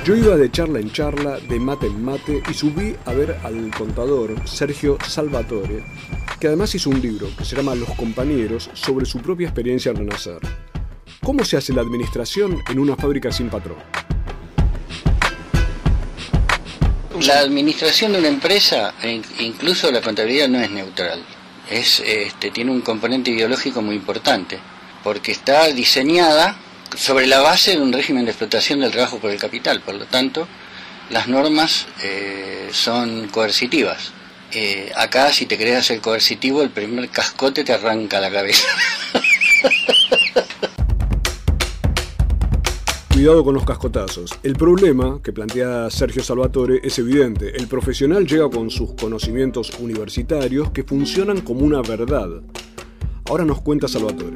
Yo 0.04 0.16
iba 0.16 0.36
de 0.36 0.52
charla 0.52 0.80
en 0.80 0.92
charla, 0.92 1.38
de 1.38 1.60
mate 1.62 1.88
en 1.88 2.04
mate 2.04 2.44
y 2.50 2.54
subí 2.54 2.94
a 3.06 3.14
ver 3.14 3.40
al 3.46 3.72
contador 3.78 4.36
Sergio 4.46 4.98
Salvatore, 5.08 5.82
que 6.44 6.48
además 6.48 6.76
hizo 6.76 6.90
un 6.90 7.02
libro 7.02 7.30
que 7.38 7.46
se 7.46 7.56
llama 7.56 7.74
Los 7.74 7.90
compañeros 7.92 8.70
sobre 8.74 9.06
su 9.06 9.20
propia 9.20 9.48
experiencia 9.48 9.92
en 9.92 9.96
Renacer. 9.96 10.40
¿Cómo 11.22 11.46
se 11.46 11.56
hace 11.56 11.72
la 11.72 11.80
administración 11.80 12.62
en 12.70 12.80
una 12.80 12.98
fábrica 12.98 13.32
sin 13.32 13.48
patrón? 13.50 13.78
La 17.26 17.40
administración 17.40 18.12
de 18.12 18.20
una 18.20 18.28
empresa, 18.28 18.94
in- 19.04 19.24
incluso 19.40 19.90
la 19.90 20.02
contabilidad, 20.02 20.50
no 20.50 20.60
es 20.60 20.70
neutral. 20.70 21.24
Es, 21.72 22.02
este, 22.06 22.52
tiene 22.52 22.72
un 22.72 22.82
componente 22.82 23.32
ideológico 23.32 23.82
muy 23.82 23.96
importante, 23.96 24.60
porque 25.02 25.32
está 25.32 25.68
diseñada 25.68 26.58
sobre 26.98 27.26
la 27.26 27.40
base 27.40 27.78
de 27.78 27.82
un 27.82 27.94
régimen 27.94 28.26
de 28.26 28.32
explotación 28.32 28.82
del 28.82 28.92
trabajo 28.92 29.18
por 29.20 29.32
el 29.32 29.40
capital. 29.40 29.80
Por 29.80 29.96
lo 29.96 30.08
tanto, 30.08 30.46
las 31.10 31.30
normas 31.30 31.86
eh, 32.04 32.68
son 32.74 33.30
coercitivas. 33.30 34.12
Eh, 34.56 34.92
acá, 34.96 35.34
si 35.34 35.48
te 35.48 35.58
querés 35.58 35.78
hacer 35.78 36.00
coercitivo, 36.00 36.62
el 36.62 36.70
primer 36.70 37.10
cascote 37.10 37.64
te 37.64 37.74
arranca 37.74 38.20
la 38.20 38.30
cabeza. 38.32 38.68
Cuidado 43.12 43.44
con 43.44 43.56
los 43.56 43.66
cascotazos. 43.66 44.30
El 44.44 44.54
problema 44.56 45.20
que 45.24 45.34
plantea 45.34 45.90
Sergio 45.90 46.22
Salvatore 46.24 46.82
es 46.84 47.00
evidente. 47.00 47.58
El 47.58 47.68
profesional 47.68 48.28
llega 48.28 48.48
con 48.48 48.70
sus 48.70 48.94
conocimientos 48.94 49.72
universitarios 49.80 50.70
que 50.70 50.84
funcionan 50.84 51.42
como 51.42 51.62
una 51.62 51.82
verdad. 51.82 52.30
Ahora 53.26 53.46
nos 53.46 53.60
cuenta 53.62 53.88
Salvatore. 53.88 54.36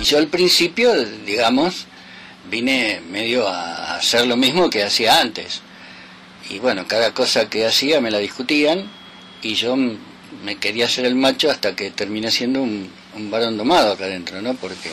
Y 0.00 0.04
yo 0.04 0.18
al 0.18 0.26
principio, 0.26 0.92
digamos, 1.24 1.86
vine 2.50 3.00
medio 3.10 3.48
a 3.48 3.96
hacer 3.96 4.26
lo 4.26 4.36
mismo 4.36 4.70
que 4.70 4.82
hacía 4.82 5.20
antes. 5.20 5.60
Y 6.48 6.58
bueno, 6.58 6.86
cada 6.86 7.12
cosa 7.12 7.50
que 7.50 7.66
hacía 7.66 8.00
me 8.00 8.10
la 8.10 8.18
discutían 8.18 8.90
y 9.42 9.54
yo 9.54 9.76
me 9.76 10.56
quería 10.56 10.86
hacer 10.86 11.06
el 11.06 11.14
macho 11.14 11.50
hasta 11.50 11.74
que 11.74 11.90
terminé 11.90 12.30
siendo 12.30 12.62
un, 12.62 12.90
un 13.14 13.30
varón 13.30 13.56
domado 13.56 13.92
acá 13.92 14.04
adentro, 14.04 14.40
¿no? 14.42 14.54
Porque 14.54 14.90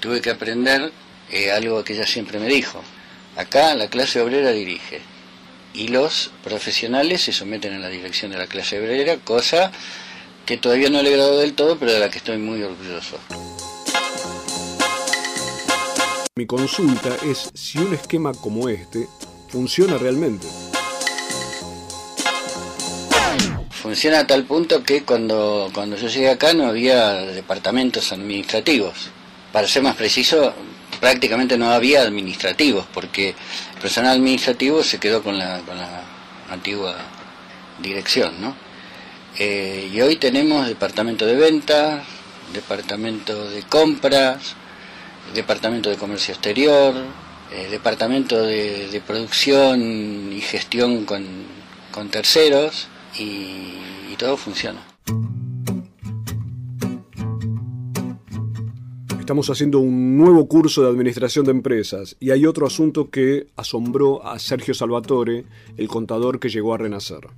tuve 0.00 0.20
que 0.20 0.30
aprender 0.30 0.92
eh, 1.30 1.50
algo 1.50 1.82
que 1.84 1.94
ella 1.94 2.06
siempre 2.06 2.38
me 2.38 2.46
dijo. 2.46 2.82
Acá 3.36 3.74
la 3.74 3.88
clase 3.88 4.20
obrera 4.20 4.52
dirige 4.52 5.00
y 5.74 5.88
los 5.88 6.30
profesionales 6.44 7.22
se 7.22 7.32
someten 7.32 7.72
a 7.74 7.78
la 7.78 7.88
dirección 7.88 8.30
de 8.30 8.38
la 8.38 8.46
clase 8.46 8.78
obrera, 8.80 9.16
cosa 9.16 9.72
que 10.44 10.56
todavía 10.56 10.90
no 10.90 11.00
he 11.00 11.08
agradado 11.08 11.38
del 11.38 11.54
todo, 11.54 11.78
pero 11.78 11.92
de 11.92 12.00
la 12.00 12.10
que 12.10 12.18
estoy 12.18 12.38
muy 12.38 12.62
orgulloso. 12.62 13.18
Mi 16.34 16.46
consulta 16.46 17.14
es 17.26 17.50
si 17.52 17.76
un 17.76 17.92
esquema 17.92 18.32
como 18.32 18.66
este 18.70 19.06
funciona 19.50 19.98
realmente. 19.98 20.46
Funciona 23.70 24.20
a 24.20 24.26
tal 24.26 24.44
punto 24.44 24.82
que 24.82 25.02
cuando, 25.02 25.70
cuando 25.74 25.96
yo 25.96 26.08
llegué 26.08 26.30
acá 26.30 26.54
no 26.54 26.64
había 26.64 27.12
departamentos 27.16 28.12
administrativos. 28.12 29.10
Para 29.52 29.68
ser 29.68 29.82
más 29.82 29.94
preciso, 29.94 30.54
prácticamente 31.00 31.58
no 31.58 31.70
había 31.70 32.00
administrativos, 32.00 32.86
porque 32.94 33.34
el 33.74 33.82
personal 33.82 34.12
administrativo 34.12 34.82
se 34.82 34.98
quedó 34.98 35.22
con 35.22 35.36
la, 35.36 35.58
con 35.58 35.76
la 35.76 36.02
antigua 36.48 36.96
dirección, 37.82 38.40
¿no? 38.40 38.56
Eh, 39.38 39.90
y 39.92 40.00
hoy 40.00 40.16
tenemos 40.16 40.66
departamento 40.66 41.26
de 41.26 41.36
ventas, 41.36 42.02
departamento 42.54 43.50
de 43.50 43.64
compras, 43.64 44.56
departamento 45.34 45.90
de 45.90 45.96
comercio 45.96 46.34
exterior, 46.34 46.94
eh, 47.52 47.68
departamento 47.70 48.42
de, 48.42 49.02
producción 49.06 50.32
y 50.32 50.40
gestión 50.40 51.04
con, 51.04 51.24
con 51.90 52.08
terceros 52.08 52.88
y 53.18 54.14
todo 54.16 54.36
funciona. 54.36 54.80
Estamos 59.22 59.48
haciendo 59.50 59.78
un 59.78 60.18
nuevo 60.18 60.46
curso 60.48 60.82
de 60.82 60.88
administración 60.88 61.46
de 61.46 61.52
empresas 61.52 62.16
y 62.18 62.32
hay 62.32 62.44
otro 62.44 62.66
asunto 62.66 63.08
que 63.08 63.46
asombró 63.56 64.26
a 64.26 64.38
Sergio 64.38 64.74
Salvatore, 64.74 65.44
el 65.76 65.88
contador 65.88 66.40
que 66.40 66.48
llegó 66.48 66.74
a 66.74 66.78
renacer. 66.78 67.28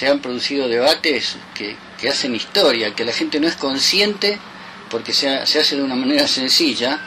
Se 0.00 0.08
han 0.08 0.20
producido 0.20 0.66
debates 0.66 1.36
que, 1.54 1.76
hacen 2.08 2.34
historia, 2.34 2.94
que 2.94 3.04
la 3.04 3.12
gente 3.12 3.38
no 3.38 3.46
es 3.46 3.56
consciente 3.56 4.38
porque 4.88 5.12
se, 5.12 5.28
ha- 5.28 5.44
se 5.44 5.60
hace 5.60 5.76
de 5.76 5.82
una 5.82 5.94
manera 5.94 6.26
sencilla, 6.26 6.98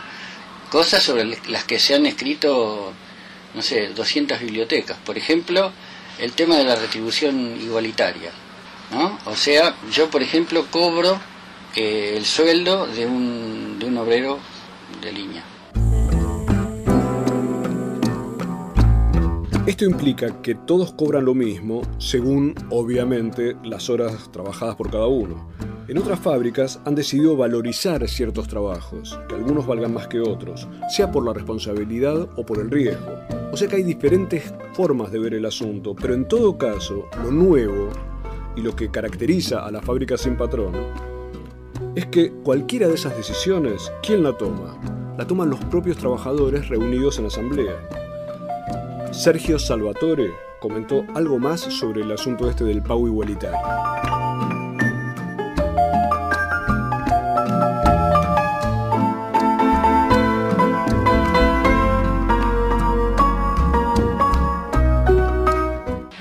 cosas 0.70 1.02
sobre 1.02 1.26
las 1.48 1.64
que 1.64 1.80
se 1.80 1.96
han 1.96 2.06
escrito, 2.06 2.94
no 3.56 3.62
sé, 3.64 3.88
200 3.88 4.40
bibliotecas. 4.40 4.96
Por 5.04 5.18
ejemplo, 5.18 5.72
el 6.20 6.34
tema 6.34 6.56
de 6.58 6.66
la 6.66 6.76
retribución 6.76 7.60
igualitaria. 7.60 8.30
¿no? 8.92 9.18
O 9.26 9.36
sea, 9.36 9.76
yo, 9.92 10.12
por 10.12 10.22
ejemplo, 10.22 10.68
cobro 10.70 11.20
eh, 11.76 12.14
el 12.16 12.26
sueldo 12.28 12.86
de 12.86 13.08
un, 13.08 13.80
de 13.80 13.88
un 13.88 13.98
obrero 13.98 14.38
de 15.02 15.12
línea. 15.12 15.44
Esto 19.66 19.86
implica 19.86 20.42
que 20.42 20.56
todos 20.56 20.92
cobran 20.92 21.24
lo 21.24 21.34
mismo 21.34 21.84
según, 21.98 22.54
obviamente, 22.70 23.56
las 23.64 23.90
horas 23.90 24.30
trabajadas 24.30 24.76
por 24.76 24.92
cada 24.92 25.08
uno. 25.08 25.48
En 25.88 25.98
otras 25.98 26.20
fábricas 26.20 26.82
han 26.84 26.96
decidido 26.96 27.38
valorizar 27.38 28.06
ciertos 28.10 28.50
trabajos, 28.50 29.18
que 29.30 29.36
algunos 29.36 29.66
valgan 29.66 29.94
más 29.94 30.10
que 30.10 30.20
otros, 30.20 30.68
sea 30.90 31.14
por 31.14 31.24
la 31.24 31.32
responsabilidad 31.32 32.28
o 32.36 32.46
por 32.46 32.60
el 32.60 32.70
riesgo. 32.70 33.14
O 33.54 33.56
sea 33.56 33.70
que 33.70 33.78
hay 33.78 33.84
diferentes 33.84 34.54
formas 34.74 35.14
de 35.14 35.20
ver 35.20 35.34
el 35.34 35.46
asunto, 35.46 35.96
pero 35.96 36.14
en 36.14 36.28
todo 36.28 36.58
caso, 36.58 37.06
lo 37.24 37.32
nuevo 37.32 37.88
y 38.58 38.62
lo 38.62 38.76
que 38.76 38.92
caracteriza 38.92 39.66
a 39.66 39.72
la 39.72 39.82
fábrica 39.82 40.18
sin 40.18 40.36
patrón 40.36 40.74
es 41.96 42.06
que 42.08 42.32
cualquiera 42.32 42.90
de 42.90 42.96
esas 42.96 43.16
decisiones, 43.16 43.94
¿quién 44.06 44.24
la 44.24 44.36
toma? 44.38 44.78
La 45.18 45.26
toman 45.26 45.50
los 45.50 45.64
propios 45.66 45.96
trabajadores 45.96 46.68
reunidos 46.68 47.18
en 47.20 47.28
asamblea. 47.28 47.88
Sergio 49.14 49.60
Salvatore 49.60 50.34
comentó 50.60 51.06
algo 51.14 51.38
más 51.38 51.62
sobre 51.62 52.02
el 52.02 52.12
asunto 52.12 52.50
este 52.50 52.64
del 52.64 52.82
pago 52.82 53.06
igualitario. 53.08 53.60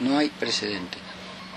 No 0.01 0.19
hay 0.19 0.29
precedente. 0.39 0.99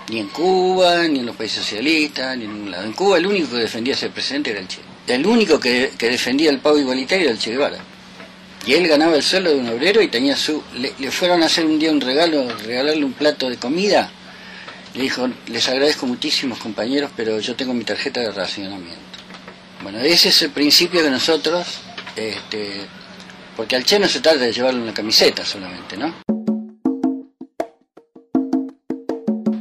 Ni 0.08 0.20
en 0.20 0.28
Cuba, 0.28 1.06
ni 1.06 1.18
en 1.18 1.26
los 1.26 1.36
países 1.36 1.58
socialistas, 1.58 2.36
ni 2.38 2.44
en 2.44 2.54
ningún 2.54 2.70
lado. 2.70 2.84
En 2.84 2.92
Cuba 2.94 3.18
el 3.18 3.26
único 3.26 3.50
que 3.50 3.56
defendía 3.56 3.92
ese 3.92 4.08
precedente 4.08 4.52
era 4.52 4.60
el 4.60 4.68
Che. 4.68 4.80
El 5.06 5.26
único 5.26 5.60
que, 5.60 5.92
que 5.98 6.08
defendía 6.08 6.50
el 6.50 6.60
pago 6.60 6.78
igualitario 6.78 7.24
era 7.24 7.32
el 7.32 7.38
Che 7.38 7.50
Guevara. 7.50 7.95
Y 8.66 8.74
él 8.74 8.88
ganaba 8.88 9.14
el 9.14 9.22
sueldo 9.22 9.50
de 9.50 9.60
un 9.60 9.68
obrero 9.68 10.02
y 10.02 10.08
tenía 10.08 10.36
su... 10.36 10.60
Le, 10.74 10.90
fueron 11.12 11.44
a 11.44 11.46
hacer 11.46 11.64
un 11.64 11.78
día 11.78 11.92
un 11.92 12.00
regalo, 12.00 12.48
regalarle 12.64 13.04
un 13.04 13.12
plato 13.12 13.48
de 13.48 13.56
comida. 13.56 14.10
Le 14.94 15.02
dijo, 15.02 15.28
les 15.46 15.68
agradezco 15.68 16.06
muchísimo 16.06 16.58
compañeros, 16.58 17.12
pero 17.16 17.38
yo 17.38 17.54
tengo 17.54 17.72
mi 17.74 17.84
tarjeta 17.84 18.20
de 18.20 18.32
racionamiento. 18.32 19.00
Bueno, 19.82 20.00
ese 20.00 20.30
es 20.30 20.42
el 20.42 20.50
principio 20.50 21.00
que 21.00 21.10
nosotros, 21.10 21.64
este, 22.16 22.80
porque 23.56 23.76
al 23.76 23.84
Che 23.84 24.00
no 24.00 24.08
se 24.08 24.18
trata 24.20 24.38
de 24.38 24.52
llevarle 24.52 24.80
una 24.80 24.94
camiseta 24.94 25.44
solamente, 25.44 25.96
¿no? 25.96 26.25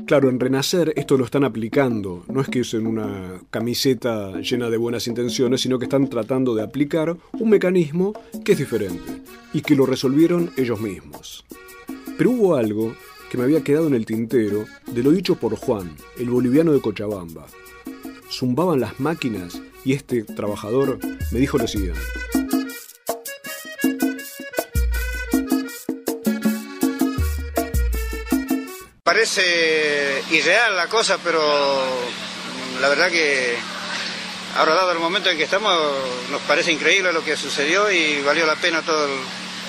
Claro, 0.05 0.29
en 0.29 0.39
Renacer 0.39 0.93
esto 0.97 1.17
lo 1.17 1.25
están 1.25 1.43
aplicando. 1.43 2.23
No 2.27 2.39
es 2.39 2.47
que 2.47 2.61
usen 2.61 2.85
una 2.85 3.41
camiseta 3.49 4.39
llena 4.39 4.69
de 4.69 4.77
buenas 4.77 5.07
intenciones, 5.07 5.61
sino 5.61 5.79
que 5.79 5.85
están 5.85 6.07
tratando 6.09 6.53
de 6.53 6.61
aplicar 6.61 7.17
un 7.33 7.49
mecanismo 7.49 8.13
que 8.43 8.51
es 8.51 8.59
diferente 8.59 9.23
y 9.51 9.61
que 9.61 9.75
lo 9.75 9.87
resolvieron 9.87 10.51
ellos 10.57 10.79
mismos. 10.79 11.43
Pero 12.19 12.29
hubo 12.29 12.55
algo 12.55 12.93
que 13.31 13.37
me 13.39 13.45
había 13.45 13.63
quedado 13.63 13.87
en 13.87 13.95
el 13.95 14.05
tintero 14.05 14.65
de 14.85 15.01
lo 15.01 15.11
dicho 15.11 15.35
por 15.35 15.55
Juan, 15.55 15.95
el 16.19 16.29
boliviano 16.29 16.71
de 16.71 16.81
Cochabamba. 16.81 17.47
Zumbaban 18.29 18.79
las 18.79 18.99
máquinas 18.99 19.59
y 19.83 19.93
este 19.93 20.23
trabajador 20.23 20.99
me 21.31 21.39
dijo 21.39 21.57
lo 21.57 21.67
siguiente. 21.67 21.99
Parece 29.05 30.23
irreal 30.31 30.75
la 30.75 30.87
cosa, 30.87 31.19
pero 31.23 31.39
la 32.81 32.89
verdad 32.89 33.11
que 33.11 33.55
ahora 34.57 34.73
dado 34.73 34.93
el 34.93 34.97
momento 34.97 35.29
en 35.29 35.37
que 35.37 35.43
estamos, 35.43 35.79
nos 36.31 36.41
parece 36.41 36.71
increíble 36.71 37.13
lo 37.13 37.23
que 37.23 37.37
sucedió 37.37 37.91
y 37.91 38.23
valió 38.23 38.47
la 38.47 38.55
pena 38.55 38.81
todo 38.81 39.05
el 39.05 39.19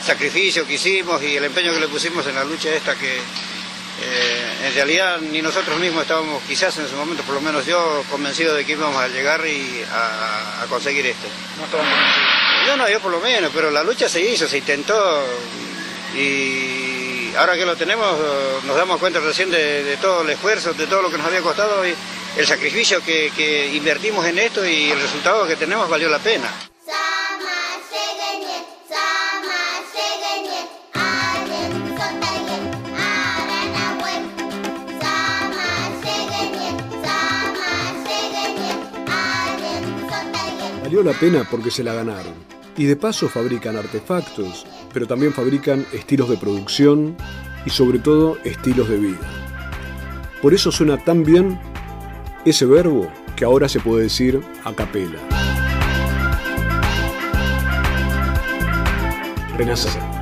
sacrificio 0.03 0.67
que 0.67 0.77
hicimos 0.77 1.23
y 1.23 1.37
el 1.37 1.45
empeño 1.45 1.75
que 1.75 1.81
le 1.81 1.89
pusimos 1.89 2.27
en 2.27 2.35
la 2.35 2.45
lucha 2.45 2.75
esta 2.75 2.95
que 2.95 3.15
eh, 3.15 4.69
en 4.69 4.75
realidad 4.75 5.19
ni 5.21 5.43
nosotros 5.43 5.79
mismos 5.81 6.05
estábamos 6.05 6.43
quizás 6.45 6.75
en 6.79 6.87
ese 6.87 6.95
momento, 6.95 7.23
por 7.25 7.35
lo 7.35 7.43
menos 7.43 7.67
yo, 7.67 8.05
convencido 8.11 8.55
de 8.55 8.65
que 8.65 8.73
íbamos 8.73 8.97
a 8.97 9.09
llegar 9.09 9.47
y 9.47 9.85
a, 9.93 10.63
a 10.63 10.67
conseguir 10.67 11.05
esto. 11.05 11.27
No 11.59 11.67
estaban 11.67 11.85
convencidos. 11.85 12.29
Yo 12.69 12.77
no, 12.79 12.89
yo 12.89 13.01
por 13.01 13.13
lo 13.13 13.21
menos, 13.21 13.51
pero 13.55 13.71
la 13.71 13.83
lucha 13.83 14.09
se 14.09 14.23
hizo, 14.23 14.49
se 14.49 14.57
intentó 14.57 15.27
y 16.15 16.96
ahora 17.37 17.55
que 17.57 17.67
lo 17.67 17.77
tenemos 17.77 18.07
nos 18.65 18.77
damos 18.77 18.99
cuenta 18.99 19.21
recién 19.21 19.51
de, 19.51 19.85
de 19.85 19.97
todo 19.99 20.23
el 20.23 20.31
esfuerzo, 20.31 20.73
de 20.73 20.87
todo 20.87 21.03
lo 21.03 21.11
que 21.11 21.19
nos 21.19 21.27
había 21.27 21.41
costado 21.41 21.87
y 21.87 21.95
el 22.37 22.47
sacrificio 22.47 23.03
que 23.03 23.73
invertimos 23.75 24.25
en 24.27 24.39
esto 24.39 24.67
y 24.67 24.91
el 24.91 25.01
resultado 25.01 25.47
que 25.47 25.57
tenemos 25.57 25.89
valió 25.89 26.09
la 26.09 26.19
pena. 26.19 26.49
Valió 40.87 41.03
la 41.03 41.15
pena 41.15 41.45
porque 41.51 41.73
se 41.73 41.83
la 41.83 41.95
ganaron. 41.95 42.33
Y 42.77 42.85
de 42.85 42.95
paso 42.95 43.29
fabrican 43.29 43.77
artefactos, 43.77 44.65
pero 44.97 45.07
también 45.07 45.35
fabrican 45.35 45.85
estilos 45.93 46.31
de 46.31 46.39
producción 46.39 47.19
y 47.67 47.69
sobre 47.69 47.99
todo 47.99 48.39
estilos 48.45 48.89
de 48.89 48.97
vida. 48.97 49.19
Por 50.41 50.55
eso 50.55 50.73
suena 50.73 50.97
tan 50.97 51.23
bien 51.23 51.61
ese 52.47 52.65
verbo 52.65 53.13
que 53.37 53.45
ahora 53.45 53.69
se 53.69 53.79
puede 53.79 54.05
decir 54.05 54.41
a 54.65 54.73
capela. 54.73 55.19
Renacer. 59.59 60.16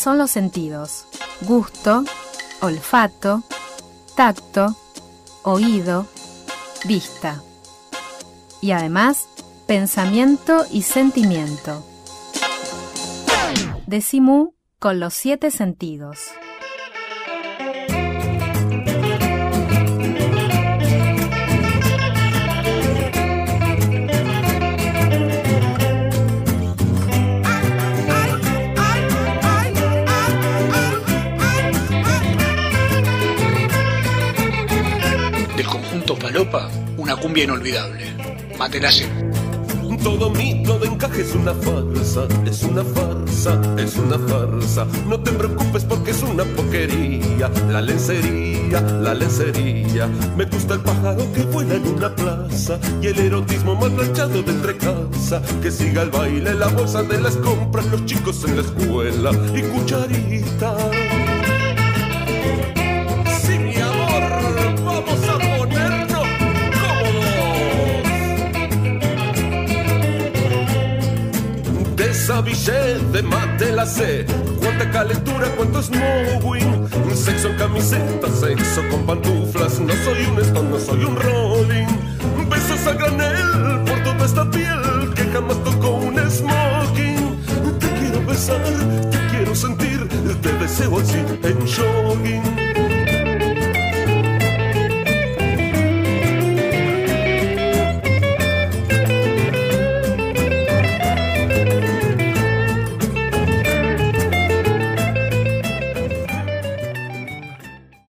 ¿Cuáles 0.00 0.16
son 0.16 0.18
los 0.18 0.30
sentidos? 0.30 1.04
Gusto, 1.42 2.04
olfato, 2.62 3.42
tacto, 4.16 4.74
oído, 5.42 6.06
vista. 6.86 7.42
Y 8.62 8.70
además, 8.70 9.28
pensamiento 9.66 10.64
y 10.70 10.82
sentimiento. 10.82 11.84
Decimú 13.86 14.54
con 14.78 15.00
los 15.00 15.12
siete 15.12 15.50
sentidos. 15.50 16.30
Falopa, 36.16 36.70
una 36.96 37.16
cumbia 37.16 37.44
inolvidable. 37.44 38.04
Matenace. 38.58 39.06
Todo 40.02 40.30
mito 40.30 40.78
de 40.78 40.86
encaje 40.86 41.20
es 41.20 41.34
una 41.34 41.52
farsa, 41.52 42.26
es 42.46 42.62
una 42.62 42.82
farsa, 42.82 43.60
es 43.76 43.96
una 43.96 44.18
farsa. 44.18 44.86
No 45.06 45.20
te 45.20 45.30
preocupes 45.30 45.84
porque 45.84 46.12
es 46.12 46.22
una 46.22 46.42
porquería. 46.44 47.50
La 47.68 47.82
lencería, 47.82 48.80
la 48.80 49.12
lencería. 49.12 50.06
Me 50.36 50.46
gusta 50.46 50.74
el 50.74 50.80
pájaro 50.80 51.30
que 51.34 51.42
vuela 51.42 51.74
en 51.74 51.86
una 51.86 52.14
plaza 52.14 52.78
y 53.02 53.08
el 53.08 53.18
erotismo 53.18 53.74
mal 53.74 53.92
planchado 53.92 54.42
de 54.42 54.50
entre 54.52 54.78
casa. 54.78 55.42
Que 55.60 55.70
siga 55.70 56.02
el 56.02 56.10
baile, 56.10 56.54
la 56.54 56.68
bolsa 56.68 57.02
de 57.02 57.20
las 57.20 57.36
compras, 57.36 57.84
los 57.86 58.06
chicos 58.06 58.42
en 58.44 58.56
la 58.56 58.62
escuela 58.62 59.32
y 59.54 59.62
cucharita. 59.62 60.76
Desabillé 72.50 72.98
de 73.12 73.22
mate 73.22 73.72
la 73.72 73.86
C. 73.86 74.26
Cuánta 74.58 74.90
calentura, 74.90 75.46
cuánto 75.56 75.82
snowing. 75.82 76.88
Sexo 77.14 77.48
en 77.48 77.56
camiseta, 77.56 78.28
sexo 78.28 78.82
con 78.90 79.06
pantuflas. 79.06 79.78
No 79.78 79.92
soy 80.04 80.26
un 80.26 80.40
stone, 80.40 80.70
no 80.70 80.78
soy 80.78 81.04
un 81.04 81.16
rolling. 81.16 81.86
Besos 82.48 82.86
a 82.86 82.92
granel 82.94 83.84
por 83.86 84.02
toda 84.02 84.24
esta 84.24 84.50
piel 84.50 85.14
que 85.14 85.24
jamás 85.32 85.62
tocó 85.62 85.90
un 85.90 86.18
smoking. 86.30 87.38
Te 87.78 87.86
quiero 88.00 88.26
besar, 88.26 88.60
te 89.10 89.18
quiero 89.30 89.54
sentir, 89.54 90.08
te 90.42 90.52
deseo 90.54 90.98
así 90.98 91.18
en 91.18 91.58
jogging. 91.66 92.59